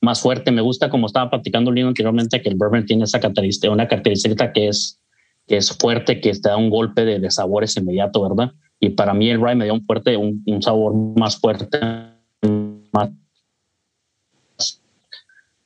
más 0.00 0.20
fuerte. 0.20 0.50
Me 0.50 0.62
gusta, 0.62 0.90
como 0.90 1.06
estaba 1.06 1.30
platicando 1.30 1.70
Lino 1.70 1.88
anteriormente, 1.88 2.40
que 2.40 2.48
el 2.48 2.56
bourbon 2.56 2.86
tiene 2.86 3.04
esa 3.04 3.20
característica, 3.20 3.72
una 3.72 3.86
característica 3.86 4.52
que 4.52 4.68
es, 4.68 5.00
que 5.46 5.56
es 5.56 5.76
fuerte, 5.76 6.20
que 6.20 6.32
te 6.32 6.48
da 6.48 6.56
un 6.56 6.70
golpe 6.70 7.04
de, 7.04 7.20
de 7.20 7.30
sabores 7.30 7.76
inmediato, 7.76 8.22
¿verdad? 8.28 8.52
Y 8.80 8.90
para 8.90 9.12
mí 9.14 9.28
el 9.28 9.40
Rye 9.40 9.54
me 9.54 9.64
dio 9.64 9.74
un 9.74 9.84
fuerte, 9.84 10.16
un, 10.16 10.42
un 10.46 10.62
sabor 10.62 10.94
más 11.16 11.38
fuerte, 11.38 11.78
más, 12.92 13.10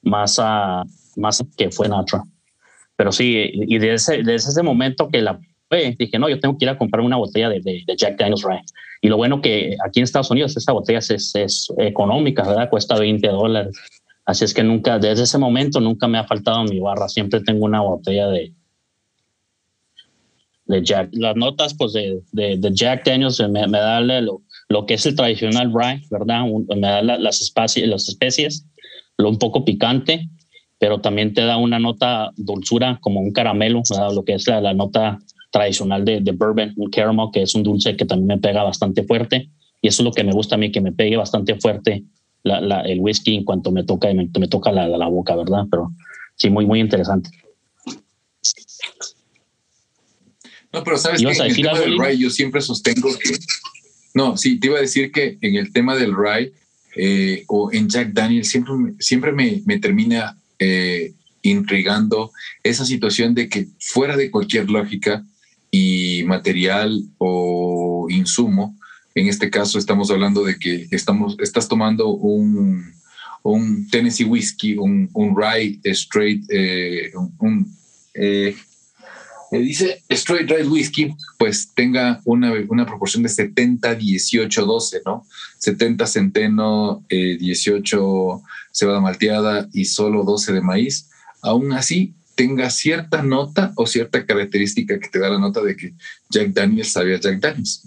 más 0.03 0.39
a 0.43 0.85
más 1.17 1.45
que 1.57 1.71
fue 1.71 1.89
Natra. 1.89 2.23
Pero 2.97 3.13
sí, 3.13 3.51
y 3.53 3.79
desde 3.79 4.23
ese, 4.23 4.35
ese 4.35 4.63
momento 4.63 5.09
que 5.09 5.21
la 5.21 5.39
ve, 5.71 5.97
dije, 5.99 6.19
no, 6.19 6.29
yo 6.29 6.39
tengo 6.39 6.57
que 6.57 6.65
ir 6.65 6.69
a 6.71 6.79
comprar 6.79 7.05
una 7.05 7.17
botella 7.17 7.49
de, 7.49 7.61
de, 7.61 7.97
Jack 7.97 8.19
Daniels 8.19 8.45
Rye. 8.45 8.63
Y 9.01 9.09
lo 9.09 9.17
bueno 9.17 9.41
que 9.41 9.77
aquí 9.85 10.01
en 10.01 10.05
Estados 10.05 10.31
Unidos 10.31 10.57
esta 10.57 10.73
botella 10.73 11.01
es, 11.01 11.35
es 11.35 11.69
económica, 11.79 12.47
¿verdad? 12.47 12.71
Cuesta 12.71 12.99
20 12.99 13.27
dólares. 13.29 13.77
Así 14.25 14.45
es 14.45 14.55
que 14.55 14.63
nunca, 14.63 14.99
desde 14.99 15.25
ese 15.25 15.39
momento 15.39 15.81
nunca 15.81 16.09
me 16.09 16.19
ha 16.19 16.25
faltado 16.25 16.65
mi 16.65 16.79
barra. 16.79 17.09
Siempre 17.09 17.41
tengo 17.41 17.65
una 17.65 17.81
botella 17.81 18.29
de, 18.29 18.55
de 20.67 20.83
Jack. 20.83 21.11
Las 21.13 21.37
notas, 21.37 21.75
pues, 21.75 21.93
de, 21.93 22.23
de, 22.33 22.71
Jack 22.73 23.05
Daniels 23.05 23.41
me, 23.41 23.67
me 23.67 23.79
da 23.79 24.01
lo, 24.01 24.41
lo 24.69 24.87
que 24.87 24.95
es 24.95 25.07
el 25.07 25.15
tradicional 25.15 25.73
rye, 25.75 26.03
¿verdad? 26.11 26.45
me 26.69 26.81
da 26.81 27.03
las, 27.03 27.41
especies, 27.41 27.87
las 27.89 28.09
especies, 28.09 28.67
lo 29.19 29.29
un 29.29 29.39
poco 29.39 29.65
picante, 29.65 30.29
pero 30.85 31.01
también 31.01 31.33
te 31.33 31.41
da 31.41 31.57
una 31.57 31.79
nota 31.79 32.31
dulzura 32.37 32.99
como 33.01 33.19
un 33.19 33.33
caramelo, 33.33 33.81
lo 34.13 34.23
que 34.23 34.35
es 34.35 34.47
la, 34.47 34.75
nota 34.75 35.19
tradicional 35.51 36.05
de, 36.05 36.21
de, 36.21 36.33
bourbon, 36.33 36.75
un 36.77 36.91
caramel, 36.91 37.29
que 37.33 37.41
es 37.41 37.55
un 37.55 37.63
dulce 37.63 37.97
que 37.97 38.05
también 38.05 38.27
me 38.27 38.39
pega 38.39 38.63
bastante 38.63 39.03
fuerte. 39.03 39.49
Y 39.81 39.89
eso 39.89 40.03
es 40.03 40.05
lo 40.05 40.13
que 40.13 40.25
me 40.25 40.33
gusta 40.33 40.57
a 40.57 40.59
mí, 40.59 40.71
que 40.71 40.83
me 40.83 40.93
pegue 40.93 41.17
bastante 41.17 41.59
fuerte 41.59 42.05
el 42.45 43.01
whisky 43.01 43.37
en 43.37 43.45
cuanto 43.45 43.73
me 43.73 43.83
toca, 43.85 44.13
me, 44.13 44.29
me 44.39 44.47
toca 44.47 44.73
la, 44.73 44.87
la, 44.87 45.09
boca, 45.09 45.35
¿verdad? 45.35 45.65
Pero 45.71 45.91
sí, 46.35 46.51
muy, 46.51 46.67
muy 46.67 46.81
interesante. 46.81 47.31
No, 50.71 50.85
pero 50.85 50.99
sabes 50.99 51.23
que 51.23 51.33
en 51.33 51.47
el 51.47 51.57
tema 51.57 51.79
del 51.79 51.99
rye 51.99 52.19
yo 52.19 52.29
siempre 52.29 52.61
sostengo 52.61 53.09
que... 53.17 53.39
No, 54.13 54.37
sí, 54.37 54.61
te 54.61 54.67
iba 54.67 54.77
a 54.77 54.83
decir 54.83 55.11
que 55.11 55.39
en 55.41 55.55
el 55.55 55.73
tema 55.73 55.97
del 55.97 56.15
rye 56.15 56.53
eh, 56.95 57.43
o 57.49 57.73
en 57.73 57.89
Jack 57.89 58.13
Daniel 58.13 58.45
siempre, 58.45 58.75
siempre 58.99 59.33
me, 59.33 59.63
me 59.65 59.79
termina 59.79 60.37
eh, 60.59 61.13
intrigando 61.43 62.33
esa 62.63 62.85
situación 62.85 63.35
de 63.35 63.49
que 63.49 63.69
fuera 63.79 64.17
de 64.17 64.31
cualquier 64.31 64.71
lógica 64.71 65.25
y 65.71 66.23
material 66.25 67.03
o 67.19 68.07
insumo, 68.09 68.77
en 69.15 69.29
este 69.29 69.51
caso 69.51 69.79
estamos 69.79 70.11
hablando 70.11 70.45
de 70.45 70.59
que 70.59 70.89
estamos, 70.91 71.37
estás 71.41 71.69
tomando 71.69 72.09
un, 72.09 72.95
un 73.43 73.89
Tennessee 73.89 74.25
Whiskey, 74.25 74.77
un, 74.77 75.09
un 75.13 75.37
Rye 75.37 75.81
Straight, 75.85 76.45
eh, 76.49 77.13
un, 77.39 77.71
eh, 78.15 78.57
dice 79.61 80.03
Straight 80.09 80.51
Rye 80.51 80.67
Whiskey, 80.67 81.15
pues 81.39 81.73
tenga 81.75 82.21
una, 82.25 82.53
una 82.69 82.87
proporción 82.87 83.23
de 83.23 83.29
70, 83.29 83.95
18, 83.95 84.65
12, 84.65 85.03
¿no? 85.05 85.27
70 85.59 86.07
centeno, 86.07 87.05
18 87.09 88.43
cebada 88.73 89.01
malteada 89.01 89.69
y 89.73 89.85
solo 89.85 90.25
12 90.25 90.53
de 90.53 90.61
maíz. 90.61 91.11
Aún 91.43 91.73
así, 91.73 92.15
tenga 92.35 92.71
cierta 92.71 93.23
nota 93.23 93.73
o 93.77 93.87
cierta 93.87 94.27
característica 94.27 94.99
que 94.99 95.09
te 95.09 95.19
da 95.19 95.31
la 95.31 95.39
nota 95.39 95.63
de 95.63 95.77
que 95.77 95.95
Jack 96.31 96.49
Daniels 96.49 96.93
sabía 96.93 97.21
Jack 97.21 97.39
Daniels 97.39 97.83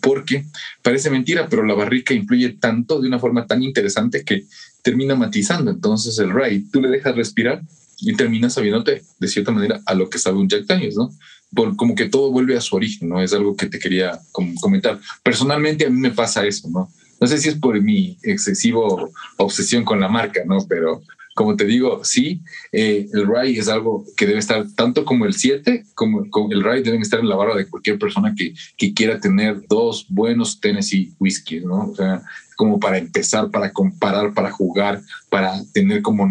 porque 0.00 0.44
parece 0.82 1.10
mentira, 1.10 1.48
pero 1.48 1.64
la 1.64 1.74
barrica 1.74 2.14
influye 2.14 2.50
tanto 2.50 3.00
de 3.00 3.08
una 3.08 3.18
forma 3.18 3.46
tan 3.46 3.62
interesante 3.62 4.24
que 4.24 4.44
termina 4.82 5.14
matizando. 5.14 5.70
Entonces 5.70 6.18
el 6.18 6.32
Ray, 6.32 6.64
tú 6.70 6.80
le 6.80 6.88
dejas 6.88 7.16
respirar 7.16 7.62
y 7.98 8.14
termina 8.14 8.50
sabiéndote 8.50 9.02
de 9.18 9.28
cierta 9.28 9.52
manera 9.52 9.80
a 9.86 9.94
lo 9.94 10.08
que 10.08 10.18
sabe 10.18 10.38
un 10.38 10.48
Jack 10.48 10.66
Daniels, 10.66 10.96
¿no? 10.96 11.10
Por, 11.54 11.76
como 11.76 11.94
que 11.94 12.08
todo 12.08 12.30
vuelve 12.30 12.56
a 12.56 12.60
su 12.60 12.76
origen, 12.76 13.08
¿no? 13.08 13.20
Es 13.20 13.32
algo 13.32 13.56
que 13.56 13.66
te 13.66 13.78
quería 13.78 14.20
comentar. 14.60 14.98
Personalmente 15.22 15.86
a 15.86 15.90
mí 15.90 15.98
me 15.98 16.10
pasa 16.10 16.44
eso, 16.46 16.68
¿no? 16.68 16.90
No 17.20 17.26
sé 17.26 17.38
si 17.38 17.48
es 17.48 17.54
por 17.54 17.80
mi 17.80 18.18
excesivo 18.22 19.10
obsesión 19.36 19.84
con 19.84 20.00
la 20.00 20.08
marca, 20.08 20.42
¿no? 20.44 20.58
Pero 20.68 21.02
como 21.34 21.56
te 21.56 21.64
digo, 21.64 22.04
sí, 22.04 22.40
eh, 22.70 23.08
el 23.12 23.26
rye 23.26 23.58
es 23.58 23.68
algo 23.68 24.04
que 24.16 24.26
debe 24.26 24.38
estar 24.38 24.64
tanto 24.76 25.04
como 25.04 25.26
el 25.26 25.34
7, 25.34 25.84
como, 25.94 26.24
el 26.50 26.62
rye 26.62 26.82
deben 26.82 27.02
estar 27.02 27.18
en 27.18 27.28
la 27.28 27.34
barra 27.34 27.56
de 27.56 27.68
cualquier 27.68 27.98
persona 27.98 28.34
que, 28.36 28.54
que 28.76 28.94
quiera 28.94 29.18
tener 29.18 29.66
dos 29.68 30.06
buenos 30.08 30.60
Tennessee 30.60 31.12
whisky, 31.18 31.60
¿no? 31.60 31.90
O 31.90 31.94
sea, 31.94 32.22
como 32.56 32.78
para 32.78 32.98
empezar, 32.98 33.50
para 33.50 33.72
comparar, 33.72 34.32
para 34.34 34.50
jugar, 34.50 35.00
para 35.28 35.62
tener 35.72 36.02
como, 36.02 36.28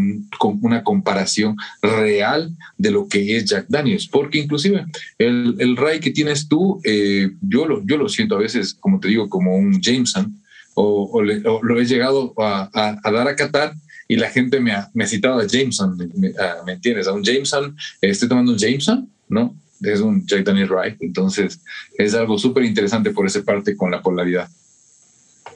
una 0.62 0.84
comparación 0.84 1.56
real 1.82 2.52
de 2.78 2.92
lo 2.92 3.08
que 3.08 3.38
es 3.38 3.46
Jack 3.46 3.66
Daniels, 3.68 4.08
porque 4.08 4.40
inclusive 4.40 4.86
el, 5.18 5.56
el 5.60 5.78
rye 5.78 6.00
que 6.00 6.12
tienes 6.12 6.48
tú, 6.48 6.82
eh, 6.84 7.32
yo, 7.42 7.68
lo, 7.68 7.86
yo 7.86 7.98
lo 7.98 8.10
siento 8.10 8.36
a 8.36 8.40
veces, 8.40 8.74
como 8.74 9.00
te 9.00 9.08
digo, 9.08 9.30
como 9.30 9.56
un 9.56 9.82
Jameson, 9.82 10.40
o, 10.76 11.22
lo 11.22 11.80
he 11.80 11.86
llegado 11.86 12.34
a, 12.38 12.70
a, 12.74 13.00
a 13.04 13.12
dar 13.12 13.28
a 13.28 13.36
Qatar 13.36 13.76
y 14.08 14.16
la 14.16 14.30
gente 14.30 14.60
me 14.60 14.72
ha, 14.72 14.90
me 14.94 15.04
ha 15.04 15.08
citado 15.08 15.40
a 15.40 15.48
Jameson, 15.48 15.98
¿me, 16.16 16.74
entiendes? 16.74 17.08
A 17.08 17.14
un 17.14 17.24
Jameson, 17.24 17.76
estoy 18.02 18.28
tomando 18.28 18.52
un 18.52 18.58
Jameson, 18.58 19.10
¿no? 19.30 19.56
Es 19.82 20.02
un 20.02 20.26
Jack 20.26 20.46
Daniel 20.46 20.70
Wright, 20.70 20.98
entonces 21.02 21.60
es 21.98 22.14
algo 22.14 22.38
súper 22.38 22.64
interesante 22.64 23.12
por 23.12 23.26
esa 23.26 23.44
parte 23.44 23.76
con 23.76 23.92
la 23.92 24.02
polaridad. 24.02 24.48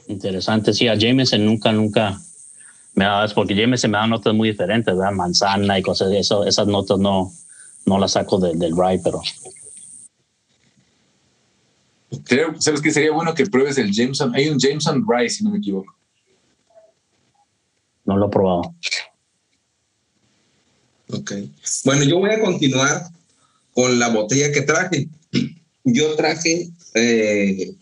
Interesante, 0.08 0.72
sí, 0.72 0.88
a 0.88 0.94
Jameson 0.94 1.44
nunca, 1.44 1.70
nunca 1.70 2.20
me 2.94 3.04
da, 3.04 3.28
porque 3.34 3.54
Jameson 3.54 3.90
me 3.90 3.98
da 3.98 4.06
notas 4.06 4.34
muy 4.34 4.50
diferentes, 4.50 4.96
¿verdad? 4.96 5.12
Manzana 5.12 5.78
y 5.78 5.82
cosas 5.82 6.10
de 6.10 6.18
eso, 6.18 6.44
esas 6.44 6.66
notas 6.66 6.98
no, 6.98 7.32
no 7.84 7.98
las 7.98 8.12
saco 8.12 8.38
del 8.38 8.76
Rye, 8.76 9.00
pero 9.04 9.20
¿Sabes 12.58 12.80
qué? 12.80 12.90
Sería 12.90 13.12
bueno 13.12 13.34
que 13.34 13.46
pruebes 13.46 13.78
el 13.78 13.92
Jameson. 13.92 14.34
Hay 14.34 14.48
un 14.48 14.58
Jameson 14.58 15.04
Rye, 15.06 15.28
si 15.28 15.44
no 15.44 15.50
me 15.50 15.58
equivoco. 15.58 15.94
No 18.04 18.16
lo 18.16 18.26
he 18.26 18.30
probado. 18.30 18.74
Ok. 21.10 21.32
Bueno, 21.84 22.04
yo 22.04 22.18
voy 22.18 22.30
a 22.30 22.40
continuar 22.40 23.08
con 23.74 23.98
la 23.98 24.08
botella 24.08 24.52
que 24.52 24.62
traje. 24.62 25.08
Yo 25.84 26.16
traje 26.16 26.70
eh, 26.94 27.74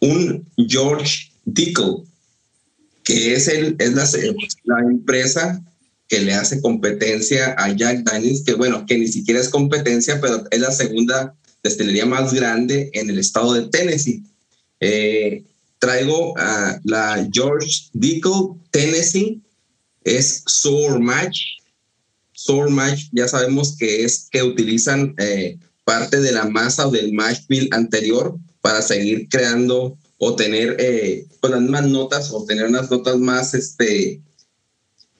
un 0.00 0.46
George 0.56 1.30
Dickel, 1.44 2.04
que 3.04 3.34
es, 3.34 3.48
el, 3.48 3.76
es 3.78 3.92
la, 4.64 4.80
empresa 4.80 5.62
que 6.08 6.20
le 6.20 6.34
hace 6.34 6.60
competencia 6.60 7.54
a 7.58 7.74
Jack 7.74 8.02
Daniels, 8.04 8.42
que 8.44 8.54
bueno, 8.54 8.84
que 8.86 8.98
ni 8.98 9.08
siquiera 9.08 9.40
es 9.40 9.48
competencia, 9.48 10.20
pero 10.20 10.44
es 10.50 10.60
la 10.60 10.72
segunda 10.72 11.34
destilería 11.62 12.06
más 12.06 12.32
grande 12.32 12.90
en 12.94 13.10
el 13.10 13.18
estado 13.18 13.54
de 13.54 13.68
Tennessee. 13.68 14.22
Eh, 14.80 15.44
traigo 15.78 16.36
a 16.38 16.80
la 16.84 17.28
George 17.32 17.88
Dickel 17.92 18.54
Tennessee, 18.70 19.40
es 20.04 20.42
Sour 20.46 21.00
Match. 21.00 21.38
Sour 22.32 22.70
Match 22.70 23.08
ya 23.12 23.28
sabemos 23.28 23.76
que 23.76 24.04
es 24.04 24.28
que 24.30 24.42
utilizan 24.42 25.14
eh, 25.18 25.58
parte 25.84 26.20
de 26.20 26.32
la 26.32 26.44
masa 26.44 26.88
del 26.88 27.12
mash 27.12 27.40
bill 27.48 27.68
anterior 27.72 28.38
para 28.60 28.82
seguir 28.82 29.28
creando 29.28 29.96
o 30.18 30.36
tener 30.36 30.76
eh, 30.78 31.26
pues 31.40 31.50
las 31.52 31.62
mismas 31.62 31.86
notas 31.86 32.30
o 32.32 32.44
tener 32.44 32.66
unas 32.66 32.90
notas 32.90 33.16
más, 33.18 33.54
este, 33.54 34.20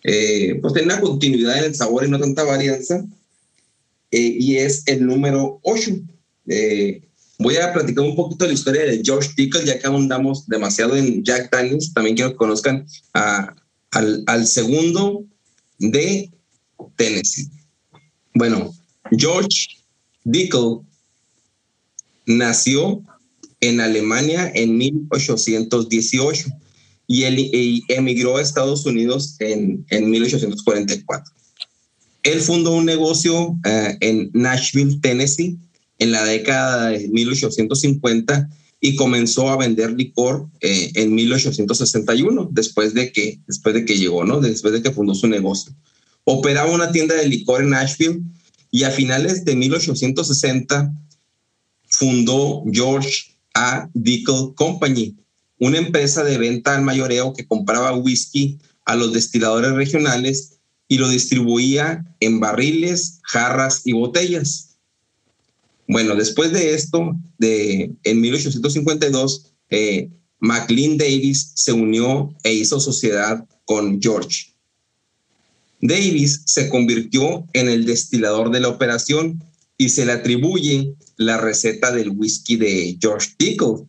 eh, 0.03 0.59
pues 0.61 0.74
tener 0.74 0.88
una 0.88 1.01
continuidad 1.01 1.59
en 1.59 1.64
el 1.64 1.74
sabor 1.74 2.05
y 2.05 2.11
no 2.11 2.18
tanta 2.18 2.45
varianza. 2.45 3.05
y 4.11 4.57
es 4.57 4.82
el 4.86 5.07
número 5.07 5.61
8. 5.62 5.93
Voy 7.43 7.57
a 7.57 7.72
platicar 7.72 8.05
un 8.05 8.14
poquito 8.14 8.45
de 8.45 8.49
la 8.49 8.55
historia 8.55 8.84
de 8.84 9.01
George 9.03 9.30
Dickel, 9.34 9.64
ya 9.64 9.78
que 9.78 9.86
abundamos 9.86 10.47
demasiado 10.47 10.95
en 10.95 11.24
Jack 11.24 11.51
Daniels. 11.51 11.95
También 11.95 12.14
quiero 12.14 12.32
que 12.32 12.36
conozcan 12.36 12.86
al, 13.14 14.22
al 14.26 14.47
segundo 14.47 15.24
de 15.78 16.30
Tennessee. 16.97 17.49
Bueno, 18.34 18.74
George 19.11 19.68
Dickel 20.22 20.80
nació 22.26 23.03
en 23.61 23.80
Alemania 23.80 24.50
en 24.54 24.76
1818 24.76 26.48
y, 27.06 27.24
él, 27.24 27.82
emigró 27.88 28.36
a 28.36 28.42
Estados 28.42 28.86
Unidos 28.86 29.36
en, 29.40 29.84
en 29.90 30.11
1844. 30.11 31.34
Él 32.22 32.40
fundó 32.40 32.72
un 32.72 32.84
negocio 32.84 33.56
eh, 33.64 33.96
en 34.00 34.30
Nashville, 34.32 35.00
Tennessee, 35.00 35.58
en 35.98 36.12
la 36.12 36.24
década 36.24 36.90
de 36.90 37.08
1850 37.08 38.48
y 38.80 38.96
comenzó 38.96 39.50
a 39.50 39.56
vender 39.56 39.92
licor 39.92 40.48
eh, 40.61 40.90
en 40.94 41.14
1861, 41.14 42.48
después 42.52 42.94
de, 42.94 43.12
que, 43.12 43.40
después 43.46 43.74
de 43.74 43.84
que 43.84 43.98
llegó, 43.98 44.24
¿no? 44.24 44.40
Después 44.40 44.72
de 44.72 44.82
que 44.82 44.90
fundó 44.90 45.14
su 45.14 45.28
negocio. 45.28 45.72
Operaba 46.24 46.70
una 46.70 46.90
tienda 46.92 47.14
de 47.14 47.28
licor 47.28 47.62
en 47.62 47.70
Nashville 47.70 48.22
y 48.70 48.84
a 48.84 48.90
finales 48.90 49.44
de 49.44 49.56
1860 49.56 50.92
fundó 51.88 52.64
George 52.70 53.30
A. 53.55 53.88
Dickel 53.94 54.55
Company, 54.55 55.16
una 55.59 55.78
empresa 55.78 56.24
de 56.24 56.38
venta 56.38 56.74
al 56.74 56.82
mayoreo 56.82 57.32
que 57.32 57.46
compraba 57.46 57.94
whisky 57.96 58.59
a 58.84 58.96
los 58.96 59.12
destiladores 59.12 59.72
regionales 59.72 60.59
y 60.88 60.98
lo 60.98 61.09
distribuía 61.09 62.05
en 62.20 62.40
barriles, 62.40 63.20
jarras 63.22 63.82
y 63.84 63.92
botellas. 63.92 64.76
Bueno, 65.86 66.14
después 66.14 66.53
de 66.53 66.74
esto, 66.74 67.16
de, 67.38 67.92
en 68.05 68.20
1852, 68.20 69.53
eh, 69.70 70.09
McLean 70.40 70.96
Davis 70.96 71.53
se 71.55 71.72
unió 71.72 72.34
e 72.42 72.55
hizo 72.55 72.80
sociedad 72.80 73.46
con 73.64 74.01
George. 74.01 74.55
Davis 75.80 76.42
se 76.46 76.68
convirtió 76.68 77.46
en 77.53 77.68
el 77.68 77.86
destilador 77.86 78.51
de 78.51 78.61
la 78.61 78.68
operación 78.68 79.42
y 79.78 79.88
se 79.88 80.05
le 80.05 80.12
atribuye 80.12 80.94
la 81.21 81.37
receta 81.37 81.93
del 81.93 82.09
whisky 82.11 82.57
de 82.57 82.97
George 82.99 83.35
Dickel. 83.39 83.87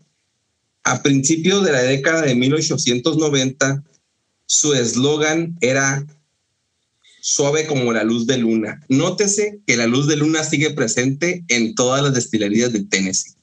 A 0.84 1.02
principios 1.02 1.64
de 1.64 1.72
la 1.72 1.82
década 1.82 2.24
de 2.24 2.36
1890, 2.36 3.84
su 4.46 4.74
eslogan 4.74 5.58
era 5.62 6.06
suave 7.22 7.66
como 7.68 7.94
la 7.94 8.04
luz 8.04 8.28
de 8.28 8.38
luna. 8.38 8.84
Nótese 8.90 9.62
que 9.66 9.78
la 9.78 9.88
luz 9.88 10.08
de 10.08 10.18
luna 10.18 10.44
sigue 10.44 10.72
presente 10.72 11.46
en 11.48 11.74
todas 11.74 12.04
las 12.04 12.14
destilerías 12.14 12.74
de 12.74 12.84
Tennessee. 12.84 13.36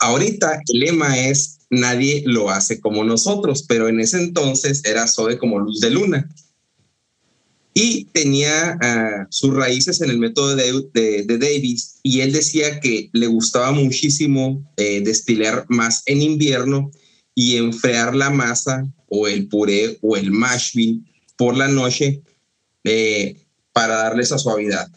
Ahorita 0.00 0.60
el 0.66 0.80
lema 0.80 1.16
es 1.16 1.60
nadie 1.70 2.24
lo 2.26 2.50
hace 2.50 2.80
como 2.80 3.04
nosotros, 3.04 3.64
pero 3.68 3.88
en 3.88 4.00
ese 4.00 4.18
entonces 4.18 4.84
era 4.84 5.06
Zoe 5.06 5.38
como 5.38 5.60
luz 5.60 5.80
de 5.80 5.90
luna. 5.90 6.28
Y 7.78 8.06
tenía 8.06 8.78
ah, 8.80 9.26
sus 9.28 9.54
raíces 9.54 10.00
en 10.00 10.08
el 10.08 10.18
método 10.18 10.56
de, 10.56 11.26
Davis 11.26 12.00
y 12.02 12.20
él 12.20 12.32
decía 12.32 12.80
que 12.80 13.10
le 13.12 13.26
gustaba 13.26 13.70
muchísimo 13.70 14.66
eh, 14.78 15.02
destilar 15.04 15.66
más 15.68 16.02
en 16.06 16.22
invierno 16.22 16.90
y 17.34 17.56
enfriar 17.56 18.16
la 18.16 18.30
masa 18.30 18.90
o 19.08 19.28
el 19.28 19.46
puré 19.48 19.98
o 20.00 20.16
el 20.16 20.30
mash 20.30 20.74
por 21.36 21.54
la 21.54 21.68
noche 21.68 22.22
eh, 22.82 23.36
para 23.74 23.96
darle 23.96 24.22
esa 24.22 24.38
suavidad. 24.38 24.90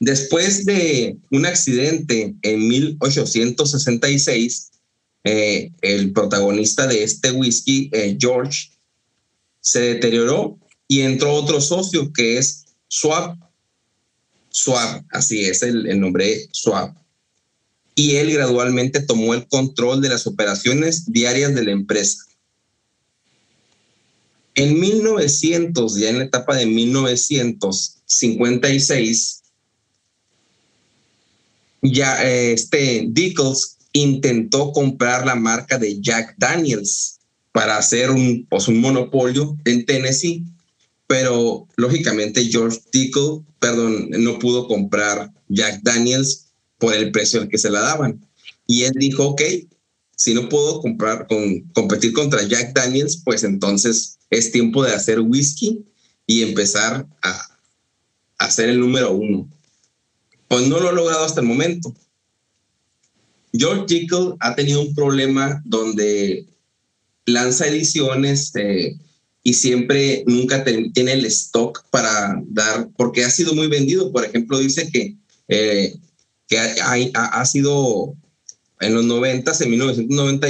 Después 0.00 0.64
de 0.64 1.16
un 1.30 1.46
accidente 1.46 2.34
en 2.42 2.66
1866, 2.66 4.70
eh, 5.22 5.70
el 5.80 6.12
protagonista 6.12 6.88
de 6.88 7.04
este 7.04 7.30
whisky, 7.30 7.88
eh, 7.92 8.16
George, 8.18 8.72
se 9.60 9.80
deterioró 9.80 10.58
y 10.90 11.00
entró 11.02 11.32
otro 11.34 11.60
socio 11.60 12.12
que 12.12 12.36
es 12.36 12.64
Swab. 12.88 13.38
Swab, 14.48 15.04
así 15.12 15.44
es 15.44 15.62
el, 15.62 15.86
el 15.86 16.00
nombre 16.00 16.48
Swab. 16.50 16.92
Y 17.94 18.16
él 18.16 18.32
gradualmente 18.32 19.00
tomó 19.00 19.34
el 19.34 19.46
control 19.46 20.00
de 20.00 20.08
las 20.08 20.26
operaciones 20.26 21.04
diarias 21.06 21.54
de 21.54 21.62
la 21.62 21.70
empresa. 21.70 22.24
En 24.56 24.80
1900, 24.80 25.96
ya 25.96 26.10
en 26.10 26.18
la 26.18 26.24
etapa 26.24 26.56
de 26.56 26.66
1956, 26.66 29.42
ya 31.82 32.20
este 32.24 33.06
Dickles 33.08 33.76
intentó 33.92 34.72
comprar 34.72 35.24
la 35.24 35.36
marca 35.36 35.78
de 35.78 36.00
Jack 36.00 36.34
Daniels 36.36 37.20
para 37.52 37.76
hacer 37.76 38.10
un, 38.10 38.44
pues, 38.50 38.66
un 38.66 38.80
monopolio 38.80 39.56
en 39.64 39.86
Tennessee, 39.86 40.44
pero 41.10 41.66
lógicamente 41.74 42.44
George 42.44 42.78
Dickles, 42.92 43.40
perdón, 43.58 44.10
no 44.10 44.38
pudo 44.38 44.68
comprar 44.68 45.32
Jack 45.48 45.80
Daniels 45.82 46.52
por 46.78 46.94
el 46.94 47.10
precio 47.10 47.40
al 47.40 47.48
que 47.48 47.58
se 47.58 47.68
la 47.68 47.80
daban. 47.80 48.24
Y 48.68 48.84
él 48.84 48.92
dijo, 48.94 49.30
ok, 49.30 49.42
si 50.14 50.34
no 50.34 50.48
puedo 50.48 50.80
comprar, 50.80 51.26
con, 51.26 51.62
competir 51.72 52.12
contra 52.12 52.46
Jack 52.46 52.74
Daniels, 52.74 53.22
pues 53.24 53.42
entonces 53.42 54.20
es 54.30 54.52
tiempo 54.52 54.84
de 54.84 54.94
hacer 54.94 55.18
whisky 55.18 55.84
y 56.28 56.42
empezar 56.42 57.08
a, 57.22 57.30
a 58.38 58.44
hacer 58.44 58.68
el 58.68 58.78
número 58.78 59.10
uno 59.10 59.50
pues 60.46 60.66
no 60.66 60.80
lo 60.80 60.88
ha 60.88 60.92
logrado 60.92 61.24
hasta 61.24 61.40
el 61.40 61.46
momento. 61.46 61.94
George 63.52 63.84
Tickle 63.86 64.34
ha 64.40 64.56
tenido 64.56 64.80
un 64.80 64.94
problema 64.96 65.60
donde 65.64 66.44
lanza 67.24 67.68
ediciones 67.68 68.50
eh, 68.56 68.96
y 69.42 69.54
siempre 69.54 70.22
nunca 70.26 70.64
tiene 70.64 71.12
el 71.12 71.24
stock 71.26 71.84
para 71.90 72.42
dar, 72.48 72.88
porque 72.96 73.24
ha 73.24 73.30
sido 73.30 73.54
muy 73.54 73.68
vendido. 73.68 74.12
Por 74.12 74.24
ejemplo, 74.24 74.58
dice 74.58 74.90
que, 74.90 75.16
eh, 75.48 75.96
que 76.46 76.58
ha, 76.58 77.44
sido 77.46 78.14
en 78.80 78.94
los 78.94 79.04
90, 79.04 79.52
en 79.60 79.70
1990, 79.70 80.48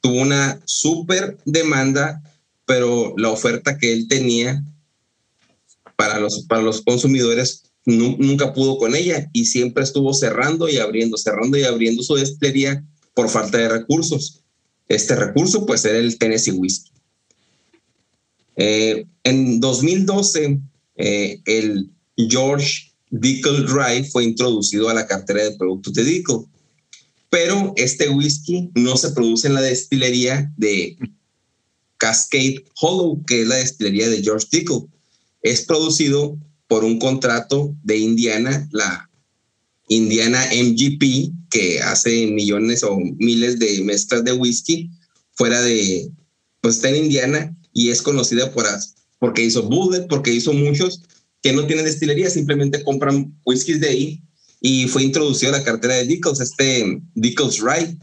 tuvo 0.00 0.20
una 0.20 0.60
súper 0.64 1.38
demanda, 1.44 2.22
pero 2.66 3.14
la 3.16 3.30
oferta 3.30 3.78
que 3.78 3.92
él 3.92 4.06
tenía 4.08 4.62
para 5.96 6.18
los, 6.18 6.44
para 6.44 6.62
los 6.62 6.82
consumidores 6.82 7.64
nunca 7.86 8.52
pudo 8.52 8.78
con 8.78 8.94
ella 8.94 9.28
y 9.32 9.46
siempre 9.46 9.82
estuvo 9.82 10.12
cerrando 10.12 10.68
y 10.68 10.78
abriendo, 10.78 11.16
cerrando 11.16 11.56
y 11.56 11.64
abriendo 11.64 12.02
su 12.02 12.14
destilería 12.14 12.84
por 13.14 13.28
falta 13.28 13.58
de 13.58 13.68
recursos. 13.68 14.42
Este 14.88 15.14
recurso 15.14 15.66
pues 15.66 15.84
era 15.84 15.98
el 15.98 16.18
Tennessee 16.18 16.52
Whiskey. 16.52 16.89
Eh, 18.56 19.06
en 19.24 19.60
2012, 19.60 20.60
eh, 20.96 21.40
el 21.46 21.90
George 22.16 22.92
Dickel 23.10 23.66
Dry 23.66 24.04
fue 24.04 24.24
introducido 24.24 24.88
a 24.88 24.94
la 24.94 25.06
cartera 25.06 25.44
de 25.44 25.56
productos 25.56 25.94
de 25.94 26.04
Dickel, 26.04 26.44
pero 27.28 27.72
este 27.76 28.08
whisky 28.08 28.70
no 28.74 28.96
se 28.96 29.10
produce 29.10 29.48
en 29.48 29.54
la 29.54 29.62
destilería 29.62 30.52
de 30.56 30.96
Cascade 31.96 32.64
Hollow, 32.80 33.24
que 33.24 33.42
es 33.42 33.48
la 33.48 33.56
destilería 33.56 34.08
de 34.08 34.22
George 34.22 34.46
Dickel. 34.50 34.82
Es 35.42 35.62
producido 35.62 36.38
por 36.66 36.84
un 36.84 36.98
contrato 36.98 37.74
de 37.82 37.98
Indiana, 37.98 38.68
la 38.72 39.10
Indiana 39.88 40.44
MGP, 40.52 41.32
que 41.50 41.80
hace 41.80 42.26
millones 42.28 42.84
o 42.84 42.96
miles 42.96 43.58
de 43.58 43.82
mezclas 43.82 44.24
de 44.24 44.32
whisky 44.32 44.90
fuera 45.32 45.60
de, 45.62 46.10
pues 46.60 46.76
está 46.76 46.90
en 46.90 47.04
Indiana 47.04 47.56
y 47.72 47.90
es 47.90 48.02
conocida 48.02 48.52
por, 48.52 48.66
porque 49.18 49.42
hizo 49.42 49.62
Bullet, 49.62 50.06
porque 50.08 50.32
hizo 50.32 50.52
muchos 50.52 51.02
que 51.42 51.52
no 51.52 51.66
tienen 51.66 51.84
destilería, 51.84 52.30
simplemente 52.30 52.82
compran 52.84 53.34
whiskies 53.44 53.80
de 53.80 53.88
ahí 53.88 54.22
y 54.60 54.86
fue 54.88 55.04
introducido 55.04 55.54
a 55.54 55.58
la 55.58 55.64
cartera 55.64 55.94
de 55.94 56.04
Dickles, 56.04 56.40
este 56.40 57.00
Dickles 57.14 57.60
Rye. 57.60 57.96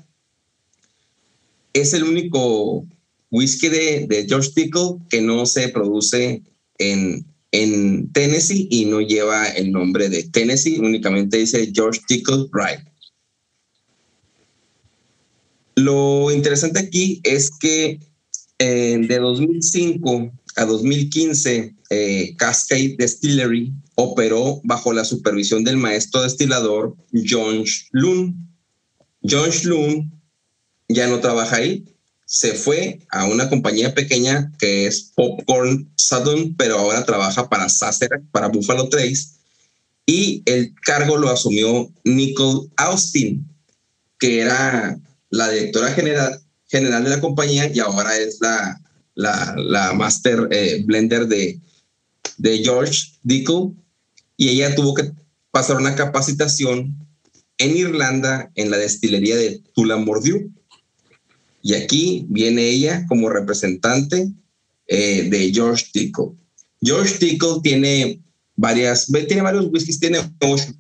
Es 1.74 1.94
el 1.94 2.04
único 2.04 2.86
whisky 3.30 3.70
de, 3.70 4.08
de 4.08 4.26
George 4.28 4.52
Dickle 4.56 4.98
que 5.10 5.22
no 5.22 5.46
se 5.46 5.70
produce 5.70 6.42
en, 6.80 7.26
en 7.52 8.12
Tennessee 8.14 8.68
y 8.72 8.86
no 8.86 9.02
lleva 9.02 9.48
el 9.50 9.72
nombre 9.72 10.10
de 10.10 10.24
Tennessee, 10.24 10.80
únicamente 10.80 11.38
dice 11.38 11.72
George 11.74 12.02
Tickle 12.08 12.48
Rye. 12.52 12.84
Lo 15.76 16.32
interesante 16.32 16.80
aquí 16.80 17.22
es 17.24 17.52
que 17.52 18.00
eh, 18.60 18.98
de 19.00 19.20
2005 19.20 20.32
a 20.56 20.66
2015, 20.66 21.76
eh, 21.90 22.36
Cascade 22.38 22.96
Distillery 22.98 23.72
operó 23.96 24.62
bajo 24.64 24.94
la 24.94 25.06
supervisión 25.06 25.64
del 25.64 25.78
maestro 25.78 26.24
destilador 26.24 26.96
John 27.14 27.64
Loon. 27.92 28.36
John 29.24 29.50
Loon 29.64 30.12
ya 30.90 31.08
no 31.08 31.20
trabaja 31.20 31.58
ahí, 31.58 31.86
se 32.26 32.54
fue 32.54 33.00
a 33.10 33.26
una 33.26 33.50
compañía 33.50 33.94
pequeña 33.94 34.52
que 34.60 34.86
es 34.86 35.12
Popcorn 35.16 35.90
Southern, 35.96 36.56
pero 36.56 36.78
ahora 36.78 37.06
trabaja 37.06 37.50
para 37.50 37.70
Sasser, 37.70 38.10
para 38.32 38.50
Buffalo 38.50 38.90
Trace, 38.90 39.38
y 40.06 40.42
el 40.46 40.74
cargo 40.86 41.18
lo 41.18 41.30
asumió 41.30 41.92
Nicole 42.04 42.70
Austin, 42.78 43.48
que 44.20 44.40
era 44.40 45.00
la 45.30 45.50
directora 45.50 45.92
general, 45.92 46.42
general 46.68 47.04
de 47.04 47.10
la 47.10 47.22
compañía 47.22 47.72
y 47.74 47.80
ahora 47.80 48.18
es 48.18 48.40
la, 48.42 48.82
la, 49.16 49.94
master 49.94 50.48
eh, 50.52 50.84
blender 50.86 51.28
de, 51.28 51.60
de 52.38 52.58
George 52.60 53.14
Dickel, 53.24 53.72
y 54.36 54.50
ella 54.50 54.76
tuvo 54.76 54.94
que 54.94 55.12
pasar 55.52 55.78
una 55.78 55.96
capacitación 55.96 56.96
en 57.58 57.76
Irlanda 57.76 58.52
en 58.56 58.70
la 58.70 58.78
destilería 58.78 59.36
de 59.36 59.62
Tulamordieu 59.74 60.52
y 61.64 61.74
aquí 61.74 62.26
viene 62.30 62.70
ella 62.70 63.06
como 63.08 63.30
representante 63.30 64.32
eh, 64.88 65.28
de 65.30 65.52
George 65.54 65.88
Tickle. 65.92 66.32
George 66.82 67.18
Tickle 67.18 67.60
tiene 67.62 68.22
varias, 68.56 69.08
tiene 69.28 69.42
varios 69.42 69.66
whiskies, 69.66 70.00
tiene 70.00 70.20
ocho. 70.40 70.74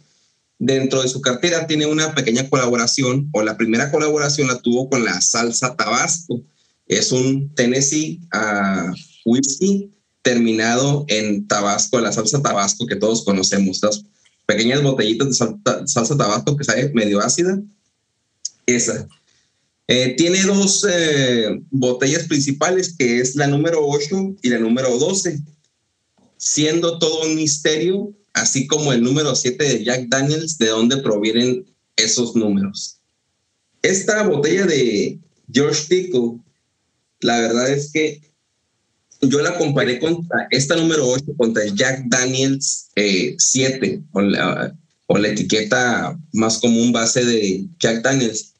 Dentro 0.60 1.04
de 1.04 1.08
su 1.08 1.22
cartera 1.22 1.68
tiene 1.68 1.86
una 1.86 2.16
pequeña 2.16 2.50
colaboración, 2.50 3.30
o 3.34 3.44
la 3.44 3.58
primera 3.58 3.92
colaboración 3.92 4.48
la 4.48 4.60
tuvo 4.60 4.90
con 4.90 5.06
la 5.06 5.22
salsa 5.22 5.76
Tabasco. 5.76 6.42
Es 6.88 7.12
un 7.12 7.54
Tennessee 7.54 8.22
uh, 8.34 8.94
whisky 9.26 9.92
terminado 10.22 11.06
en 11.08 11.48
Tabasco, 11.48 12.00
la 12.00 12.12
salsa 12.12 12.42
Tabasco 12.42 12.88
que 12.88 12.96
todos 12.96 13.24
conocemos, 13.24 13.80
las 13.84 14.04
pequeñas 14.46 14.82
botellitas 14.82 15.28
de 15.28 15.34
salsa, 15.34 15.88
salsa 15.88 16.18
Tabasco 16.18 16.58
que 16.58 16.64
sabe 16.64 16.92
medio 16.94 17.20
ácida. 17.20 17.62
Esa. 18.66 19.08
Eh, 19.88 20.16
tiene 20.18 20.44
dos 20.44 20.86
eh, 20.90 21.62
botellas 21.72 22.28
principales, 22.28 22.94
que 22.98 23.20
es 23.20 23.36
la 23.36 23.48
número 23.48 23.80
8 23.88 24.36
y 24.42 24.50
la 24.50 24.60
número 24.60 24.98
12, 24.98 25.40
siendo 26.36 27.00
todo 27.00 27.22
un 27.22 27.36
misterio, 27.36 28.14
así 28.42 28.68
como 28.68 28.94
el 28.94 29.02
número 29.02 29.36
7 29.36 29.64
de 29.64 29.84
Jack 29.84 30.08
Daniels, 30.08 30.58
de 30.58 30.68
dónde 30.68 30.98
provienen 30.98 31.66
esos 31.96 32.36
números. 32.36 32.98
Esta 33.82 34.24
botella 34.28 34.66
de 34.66 35.20
George 35.52 35.84
Tickle, 35.88 36.40
la 37.22 37.40
verdad 37.42 37.70
es 37.70 37.92
que 37.92 38.22
yo 39.22 39.42
la 39.42 39.58
comparé 39.58 40.00
con 40.00 40.28
esta 40.52 40.76
número 40.76 41.08
8 41.08 41.26
contra 41.38 41.64
el 41.64 41.76
Jack 41.76 42.04
Daniels 42.08 42.90
7, 42.96 43.88
eh, 43.88 44.02
o 44.12 44.22
la, 44.22 44.76
o 45.08 45.18
la 45.18 45.30
etiqueta 45.30 46.20
más 46.34 46.60
común 46.60 46.92
base 46.92 47.26
de 47.26 47.66
Jack 47.80 48.04
Daniels. 48.04 48.54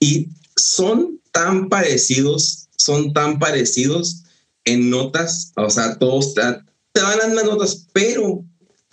Y 0.00 0.28
son 0.56 1.20
tan 1.32 1.68
parecidos, 1.68 2.68
son 2.76 3.12
tan 3.12 3.38
parecidos 3.38 4.22
en 4.64 4.90
notas, 4.90 5.52
o 5.56 5.70
sea, 5.70 5.98
todos 5.98 6.34
te, 6.34 6.40
van 6.40 7.20
a 7.20 7.34
dar 7.34 7.44
notas, 7.44 7.86
pero 7.92 8.44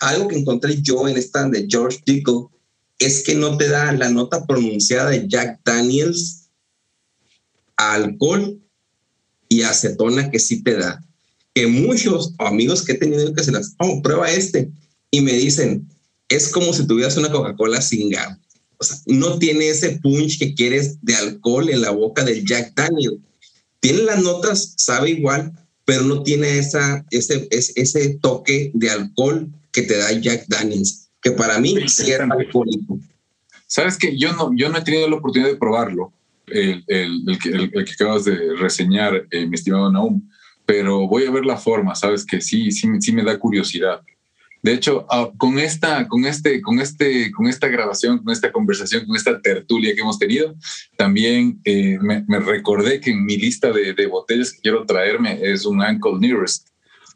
algo 0.02 0.28
que 0.28 0.36
encontré 0.36 0.82
yo 0.82 1.08
en 1.08 1.16
esta 1.16 1.48
de 1.48 1.66
George 1.68 2.00
Dickel 2.04 2.46
es 2.98 3.22
que 3.22 3.34
no 3.34 3.56
te 3.56 3.68
da 3.68 3.92
la 3.92 4.10
nota 4.10 4.46
pronunciada 4.46 5.10
de 5.10 5.28
Jack 5.28 5.60
Daniels 5.64 6.48
a 7.76 7.94
alcohol 7.94 8.60
y 9.48 9.62
acetona 9.62 10.30
que 10.30 10.38
sí 10.38 10.62
te 10.62 10.74
da. 10.74 11.04
Que 11.54 11.66
muchos 11.66 12.34
amigos 12.38 12.82
que 12.82 12.92
he 12.92 12.98
tenido 12.98 13.32
que 13.34 13.44
se 13.44 13.52
las, 13.52 13.74
oh, 13.78 14.02
prueba 14.02 14.30
este, 14.30 14.70
y 15.10 15.20
me 15.20 15.32
dicen, 15.34 15.88
es 16.28 16.48
como 16.48 16.72
si 16.72 16.86
tuvieras 16.86 17.16
una 17.16 17.30
Coca-Cola 17.30 17.80
sin 17.80 18.10
gas. 18.10 18.38
O 18.78 18.84
sea, 18.84 18.96
no 19.06 19.38
tiene 19.38 19.68
ese 19.68 20.00
punch 20.02 20.38
que 20.38 20.54
quieres 20.54 20.98
de 21.02 21.14
alcohol 21.14 21.68
en 21.68 21.82
la 21.82 21.90
boca 21.90 22.24
del 22.24 22.44
Jack 22.44 22.74
Daniel. 22.74 23.20
Tiene 23.80 24.02
las 24.02 24.22
notas, 24.22 24.74
sabe 24.76 25.10
igual, 25.10 25.52
pero 25.84 26.02
no 26.02 26.22
tiene 26.22 26.58
esa, 26.58 27.04
ese, 27.10 27.46
ese, 27.50 28.18
toque 28.20 28.70
de 28.74 28.90
alcohol 28.90 29.52
que 29.72 29.82
te 29.82 29.96
da 29.96 30.12
Jack 30.12 30.46
Daniels, 30.48 31.10
que 31.20 31.32
para 31.32 31.58
mí 31.58 31.88
sí 31.88 32.12
alcohólico. 32.12 32.98
Sabes 33.66 33.96
que 33.96 34.18
yo 34.18 34.32
no, 34.34 34.50
yo 34.54 34.68
no 34.68 34.78
he 34.78 34.82
tenido 34.82 35.08
la 35.08 35.16
oportunidad 35.16 35.50
de 35.50 35.56
probarlo, 35.56 36.12
el, 36.46 36.84
el, 36.86 37.24
el, 37.26 37.38
que, 37.38 37.48
el 37.48 37.70
que, 37.70 37.92
acabas 37.92 38.24
de 38.24 38.54
reseñar, 38.56 39.26
eh, 39.30 39.46
mi 39.46 39.54
estimado 39.54 39.90
Naum, 39.90 40.28
pero 40.66 41.08
voy 41.08 41.24
a 41.24 41.30
ver 41.30 41.46
la 41.46 41.56
forma, 41.56 41.94
sabes 41.94 42.26
que 42.26 42.40
sí, 42.40 42.70
sí, 42.70 42.88
sí 43.00 43.12
me 43.12 43.24
da 43.24 43.38
curiosidad. 43.38 44.02
De 44.62 44.72
hecho, 44.72 45.06
ah, 45.10 45.30
con 45.38 45.58
esta, 45.58 46.06
con 46.06 46.24
este, 46.24 46.60
con 46.60 46.80
este, 46.80 47.32
con 47.32 47.48
esta 47.48 47.66
grabación, 47.66 48.18
con 48.18 48.32
esta 48.32 48.52
conversación, 48.52 49.06
con 49.06 49.16
esta 49.16 49.40
tertulia 49.40 49.92
que 49.94 50.02
hemos 50.02 50.18
tenido, 50.18 50.54
también 50.96 51.60
eh, 51.64 51.98
me, 52.00 52.38
recordé 52.38 53.00
que 53.00 53.10
en 53.10 53.24
mi 53.24 53.36
lista 53.36 53.72
de, 53.72 53.92
de, 53.92 54.06
botellas 54.06 54.52
que 54.52 54.60
quiero 54.60 54.86
traerme 54.86 55.40
es 55.42 55.66
un 55.66 55.80
Uncle 55.80 56.18
Nearest 56.20 56.68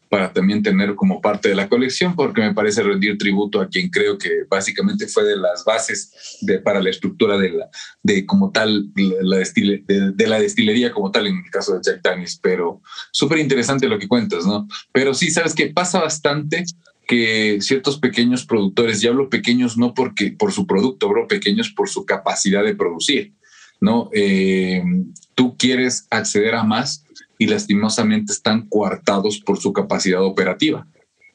para 0.09 0.33
también 0.33 0.63
tener 0.63 0.95
como 0.95 1.21
parte 1.21 1.49
de 1.49 1.55
la 1.55 1.69
colección, 1.69 2.15
porque 2.15 2.41
me 2.41 2.55
parece 2.55 2.83
rendir 2.83 3.19
tributo 3.19 3.61
a 3.61 3.69
quien 3.69 3.89
creo 3.89 4.17
que 4.19 4.45
básicamente 4.49 5.09
fue 5.09 5.25
de 5.25 5.37
las 5.37 5.65
bases 5.65 6.39
de, 6.43 6.59
para 6.61 6.81
la 6.81 6.91
estructura 6.91 7.37
de, 7.39 7.51
la, 7.51 7.69
de 8.03 8.25
como 8.25 8.51
tal, 8.51 8.91
la 8.95 9.39
de, 9.39 10.13
de, 10.15 10.27
la 10.27 10.39
destilería 10.39 10.93
como 10.93 11.11
tal 11.11 11.27
en 11.27 11.37
el 11.45 11.51
caso 11.51 11.75
de 11.75 11.81
Jack 11.83 12.03
Daniels, 12.03 12.39
pero 12.43 12.81
súper 13.11 13.39
interesante 13.39 13.89
lo 13.89 13.99
que 13.99 14.09
cuentas, 14.09 14.47
¿no? 14.47 14.69
Pero 14.93 15.15
sí, 15.15 15.31
sabes 15.31 15.55
que 15.55 15.69
pasa 15.69 16.01
bastante 16.01 16.65
que 17.07 17.59
ciertos 17.61 17.99
pequeños 17.99 18.45
productores, 18.45 19.03
y 19.03 19.07
hablo 19.07 19.31
pequeños 19.31 19.77
no 19.77 19.95
porque 19.95 20.33
por 20.33 20.53
su 20.53 20.67
producto, 20.67 21.09
bro, 21.09 21.29
pequeños 21.29 21.71
por 21.71 21.89
su 21.89 22.05
capacidad 22.05 22.65
de 22.65 22.75
producir, 22.75 23.33
¿no? 23.81 24.11
Eh, 24.13 24.83
tú 25.35 25.57
quieres 25.57 26.07
acceder 26.11 26.55
a 26.55 26.65
más 26.65 27.06
y 27.39 27.47
lastimosamente 27.47 28.33
están 28.33 28.69
coartados 28.69 29.41
por 29.41 29.59
su 29.59 29.73
capacidad 29.73 30.23
operativa. 30.23 30.87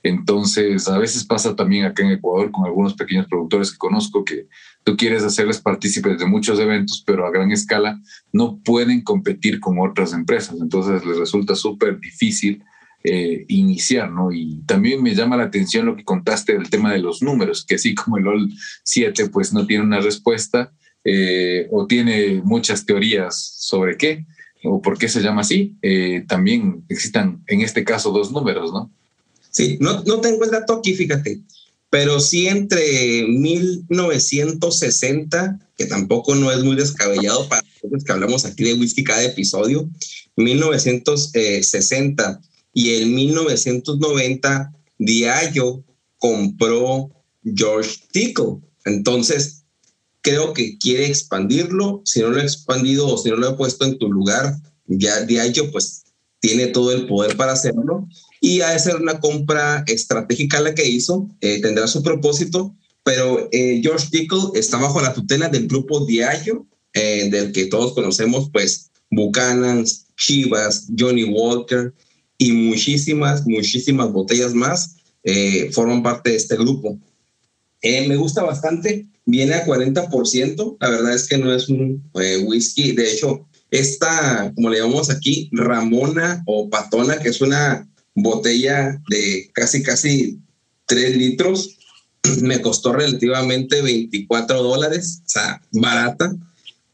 Entonces, 0.04 0.88
a 0.88 0.97
veces 0.97 1.24
pasa 1.24 1.56
también 1.56 1.86
acá 1.86 2.04
en 2.04 2.14
Ecuador 2.14 2.52
con 2.52 2.66
algunos 2.66 2.95
pequeños 2.95 3.28
productores 3.28 3.72
que 3.72 3.78
conozco 3.78 4.24
que 4.24 4.47
tú 4.84 4.97
quieres 4.97 5.24
hacerles 5.24 5.60
partícipes 5.60 6.18
de 6.18 6.26
muchos 6.26 6.60
eventos, 6.60 7.04
pero 7.06 7.26
a 7.26 7.32
gran 7.32 7.52
escala 7.52 8.02
no 8.34 8.60
pueden 8.64 9.02
competir 9.02 9.60
con 9.60 9.78
otras 9.80 10.14
empresas. 10.14 10.56
Entonces, 10.60 11.06
les 11.06 11.18
resulta 11.18 11.56
súper 11.56 11.99
difícil 11.99 12.64
eh, 13.04 13.45
iniciar, 13.47 14.12
¿no? 14.12 14.32
Y 14.32 14.62
también 14.66 15.02
me 15.02 15.16
llama 15.16 15.38
la 15.38 15.45
atención 15.45 15.88
lo 15.88 15.95
que 15.95 16.04
contaste 16.04 16.54
del 16.54 16.70
tema 16.70 16.93
de 16.93 16.99
los 16.99 17.22
números, 17.22 17.66
que 17.66 17.76
así 17.76 17.95
como 17.95 18.18
el 18.18 18.28
OL 18.28 18.49
7 18.84 19.30
pues 19.30 19.54
no 19.54 19.66
tiene 19.66 19.84
una 19.84 20.02
respuesta 20.02 20.72
eh, 21.04 21.68
o 21.72 21.88
tiene 21.88 22.41
muchas 22.43 22.86
teorías 22.86 23.56
sobre 23.58 23.97
qué 23.97 24.26
o 24.64 24.82
por 24.82 24.97
qué 24.97 25.07
se 25.07 25.22
llama 25.22 25.41
así, 25.41 25.76
eh, 25.82 26.26
también 26.28 26.84
existan 26.89 27.43
en 27.47 27.62
este 27.62 27.84
caso 27.84 28.12
dos 28.12 28.32
números, 28.32 28.72
¿no? 28.72 28.91
Sí, 29.49 29.78
no, 29.82 30.03
no 30.03 30.22
tengo 30.22 30.45
el 30.45 30.51
dato 30.51 30.74
aquí, 30.74 30.93
fíjate, 30.93 31.41
pero 31.89 32.20
sí 32.22 32.47
entre 32.47 33.28
1960, 33.28 35.59
que 35.78 35.86
tampoco 35.86 36.36
no 36.36 36.49
es 36.51 36.64
muy 36.64 36.78
descabellado 36.78 37.49
para 37.49 37.64
los 37.89 38.03
que 38.03 38.12
hablamos 38.12 38.45
aquí 38.45 38.64
de 38.64 38.76
whisky 38.76 39.03
cada 39.03 39.24
episodio, 39.24 39.89
1960 40.38 42.41
y 42.74 42.95
en 42.95 43.14
1990 43.14 44.74
Diageo 44.97 45.84
compró 46.18 47.12
George 47.43 47.97
Tickle. 48.12 48.59
Entonces, 48.86 49.61
creo 50.22 50.53
que 50.53 50.78
quiere 50.78 51.05
expandirlo. 51.05 52.01
Si 52.05 52.22
no 52.22 52.30
lo 52.30 52.39
ha 52.39 52.43
expandido 52.43 53.07
o 53.07 53.17
si 53.17 53.30
no 53.30 53.38
lo 53.38 53.49
ha 53.49 53.57
puesto 53.57 53.86
en 53.86 53.97
tu 53.97 54.11
lugar, 54.11 54.55
ya 54.88 55.22
Diageo 55.22 55.72
pues 55.72 56.03
tiene 56.39 56.67
todo 56.67 56.91
el 56.91 57.07
poder 57.07 57.38
para 57.38 57.53
hacerlo. 57.53 58.07
Y 58.39 58.61
ha 58.61 58.72
de 58.72 58.80
ser 58.80 58.95
una 58.95 59.19
compra 59.19 59.84
estratégica 59.88 60.59
la 60.59 60.74
que 60.74 60.88
hizo, 60.88 61.30
eh, 61.41 61.61
tendrá 61.61 61.88
su 61.88 62.01
propósito, 62.01 62.76
pero 63.03 63.49
eh, 63.51 63.80
George 63.84 64.07
Tickle 64.11 64.49
está 64.55 64.78
bajo 64.78 65.01
la 65.01 65.13
tutela 65.13 65.49
del 65.49 65.67
grupo 65.67 66.05
Diageo, 66.05 66.65
eh, 66.93 67.30
del 67.30 67.51
que 67.51 67.67
todos 67.67 67.93
conocemos, 67.93 68.49
pues 68.51 68.89
Buchanan, 69.11 69.86
Chivas, 70.17 70.88
Johnny 70.97 71.24
Walker, 71.26 71.93
y 72.38 72.51
muchísimas, 72.51 73.45
muchísimas 73.45 74.11
botellas 74.11 74.55
más 74.55 74.95
eh, 75.24 75.69
forman 75.72 76.01
parte 76.01 76.32
de 76.32 76.38
este 76.38 76.57
grupo. 76.57 76.97
Eh, 77.84 78.07
me 78.07 78.15
gusta 78.15 78.41
bastante, 78.41 79.05
viene 79.26 79.53
a 79.53 79.65
40%, 79.65 80.78
la 80.80 80.89
verdad 80.89 81.13
es 81.13 81.28
que 81.28 81.38
no 81.38 81.53
es 81.53 81.69
un 81.69 82.03
eh, 82.19 82.43
whisky, 82.45 82.91
de 82.93 83.11
hecho, 83.11 83.47
esta, 83.69 84.51
como 84.55 84.69
le 84.69 84.80
llamamos 84.80 85.09
aquí, 85.09 85.49
Ramona 85.53 86.43
o 86.45 86.69
Patona, 86.69 87.19
que 87.19 87.30
es 87.30 87.41
una 87.41 87.88
botella 88.15 89.01
de 89.09 89.49
casi, 89.53 89.82
casi 89.82 90.39
3 90.88 91.17
litros, 91.17 91.78
me 92.41 92.61
costó 92.61 92.93
relativamente 92.93 93.82
24 93.82 94.61
dólares, 94.61 95.22
o 95.26 95.30
sea, 95.30 95.61
barata, 95.72 96.36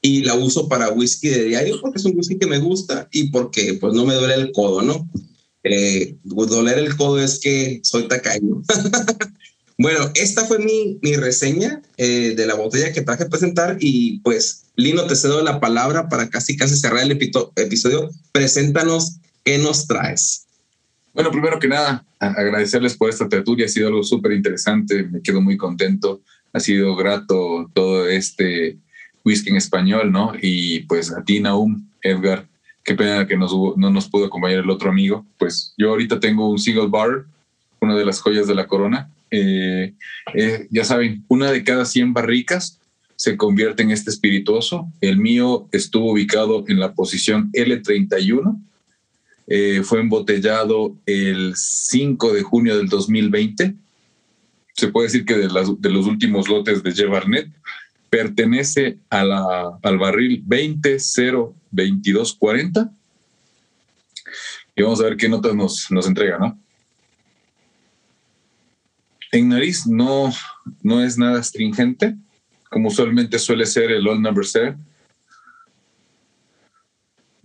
y 0.02 0.24
la 0.24 0.36
uso 0.36 0.70
para 0.70 0.92
whisky 0.92 1.30
de 1.30 1.46
diario 1.46 1.82
porque 1.82 1.98
es 1.98 2.06
un 2.06 2.16
whisky 2.16 2.38
que 2.38 2.48
me 2.48 2.60
gusta 2.60 3.10
y 3.12 3.30
porque 3.30 3.74
pues 3.74 3.94
no 3.94 4.06
me 4.06 4.14
duele 4.14 4.36
el 4.36 4.52
codo, 4.52 4.82
¿no? 4.82 5.10
Eh, 5.64 6.16
doler 6.24 6.78
el 6.78 6.96
codo 6.96 7.20
es 7.20 7.40
que 7.40 7.80
soy 7.84 8.08
tacaño. 8.08 8.62
bueno, 9.78 10.12
esta 10.16 10.46
fue 10.46 10.60
mi, 10.60 11.00
mi 11.02 11.16
reseña 11.16 11.82
eh, 11.98 12.34
de 12.36 12.46
la 12.46 12.56
botella 12.56 12.92
que 12.94 13.02
traje 13.02 13.24
a 13.24 13.30
presentar 13.30 13.78
y 13.80 14.20
pues 14.20 14.64
Lino, 14.76 15.06
te 15.06 15.16
cedo 15.16 15.44
la 15.44 15.60
palabra 15.60 16.10
para 16.10 16.30
casi 16.30 16.56
casi 16.56 16.76
cerrar 16.76 17.04
el 17.04 17.12
episodio. 17.12 18.10
Preséntanos 18.32 19.18
qué 19.44 19.58
nos 19.58 19.88
traes. 19.88 20.46
Bueno, 21.14 21.32
primero 21.32 21.60
que 21.60 21.68
nada, 21.68 22.06
agradecerles 22.20 22.96
por 22.96 23.10
esta 23.10 23.28
tertulia, 23.28 23.66
ha 23.66 23.70
sido 23.70 23.88
algo 23.88 24.04
súper 24.04 24.34
interesante, 24.34 25.04
me 25.04 25.22
quedo 25.22 25.42
muy 25.42 25.58
contento, 25.58 26.22
ha 26.54 26.60
sido 26.60 26.96
grato 26.96 27.72
todo 27.74 28.08
este 28.08 28.78
whisky 29.26 29.50
en 29.50 29.56
español, 29.56 30.12
¿no? 30.12 30.34
Y 30.40 30.82
pues 30.82 31.12
a 31.12 31.24
ti, 31.24 31.40
Naum, 31.40 31.88
Edgar, 32.04 32.48
Qué 32.88 32.96
pena 32.96 33.28
que 33.28 33.36
nos 33.36 33.52
no 33.76 33.90
nos 33.90 34.08
pudo 34.08 34.28
acompañar 34.28 34.60
el 34.60 34.70
otro 34.70 34.90
amigo. 34.90 35.26
Pues 35.38 35.74
yo 35.78 35.90
ahorita 35.90 36.22
tengo 36.22 36.50
un 36.50 36.58
single 36.58 36.88
bar, 36.88 37.26
una 37.82 37.98
de 37.98 38.06
las 38.06 38.22
joyas 38.22 38.48
de 38.48 38.56
la 38.56 38.66
corona. 38.66 39.12
Eh, 39.32 39.94
eh, 40.34 40.68
ya 40.70 40.84
saben, 40.84 41.24
una 41.28 41.52
de 41.52 41.64
cada 41.64 41.86
100 41.86 42.14
barricas 42.14 42.80
se 43.16 43.36
convierte 43.36 43.84
en 43.84 43.92
este 43.92 44.10
espirituoso. 44.10 44.88
El 45.02 45.18
mío 45.18 45.68
estuvo 45.72 46.12
ubicado 46.12 46.64
en 46.68 46.80
la 46.80 46.94
posición 46.94 47.52
L31. 47.52 48.60
Eh, 49.48 49.82
fue 49.84 50.02
embotellado 50.02 50.96
el 51.06 51.54
5 51.56 52.34
de 52.34 52.44
junio 52.44 52.78
del 52.78 52.90
2020. 52.90 53.76
Se 54.74 54.88
puede 54.90 55.08
decir 55.08 55.26
que 55.26 55.36
de, 55.36 55.50
los 55.50 56.06
últimos 56.06 56.48
lotes 56.48 56.84
de 56.84 56.92
J. 56.92 57.08
Barnett 57.10 57.50
pertenece 58.10 59.00
al 59.10 59.98
barril 59.98 60.46
20-0-22-40. 60.46 62.92
Y 64.76 64.84
vamos 64.84 65.00
a 65.00 65.06
ver 65.06 65.18
qué 65.18 65.28
notas 65.28 65.56
nos, 65.56 65.90
nos 65.90 66.06
entrega, 66.06 66.38
¿no? 66.38 66.60
En 69.32 69.50
nariz 69.50 69.86
no, 69.86 70.32
no 70.82 71.04
es 71.04 71.18
nada 71.18 71.40
astringente, 71.40 72.16
como 72.70 72.90
usualmente 72.90 73.40
suele 73.40 73.66
ser 73.66 73.92
el 73.92 74.08
Old 74.08 74.22
Number 74.22 74.46
7. 74.46 74.76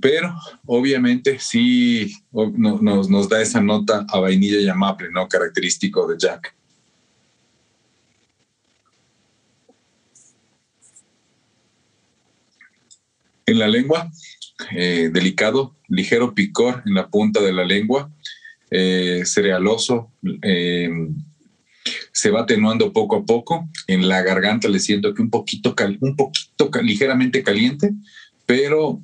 Pero 0.01 0.35
obviamente 0.67 1.39
sí 1.39 2.13
nos, 2.33 2.83
nos 2.83 3.29
da 3.29 3.41
esa 3.41 3.61
nota 3.61 4.05
a 4.09 4.19
vainilla 4.19 4.59
y 4.59 4.69
amable, 4.69 5.11
¿no? 5.13 5.29
Característico 5.29 6.07
de 6.09 6.17
Jack. 6.19 6.55
en 13.47 13.59
la 13.59 13.69
lengua, 13.69 14.11
eh, 14.75 15.11
delicado, 15.13 15.77
ligero 15.89 16.35
picor 16.35 16.83
en 16.87 16.95
la 16.95 17.09
punta 17.09 17.41
de 17.41 17.53
la 17.53 17.65
lengua, 17.65 18.11
eh, 18.71 19.23
cerealoso, 19.25 20.11
eh, 20.43 20.89
se 22.13 22.31
va 22.31 22.43
atenuando 22.43 22.93
poco 22.93 23.17
a 23.17 23.25
poco. 23.25 23.69
En 23.87 24.09
la 24.09 24.23
garganta 24.23 24.69
le 24.69 24.79
siento 24.79 25.15
que 25.15 25.23
un 25.23 25.31
poquito, 25.31 25.75
un 26.01 26.17
poquito 26.17 26.71
ligeramente 26.83 27.43
caliente, 27.43 27.93
pero 28.47 29.01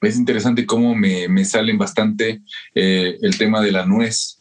es 0.00 0.16
interesante 0.16 0.64
cómo 0.64 0.94
me, 0.94 1.28
me 1.28 1.44
salen 1.44 1.76
bastante 1.76 2.40
el 2.74 3.36
tema 3.38 3.60
de 3.60 3.72
la 3.72 3.84
nuez 3.86 4.38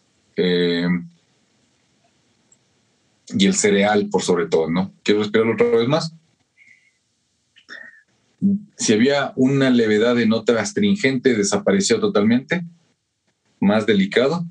y 3.30 3.46
el 3.46 3.54
cereal 3.56 4.10
por 4.10 4.22
sobre 4.22 4.48
todo, 4.48 4.70
¿no? 4.70 4.94
Quiero 5.04 5.22
respirar 5.22 5.48
otra 5.48 5.68
vez 5.68 5.88
más. 5.88 6.14
Si 8.78 8.94
había 8.94 9.34
una 9.36 9.70
levedad 9.70 10.16
de 10.16 10.28
nota 10.28 10.60
astringente, 10.60 11.36
desapareció 11.36 12.00
totalmente. 12.00 12.64
Más 13.60 13.86
delicado. 13.86 14.46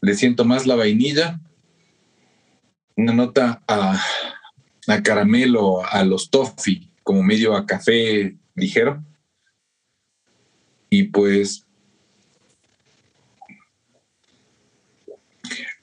Le 0.00 0.14
siento 0.14 0.44
más 0.44 0.66
la 0.66 0.76
vainilla. 0.76 1.40
Una 2.96 3.12
nota 3.12 3.62
a, 3.66 4.00
a 4.86 5.02
caramelo, 5.02 5.84
a 5.84 6.04
los 6.04 6.30
toffee, 6.30 6.88
como 7.02 7.22
medio 7.22 7.56
a 7.56 7.66
café 7.66 8.36
ligero. 8.54 9.02
Y 10.90 11.04
pues 11.04 11.64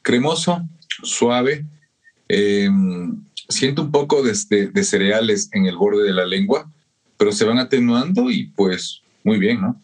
cremoso, 0.01 0.68
suave. 1.03 1.66
Em, 2.28 3.24
siento 3.49 3.82
un 3.84 3.91
poco 3.91 4.24
de, 4.24 4.34
de, 4.68 4.84
cereales 4.84 5.49
en 5.51 5.66
el 5.66 5.78
borde 5.78 6.03
de 6.03 6.14
la 6.14 6.26
lengua, 6.26 6.72
pero 7.18 7.32
se 7.32 7.45
van 7.45 7.59
atenuando 7.59 8.30
y 8.32 8.47
pues 8.47 9.01
muy 9.24 9.38
bien, 9.38 9.62
¿no? 9.62 9.82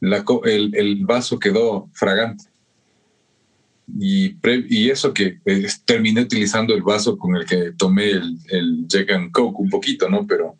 La, 0.00 0.24
el, 0.44 0.74
el, 0.74 1.04
vaso 1.06 1.38
quedó 1.38 1.88
fragante. 1.94 2.44
Y, 3.86 4.36
y 4.68 4.90
eso 4.90 5.12
que 5.12 5.38
eh, 5.44 5.66
terminé 5.84 6.22
utilizando 6.22 6.74
el 6.74 6.82
vaso 6.82 7.18
con 7.18 7.36
el 7.36 7.44
que 7.44 7.72
tomé 7.76 8.10
el, 8.10 8.38
el 8.50 8.84
Jack 8.88 9.10
and 9.10 9.30
Coke 9.32 9.60
un 9.60 9.68
poquito, 9.68 10.08
¿no? 10.08 10.26
Pero 10.26 10.56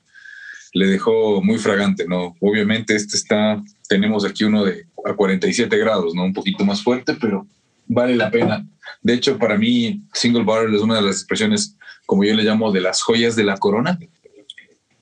le 0.75 0.87
dejó 0.87 1.41
muy 1.41 1.59
fragante, 1.59 2.07
¿no? 2.07 2.37
Obviamente 2.41 2.95
este 2.95 3.17
está, 3.17 3.63
tenemos 3.89 4.25
aquí 4.25 4.45
uno 4.45 4.65
de 4.65 4.87
a 5.05 5.15
47 5.15 5.77
grados, 5.79 6.15
¿no? 6.15 6.25
Un 6.25 6.33
poquito 6.33 6.65
más 6.65 6.83
fuerte, 6.83 7.15
pero 7.21 7.47
vale 7.87 8.17
la 8.17 8.31
pena. 8.31 8.67
De 9.03 9.15
hecho, 9.15 9.39
para 9.39 9.57
mí, 9.57 10.03
single 10.13 10.45
barrel 10.45 10.75
es 10.75 10.81
una 10.81 10.97
de 10.97 11.03
las 11.03 11.17
expresiones, 11.17 11.77
como 12.07 12.25
yo 12.25 12.35
le 12.35 12.43
llamo, 12.43 12.73
de 12.73 12.81
las 12.81 13.03
joyas 13.03 13.37
de 13.37 13.45
la 13.45 13.57
corona. 13.57 13.99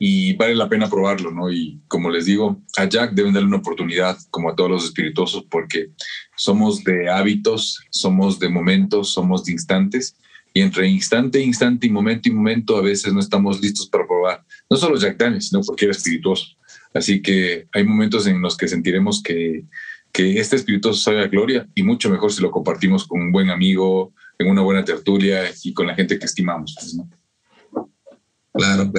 Y 0.05 0.34
vale 0.34 0.57
la 0.57 0.68
pena 0.68 0.90
probarlo, 0.90 1.30
¿no? 1.30 1.48
Y 1.48 1.80
como 1.86 2.11
les 2.11 2.24
digo, 2.24 2.61
a 2.76 2.88
Jack 2.88 3.12
deben 3.12 3.32
darle 3.32 3.46
una 3.46 3.59
oportunidad, 3.59 4.18
como 4.30 4.50
a 4.50 4.57
todos 4.57 4.68
los 4.68 4.84
espirituosos, 4.86 5.44
porque 5.48 5.90
somos 6.36 6.82
de 6.82 7.09
hábitos, 7.09 7.78
somos 7.88 8.40
de 8.40 8.48
momentos, 8.48 9.12
somos 9.12 9.44
de 9.44 9.53
instantes. 9.53 10.16
Y 10.53 10.61
entre 10.61 10.88
instante, 10.88 11.40
instante 11.40 11.86
y 11.86 11.90
momento 11.90 12.28
y 12.28 12.32
momento, 12.32 12.76
a 12.76 12.82
veces 12.82 13.12
no 13.12 13.20
estamos 13.20 13.61
listos 13.61 13.86
para 13.86 14.05
probar. 14.05 14.44
No 14.68 14.76
solo 14.76 14.98
Jack 14.98 15.18
Daniels, 15.18 15.50
sino 15.50 15.62
cualquier 15.62 15.92
espirituoso. 15.92 16.46
Así 16.92 17.22
que 17.22 17.68
hay 17.72 17.84
momentos 17.84 18.26
en 18.26 18.42
los 18.42 18.57
que 18.57 18.66
sentiremos 18.66 19.22
que 19.22 19.66
que 20.12 20.38
este 20.38 20.57
espirituoso 20.57 21.00
sabe 21.00 21.22
a 21.22 21.28
gloria 21.28 21.66
y 21.74 21.82
mucho 21.82 22.11
mejor 22.11 22.32
si 22.32 22.42
lo 22.42 22.50
compartimos 22.50 23.07
con 23.07 23.20
un 23.20 23.32
buen 23.32 23.48
amigo, 23.50 24.12
en 24.38 24.50
una 24.50 24.61
buena 24.61 24.84
tertulia 24.84 25.44
y 25.64 25.72
con 25.72 25.86
la 25.86 25.94
gente 25.94 26.18
que 26.18 26.26
estimamos. 26.26 26.76
Pues, 26.78 26.94
claro, 28.53 28.92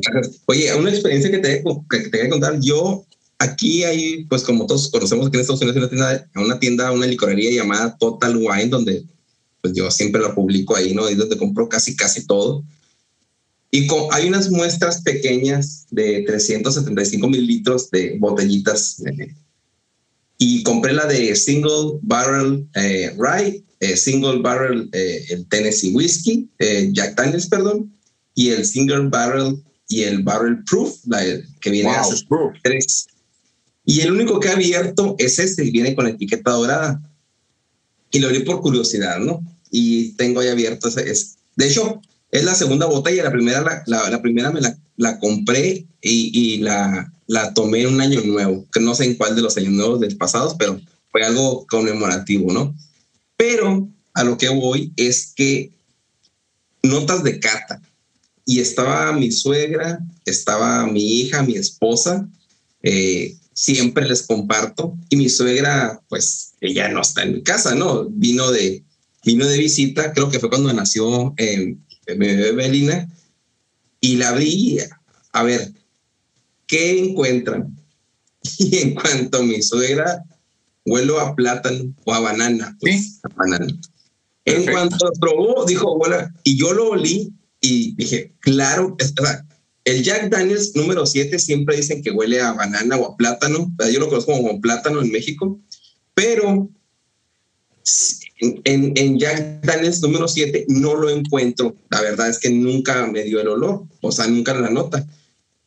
Oye, 0.46 0.74
una 0.76 0.90
experiencia 0.90 1.32
que 1.32 1.40
te, 1.40 1.64
que 1.90 2.00
te 2.10 2.18
voy 2.18 2.28
a 2.28 2.30
contar. 2.30 2.60
Yo 2.60 3.06
aquí 3.40 3.84
hay, 3.84 4.26
pues 4.26 4.44
como 4.44 4.66
todos 4.66 4.90
conocemos 4.90 5.28
aquí 5.28 5.38
en 5.38 5.42
Estados 5.42 5.62
Unidos, 5.62 5.78
una 5.78 5.90
tienda, 5.90 6.30
una 6.36 6.60
tienda, 6.60 6.92
una 6.92 7.06
licorería 7.06 7.52
llamada 7.52 7.98
Total 7.98 8.36
Wine, 8.36 8.68
donde 8.68 9.04
pues 9.62 9.74
yo 9.74 9.90
siempre 9.92 10.22
la 10.22 10.36
publico 10.36 10.76
ahí, 10.76 10.94
¿no? 10.94 11.10
Y 11.10 11.16
donde 11.16 11.38
compro 11.38 11.70
casi, 11.70 11.96
casi 11.96 12.26
todo. 12.26 12.64
Y 13.72 13.88
hay 14.12 14.28
unas 14.28 14.52
muestras 14.52 15.02
pequeñas 15.02 15.88
de 15.90 16.24
375 16.28 17.28
mililitros 17.28 17.90
de 17.90 18.18
botellitas 18.20 19.02
y 20.38 20.62
compré 20.64 20.94
la 20.94 21.08
de 21.08 21.36
Single 21.36 21.98
Barrel 22.02 22.68
eh, 22.76 23.16
Rye, 23.18 23.64
eh, 23.80 23.98
Single 23.98 24.40
Barrel 24.42 24.90
eh, 24.92 25.26
el 25.30 25.48
Tennessee 25.48 25.94
Whiskey, 25.94 26.48
eh, 26.60 26.90
Jack 26.94 27.16
Daniels, 27.16 27.48
perdón, 27.48 27.92
y 28.36 28.50
el 28.50 28.66
Single 28.66 29.10
Barrel 29.10 29.64
y 29.88 30.04
el 30.04 30.24
Barrel 30.24 30.64
Proof, 30.64 30.98
la, 31.06 31.22
que 31.62 31.70
viene 31.70 31.90
a 31.90 32.04
tres. 32.64 33.08
Y 33.86 34.02
el 34.02 34.12
único 34.12 34.40
que 34.40 34.50
ha 34.50 34.54
abierto 34.54 35.16
es 35.20 35.40
este, 35.40 35.66
y 35.66 35.72
viene 35.72 35.96
con 35.96 36.08
etiqueta 36.08 36.52
dorada. 36.52 37.02
Y 38.12 38.20
lo 38.20 38.28
abrí 38.28 38.40
por 38.40 38.62
curiosidad, 38.62 39.20
¿no? 39.20 39.42
Y 39.72 40.14
tengo 40.14 40.40
ahí 40.40 40.48
abierto 40.48 40.88
ese. 40.88 41.10
Es, 41.10 41.38
de 41.56 41.68
hecho, 41.68 42.02
es 42.32 42.44
la 42.44 42.56
segunda 42.56 42.86
botella. 42.86 43.24
La 43.24 43.32
primera, 43.32 43.62
la, 43.62 43.84
la, 43.86 44.10
la 44.10 44.22
primera 44.22 44.52
me 44.52 44.62
la, 44.62 44.78
la 44.98 45.20
compré 45.20 45.86
y, 46.02 46.32
y 46.56 46.58
la, 46.60 47.12
la 47.28 47.54
tomé 47.54 47.82
en 47.82 47.96
un 47.96 48.02
año 48.02 48.22
nuevo, 48.22 48.66
que 48.72 48.80
no 48.80 48.96
sé 48.96 49.06
en 49.06 49.16
cuál 49.16 49.36
de 49.36 49.42
los 49.42 49.58
años 49.58 49.74
nuevos 49.74 50.00
del 50.00 50.18
pasado, 50.18 50.56
pero 50.58 50.80
fue 51.12 51.24
algo 51.24 51.66
conmemorativo, 51.68 52.52
¿no? 52.52 52.76
Pero 53.38 53.88
a 54.14 54.24
lo 54.24 54.38
que 54.38 54.50
voy 54.50 54.94
es 54.96 55.34
que 55.36 55.72
notas 56.82 57.24
de 57.24 57.40
cata. 57.40 57.82
Y 58.46 58.60
estaba 58.60 59.14
mi 59.14 59.32
suegra, 59.32 60.00
estaba 60.26 60.86
mi 60.88 61.22
hija, 61.22 61.44
mi 61.44 61.56
esposa, 61.56 62.28
eh, 62.82 63.36
siempre 63.54 64.06
les 64.06 64.24
comparto. 64.24 64.98
Y 65.10 65.16
mi 65.16 65.30
suegra, 65.30 66.02
pues 66.10 66.54
ella 66.62 66.90
no 66.90 67.02
está 67.02 67.24
en 67.24 67.34
mi 67.34 67.44
casa, 67.44 67.76
¿no? 67.76 68.06
Vino 68.10 68.52
de, 68.52 68.84
vino 69.24 69.46
de 69.48 69.58
visita, 69.58 70.14
creo 70.14 70.30
que 70.30 70.40
fue 70.40 70.50
cuando 70.50 70.74
nació 70.74 71.34
eh, 71.38 71.76
mi 72.08 72.28
bebé 72.28 72.52
Belina. 72.52 73.10
Y 74.02 74.18
la 74.18 74.34
vi, 74.34 74.80
a 75.32 75.44
ver, 75.44 75.72
¿qué 76.68 77.00
encuentran? 77.00 77.78
Y 78.60 78.78
en 78.80 78.94
cuanto 78.94 79.38
a 79.38 79.44
mi 79.44 79.62
suegra, 79.62 80.22
huelo 80.86 81.22
a 81.22 81.34
plátano 81.34 81.94
o 82.04 82.14
a 82.14 82.20
banana. 82.20 82.76
Pues, 82.82 83.22
a 83.24 83.30
banana. 83.30 83.68
En 84.46 84.66
cuanto 84.66 85.10
probó, 85.22 85.64
dijo, 85.66 85.98
bueno, 85.98 86.18
y 86.44 86.58
yo 86.58 86.74
lo 86.74 86.90
olí 86.90 87.32
y 87.64 87.96
dije, 87.96 88.34
claro, 88.42 88.96
el 89.86 90.04
Jack 90.04 90.30
Daniels 90.30 90.76
número 90.76 91.08
7 91.08 91.40
siempre 91.40 91.78
dicen 91.78 92.04
que 92.04 92.12
huele 92.12 92.40
a 92.40 92.54
banana 92.54 92.98
o 92.98 93.12
a 93.12 93.18
plátano, 93.18 93.74
yo 93.92 94.00
lo 94.00 94.10
conozco 94.10 94.34
como 94.34 94.62
plátano 94.62 95.02
en 95.02 95.12
México, 95.12 95.60
pero 96.14 96.70
en, 98.40 98.94
en, 98.96 99.18
Jack 99.18 99.66
Daniels 99.66 100.02
número 100.02 100.28
7 100.28 100.66
no 100.68 100.94
lo 100.94 101.10
encuentro, 101.10 101.76
la 101.90 102.02
verdad 102.02 102.30
es 102.30 102.38
que 102.38 102.52
nunca 102.52 103.08
me 103.08 103.24
dio 103.24 103.42
el 103.42 103.48
olor, 103.48 103.86
o 104.02 104.12
sea, 104.12 104.28
nunca 104.28 104.54
la 104.54 104.70
nota 104.70 105.08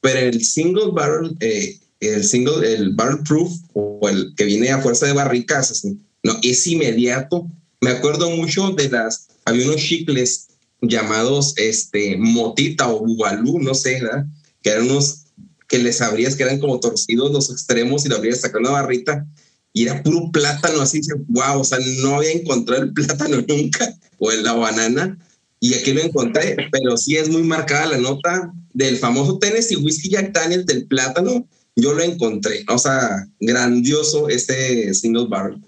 pero 0.07 0.21
el 0.21 0.45
single 0.45 0.93
barrel, 0.93 1.37
eh, 1.41 1.81
el 1.99 2.23
single, 2.23 2.73
el 2.73 2.95
barrel 2.95 3.25
proof 3.25 3.53
o 3.73 4.09
el 4.09 4.35
que 4.37 4.45
viene 4.45 4.71
a 4.71 4.81
fuerza 4.81 5.07
de 5.07 5.13
barricas, 5.13 5.85
no, 6.23 6.37
es 6.45 6.65
inmediato. 6.69 7.49
Me 7.81 7.91
acuerdo 7.91 8.31
mucho 8.31 8.71
de 8.71 8.89
las, 8.89 9.27
había 9.45 9.67
unos 9.67 9.83
chicles 9.83 10.47
llamados 10.81 11.55
este, 11.57 12.17
motita 12.17 12.89
o 12.89 13.01
bubalú, 13.01 13.59
no 13.59 13.75
sé, 13.75 14.01
¿verdad? 14.01 14.27
que 14.63 14.71
eran 14.71 14.91
unos 14.91 15.27
que 15.69 15.79
les 15.79 16.01
abrías, 16.01 16.37
que 16.37 16.43
eran 16.43 16.61
como 16.61 16.81
torcidos 16.81 17.33
los 17.33 17.51
extremos 17.51 18.05
y 18.05 18.09
lo 18.09 18.17
abrías 18.17 18.41
sacando 18.41 18.71
una 18.71 18.81
barrita 18.81 19.27
y 19.73 19.83
era 19.83 20.03
puro 20.03 20.31
plátano, 20.33 20.81
así, 20.81 21.01
wow, 21.29 21.61
o 21.61 21.65
sea, 21.65 21.79
no 22.01 22.17
había 22.17 22.33
encontrado 22.33 22.83
el 22.83 22.95
plátano 22.95 23.45
nunca, 23.49 23.95
o 24.19 24.33
en 24.33 24.43
la 24.43 24.55
banana, 24.55 25.19
y 25.61 25.75
aquí 25.75 25.93
lo 25.93 26.01
encontré, 26.01 26.57
pero 26.73 26.97
sí 26.97 27.17
es 27.17 27.29
muy 27.29 27.43
marcada 27.43 27.87
la 27.87 27.99
nota 27.99 28.53
del 28.73 28.97
famoso 28.97 29.39
Tennessee 29.39 29.77
Whiskey 29.77 30.11
Jack 30.11 30.33
Daniels 30.33 30.65
del 30.65 30.87
plátano. 30.87 31.47
Yo 31.77 31.93
lo 31.93 32.03
encontré, 32.03 32.65
o 32.69 32.79
sea, 32.79 33.29
grandioso 33.39 34.31
este 34.31 34.95
single 34.95 35.27
barrel. 35.29 35.61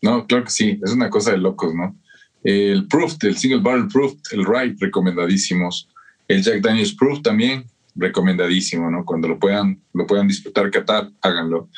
No, 0.00 0.26
claro 0.26 0.44
que 0.44 0.50
sí, 0.50 0.80
es 0.82 0.92
una 0.92 1.10
cosa 1.10 1.32
de 1.32 1.38
locos, 1.38 1.74
¿no? 1.74 1.99
El 2.42 2.86
Proof, 2.86 3.16
el 3.22 3.36
single 3.36 3.60
barrel 3.60 3.88
Proof, 3.88 4.14
el 4.32 4.44
Rye, 4.44 4.76
recomendadísimos. 4.78 5.88
El 6.28 6.42
Jack 6.42 6.60
Daniels 6.60 6.94
Proof 6.94 7.22
también, 7.22 7.64
recomendadísimo, 7.94 8.90
¿no? 8.90 9.04
Cuando 9.04 9.28
lo 9.28 9.38
puedan, 9.38 9.80
lo 9.92 10.06
puedan 10.06 10.28
disfrutar, 10.28 10.70
catar, 10.70 11.10
háganlo. 11.20 11.68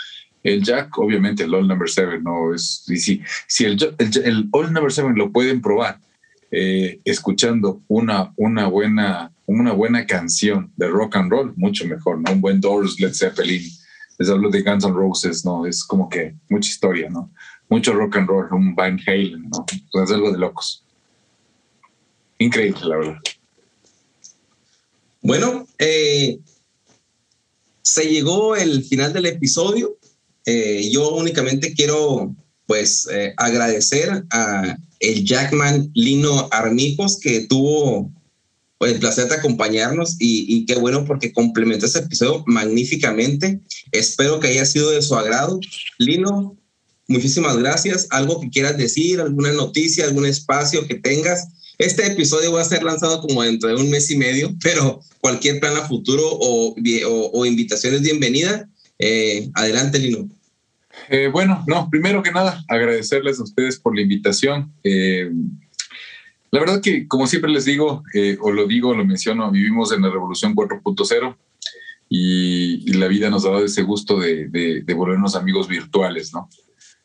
El 0.42 0.62
Jack, 0.62 0.98
obviamente, 0.98 1.44
el 1.44 1.54
All 1.54 1.68
Number 1.68 1.88
7, 1.88 2.20
¿no? 2.20 2.54
Es, 2.54 2.84
si, 2.86 3.22
si 3.46 3.64
el, 3.64 3.94
el, 3.98 4.10
el 4.24 4.48
All 4.52 4.72
Number 4.72 4.92
7 4.92 5.12
lo 5.16 5.30
pueden 5.30 5.60
probar, 5.60 5.98
eh, 6.50 7.00
escuchando 7.04 7.80
una, 7.88 8.32
una, 8.36 8.66
buena, 8.66 9.32
una 9.46 9.72
buena 9.72 10.04
canción 10.04 10.70
de 10.76 10.86
rock 10.88 11.16
and 11.16 11.30
roll, 11.30 11.54
mucho 11.56 11.86
mejor, 11.86 12.20
¿no? 12.20 12.30
Un 12.30 12.42
buen 12.42 12.60
Doors, 12.60 13.00
Led 13.00 13.14
Zeppelin, 13.14 13.62
les 14.18 14.28
hablo 14.28 14.50
de 14.50 14.60
Guns 14.60 14.84
N' 14.84 14.92
Roses, 14.92 15.46
¿no? 15.46 15.64
Es 15.64 15.82
como 15.82 16.10
que 16.10 16.34
mucha 16.50 16.68
historia, 16.68 17.08
¿no? 17.08 17.30
Mucho 17.73 17.95
rock 17.95 18.16
and 18.16 18.29
roll, 18.29 18.53
un 18.53 18.75
Van 18.75 19.01
Halen, 19.07 19.49
¿no? 19.49 19.64
es 20.05 20.11
algo 20.11 20.31
de 20.31 20.39
locos. 20.39 20.85
Increíble, 22.39 22.81
la 22.85 22.97
verdad. 22.99 23.18
Bueno, 25.23 25.66
eh, 25.79 26.39
se 27.81 28.11
llegó 28.11 28.57
el 28.57 28.85
final 28.85 29.14
del 29.14 29.25
episodio. 29.25 29.97
Eh, 30.45 30.91
yo 30.93 31.14
únicamente 31.14 31.73
quiero, 31.73 32.37
pues, 32.66 33.09
agradecer 33.39 34.23
a 34.31 34.77
el 35.01 35.25
Jackman 35.25 35.91
Lino 35.95 36.51
Armijos, 36.53 37.18
que 37.20 37.47
tuvo 37.47 38.12
el 38.81 38.99
placer 38.99 39.31
de 39.31 39.37
acompañarnos 39.37 40.16
y, 40.18 40.66
qué 40.66 40.75
bueno 40.75 41.07
porque 41.07 41.33
complementó 41.33 41.87
este 41.87 42.01
episodio 42.01 42.45
magníficamente. 42.47 43.61
Espero 43.93 44.41
que 44.41 44.49
haya 44.49 44.66
sido 44.66 44.91
de 44.91 45.01
su 45.01 45.14
agrado. 45.14 45.59
Lino, 45.97 46.59
muchísimas 47.09 47.57
gracias. 47.57 48.07
¿Algo 48.11 48.40
que 48.40 48.50
quieras 48.50 48.76
decir, 48.76 49.20
alguna 49.20 49.53
noticia, 49.53 50.05
algún 50.05 50.26
espacio 50.26 50.86
que 50.86 50.96
tengas? 50.96 51.48
Este 51.78 52.07
episodio 52.07 52.53
va 52.53 52.61
a 52.61 52.64
ser 52.64 52.82
lanzado 52.82 53.20
como 53.20 53.42
dentro 53.42 53.68
de 53.68 53.74
un 53.74 53.90
mes 53.90 54.11
y 54.11 54.16
medio, 54.16 54.55
pero 54.62 55.00
cualquier 55.20 55.61
plan 55.61 55.76
a 55.76 55.88
futuro 55.88 56.22
o, 56.24 56.76
o, 57.32 57.46
invitación 57.46 57.94
es 57.94 58.03
bienvenida. 58.03 58.68
Eh, 58.98 59.50
adelante, 59.55 59.98
Lino. 59.98 60.28
Eh, 61.09 61.28
bueno, 61.32 61.64
no, 61.66 61.88
primero 61.90 62.22
que 62.22 62.30
nada, 62.30 62.62
agradecerles 62.68 63.40
a 63.40 63.42
ustedes 63.42 63.78
por 63.80 63.96
la 63.96 64.03
invitación. 64.03 64.72
Eh, 64.84 65.30
la 66.50 66.61
verdad 66.61 66.80
que, 66.80 67.09
como 67.09 67.26
siempre 67.26 67.50
les 67.50 67.64
digo, 67.64 68.05
o 68.40 68.50
lo 68.53 68.66
digo, 68.66 68.90
o 68.90 68.94
lo 68.94 69.05
menciono, 69.05 69.50
vivimos 69.50 69.90
en 69.92 70.03
la 70.03 70.11
revolución 70.11 70.55
4.0 70.55 71.36
y, 72.11 72.92
la 72.92 73.09
vida 73.09 73.30
nos 73.30 73.44
ha 73.46 73.48
dado 73.48 73.64
ese 73.64 73.82
gusto 73.82 74.20
de, 74.20 74.48
de 74.48 74.94
volvernos 74.94 75.34
amigos 75.34 75.66
virtuales, 75.66 76.32
¿no? 76.34 76.48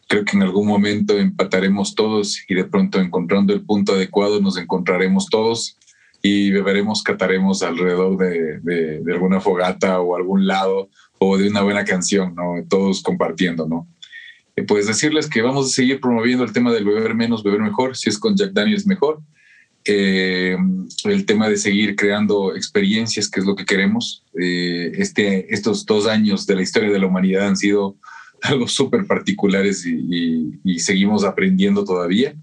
Creo 0.07 0.25
que 0.25 0.37
en 0.37 0.43
algún 0.43 0.67
momento 0.67 1.17
empataremos 1.17 1.93
todos 1.95 2.43
y 2.47 2.55
de 2.55 2.63
pronto 2.63 2.99
encontrando 2.99 3.53
el 3.53 3.61
punto 3.61 3.93
adecuado 3.93 4.41
nos 4.41 4.57
encontraremos 4.57 5.27
todos 5.27 5.77
y 6.21 6.51
beberemos, 6.51 7.03
cataremos 7.03 7.61
alrededor 7.61 8.17
de, 8.17 8.59
de, 8.59 9.13
alguna 9.13 9.39
fogata 9.39 9.99
o 9.99 10.15
algún 10.15 10.47
lado 10.47 10.89
o 11.19 11.37
de 11.37 11.49
una 11.49 11.61
buena 11.61 11.85
canción, 11.85 12.33
¿no? 12.35 12.55
Todos 12.67 13.01
compartiendo, 13.03 13.67
¿no? 13.67 13.87
Eh, 14.55 14.63
pues 14.63 14.87
decirles 14.87 15.29
que 15.29 15.41
vamos 15.41 15.67
a 15.67 15.69
seguir 15.69 16.01
promoviendo 16.01 16.43
el 16.43 16.51
tema 16.51 16.73
del 16.73 16.85
beber 16.85 17.13
menos, 17.13 17.43
beber 17.43 17.61
mejor, 17.61 17.95
si 17.95 18.09
es 18.09 18.17
con 18.17 18.35
Jack 18.35 18.51
Daniels 18.51 18.87
mejor. 18.87 19.21
Eh, 19.85 20.57
el 21.05 21.25
tema 21.25 21.47
de 21.47 21.57
seguir 21.57 21.95
creando 21.95 22.55
experiencias, 22.55 23.29
que 23.29 23.39
es 23.39 23.45
lo 23.45 23.55
que 23.55 23.65
queremos. 23.65 24.23
Eh, 24.39 24.91
este, 24.95 25.53
estos 25.53 25.85
dos 25.85 26.07
años 26.07 26.45
de 26.45 26.55
la 26.55 26.61
historia 26.61 26.91
de 26.91 26.99
la 26.99 27.07
humanidad 27.07 27.47
han 27.47 27.55
sido 27.55 27.95
algo 28.43 28.67
súper 28.67 29.05
particulares 29.05 29.85
y, 29.85 30.79
seguimos 30.79 31.23
aprendiendo 31.23 31.83
todavía, 31.83 32.35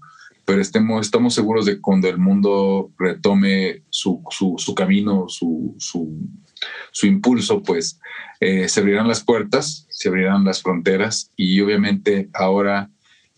pero 0.45 0.61
estemos, 0.61 1.05
estamos 1.05 1.33
seguros 1.33 1.65
de 1.65 1.75
que 1.75 1.81
cuando 1.81 2.07
el 2.07 2.17
mundo 2.17 2.91
retome 2.99 3.81
su, 3.89 4.21
su, 4.29 4.75
camino, 4.75 5.25
su, 5.27 5.75
su, 5.79 7.07
impulso, 7.07 7.63
pues 7.63 7.99
eh, 8.39 8.67
se 8.67 8.79
abrirán 8.81 9.07
las 9.07 9.23
puertas, 9.23 9.87
se 9.89 10.09
abrirán 10.09 10.43
las 10.43 10.61
fronteras 10.61 11.31
y 11.35 11.59
obviamente 11.61 12.29
ahora 12.33 12.89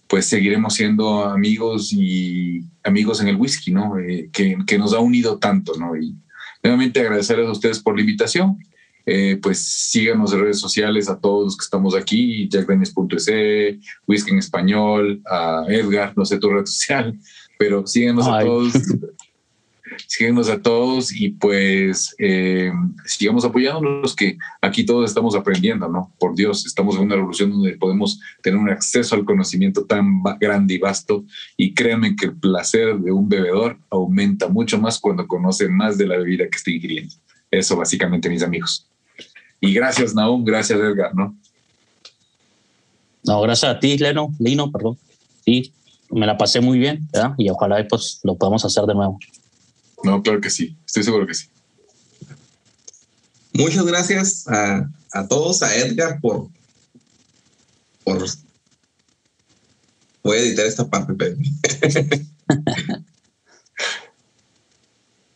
pues 0.08 0.26
seguiremos 0.26 0.74
siendo 0.74 1.26
amigos 1.26 1.92
y 1.92 2.64
amigos 2.84 3.22
en 3.22 3.28
el 3.28 3.36
whisky, 3.36 3.72
¿no? 3.72 4.00
Eh, 4.00 4.30
que, 4.32 4.58
que, 4.66 4.78
nos 4.78 4.94
ha 4.94 5.00
unido 5.00 5.38
tanto, 5.38 5.74
¿no? 5.78 5.98
Y 5.98 6.16
nuevamente 6.64 7.02
agradecerles 7.02 7.48
a 7.48 7.52
ustedes 7.52 7.80
por 7.80 7.96
la 7.96 8.02
invitación 8.02 8.58
eh, 9.10 9.40
pues 9.42 9.60
síganos 9.60 10.34
en 10.34 10.42
redes 10.42 10.60
sociales 10.60 11.08
a 11.08 11.18
todos 11.18 11.46
los 11.46 11.58
que 11.58 11.64
estamos 11.64 11.96
aquí, 11.96 12.50
jackdaniels.es, 12.50 13.80
Whisky 14.06 14.32
en 14.32 14.40
Español, 14.40 15.22
a 15.26 15.64
Edgar, 15.70 16.12
no 16.18 16.26
sé 16.26 16.38
tu 16.38 16.50
red 16.50 16.66
social, 16.66 17.18
pero 17.58 17.88
síganos 17.88 18.28
a 18.28 18.42
todos. 18.42 18.74
síguenos 20.06 20.50
a 20.50 20.62
todos 20.62 21.16
y 21.16 21.30
pues 21.30 22.14
eh, 22.20 22.72
sigamos 23.06 23.46
apoyándonos 23.46 24.14
que 24.14 24.38
aquí 24.62 24.86
todos 24.86 25.10
estamos 25.10 25.36
aprendiendo, 25.36 25.88
¿no? 25.88 26.14
Por 26.20 26.36
Dios, 26.36 26.66
estamos 26.66 26.96
en 26.96 27.04
una 27.04 27.16
revolución 27.16 27.52
donde 27.52 27.78
podemos 27.78 28.20
tener 28.42 28.60
un 28.60 28.70
acceso 28.70 29.16
al 29.16 29.24
conocimiento 29.26 29.86
tan 29.86 30.22
grande 30.40 30.76
y 30.76 30.80
vasto 30.80 31.24
y 31.56 31.74
créanme 31.74 32.16
que 32.16 32.26
el 32.26 32.36
placer 32.36 32.98
de 32.98 33.12
un 33.12 33.30
bebedor 33.30 33.80
aumenta 33.90 34.50
mucho 34.50 34.78
más 34.80 35.00
cuando 35.00 35.26
conoce 35.28 35.70
más 35.70 35.98
de 35.98 36.08
la 36.08 36.18
bebida 36.18 36.50
que 36.50 36.58
está 36.58 36.72
ingiriendo. 36.72 37.16
Eso 37.50 37.78
básicamente, 37.78 38.30
mis 38.30 38.44
amigos. 38.44 38.90
Y 39.60 39.74
gracias, 39.74 40.14
Naum, 40.14 40.44
gracias, 40.44 40.80
Edgar, 40.80 41.14
¿no? 41.16 41.36
No, 43.24 43.42
gracias 43.42 43.76
a 43.76 43.80
ti, 43.80 43.98
Leno, 43.98 44.34
Lino, 44.40 44.72
perdón. 44.72 44.98
Sí, 45.44 45.74
me 46.10 46.26
la 46.26 46.38
pasé 46.38 46.62
muy 46.62 46.80
bien, 46.80 47.08
¿verdad? 47.12 47.34
Y 47.38 47.50
ojalá 47.50 47.86
pues 47.88 48.20
lo 48.24 48.36
podamos 48.36 48.64
hacer 48.64 48.86
de 48.86 48.94
nuevo. 48.94 49.20
No, 50.04 50.22
claro 50.22 50.40
que 50.40 50.50
sí, 50.50 50.78
estoy 50.86 51.04
seguro 51.04 51.26
que 51.28 51.34
sí. 51.34 51.48
Muchas 53.54 53.86
gracias 53.86 54.48
a, 54.48 54.90
a 55.14 55.28
todos, 55.28 55.64
a 55.64 55.76
Edgar 55.76 56.20
por, 56.22 56.48
por... 58.04 58.24
Voy 60.24 60.38
a 60.38 60.42
editar 60.42 60.66
esta 60.66 60.88
parte, 60.88 61.14
Pedro. 61.14 61.38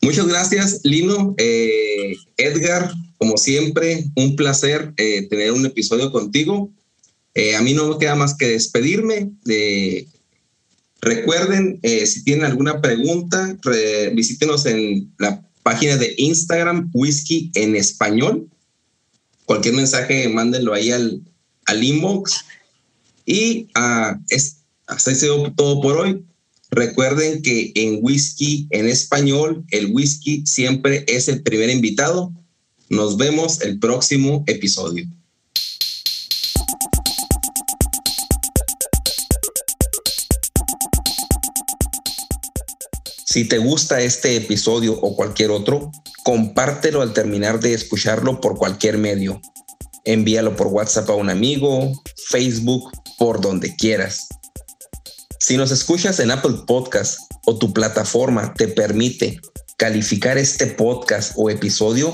Muchas 0.02 0.28
gracias, 0.28 0.82
Lino. 0.84 1.36
Eh, 1.38 2.16
Edgar, 2.38 2.92
como 3.22 3.38
siempre, 3.38 4.06
un 4.16 4.36
placer 4.36 4.96
eh, 4.98 5.28
tener 5.30 5.52
un 5.52 5.64
episodio 5.64 6.12
contigo. 6.12 6.72
Eh, 7.36 7.56
a 7.56 7.62
mí 7.62 7.76
no 7.76 7.88
me 7.88 8.00
queda 8.00 8.16
más 8.16 8.34
que 8.34 8.48
despedirme. 8.48 9.30
recuerden, 11.02 11.80
si 11.84 12.24
tienen 12.24 12.46
alguna 12.46 12.82
pregunta, 12.82 13.56
visítenos 14.14 14.66
en 14.66 15.14
la 15.20 15.40
página 15.62 15.98
de 15.98 16.16
Instagram, 16.18 16.90
Whisky 16.96 17.52
en 17.54 17.76
Español. 17.76 18.50
Cualquier 19.46 19.76
mensaje, 19.76 20.28
mándenlo 20.28 20.74
ahí 20.74 20.92
al, 20.92 21.22
al 21.68 21.84
inbox. 21.84 22.44
Y 23.28 23.68
uh, 23.78 24.18
es, 24.30 24.58
hasta 24.88 25.14
sido 25.14 25.54
todo 25.54 25.80
por 25.80 25.98
hoy. 25.98 26.26
Recuerden 26.72 27.44
que 27.44 27.72
en 27.76 28.00
whisky 28.02 28.66
en 28.72 28.88
español, 28.88 29.64
el 29.70 29.92
whisky 29.94 30.44
siempre 30.48 31.04
es 31.08 31.28
el 31.28 31.44
primer 31.44 31.70
invitado. 31.70 32.34
Nos 32.92 33.16
vemos 33.16 33.62
el 33.62 33.80
próximo 33.80 34.44
episodio. 34.48 35.06
Si 43.26 43.48
te 43.48 43.60
gusta 43.60 44.02
este 44.02 44.36
episodio 44.36 45.00
o 45.00 45.16
cualquier 45.16 45.52
otro, 45.52 45.90
compártelo 46.26 47.02
al 47.02 47.14
terminar 47.14 47.62
de 47.62 47.74
escucharlo 47.74 48.42
por 48.42 48.58
cualquier 48.58 48.98
medio. 48.98 49.40
Envíalo 50.04 50.58
por 50.58 50.68
WhatsApp 50.68 51.12
a 51.12 51.16
un 51.16 51.30
amigo, 51.30 51.94
Facebook, 52.28 52.92
por 53.18 53.40
donde 53.40 53.74
quieras. 53.78 54.28
Si 55.40 55.56
nos 55.56 55.72
escuchas 55.72 56.20
en 56.20 56.32
Apple 56.32 56.64
Podcast 56.68 57.22
o 57.46 57.58
tu 57.58 57.72
plataforma 57.72 58.54
te 58.54 58.68
permite 58.68 59.40
calificar 59.78 60.38
este 60.38 60.68
podcast 60.68 61.32
o 61.38 61.50
episodio, 61.50 62.14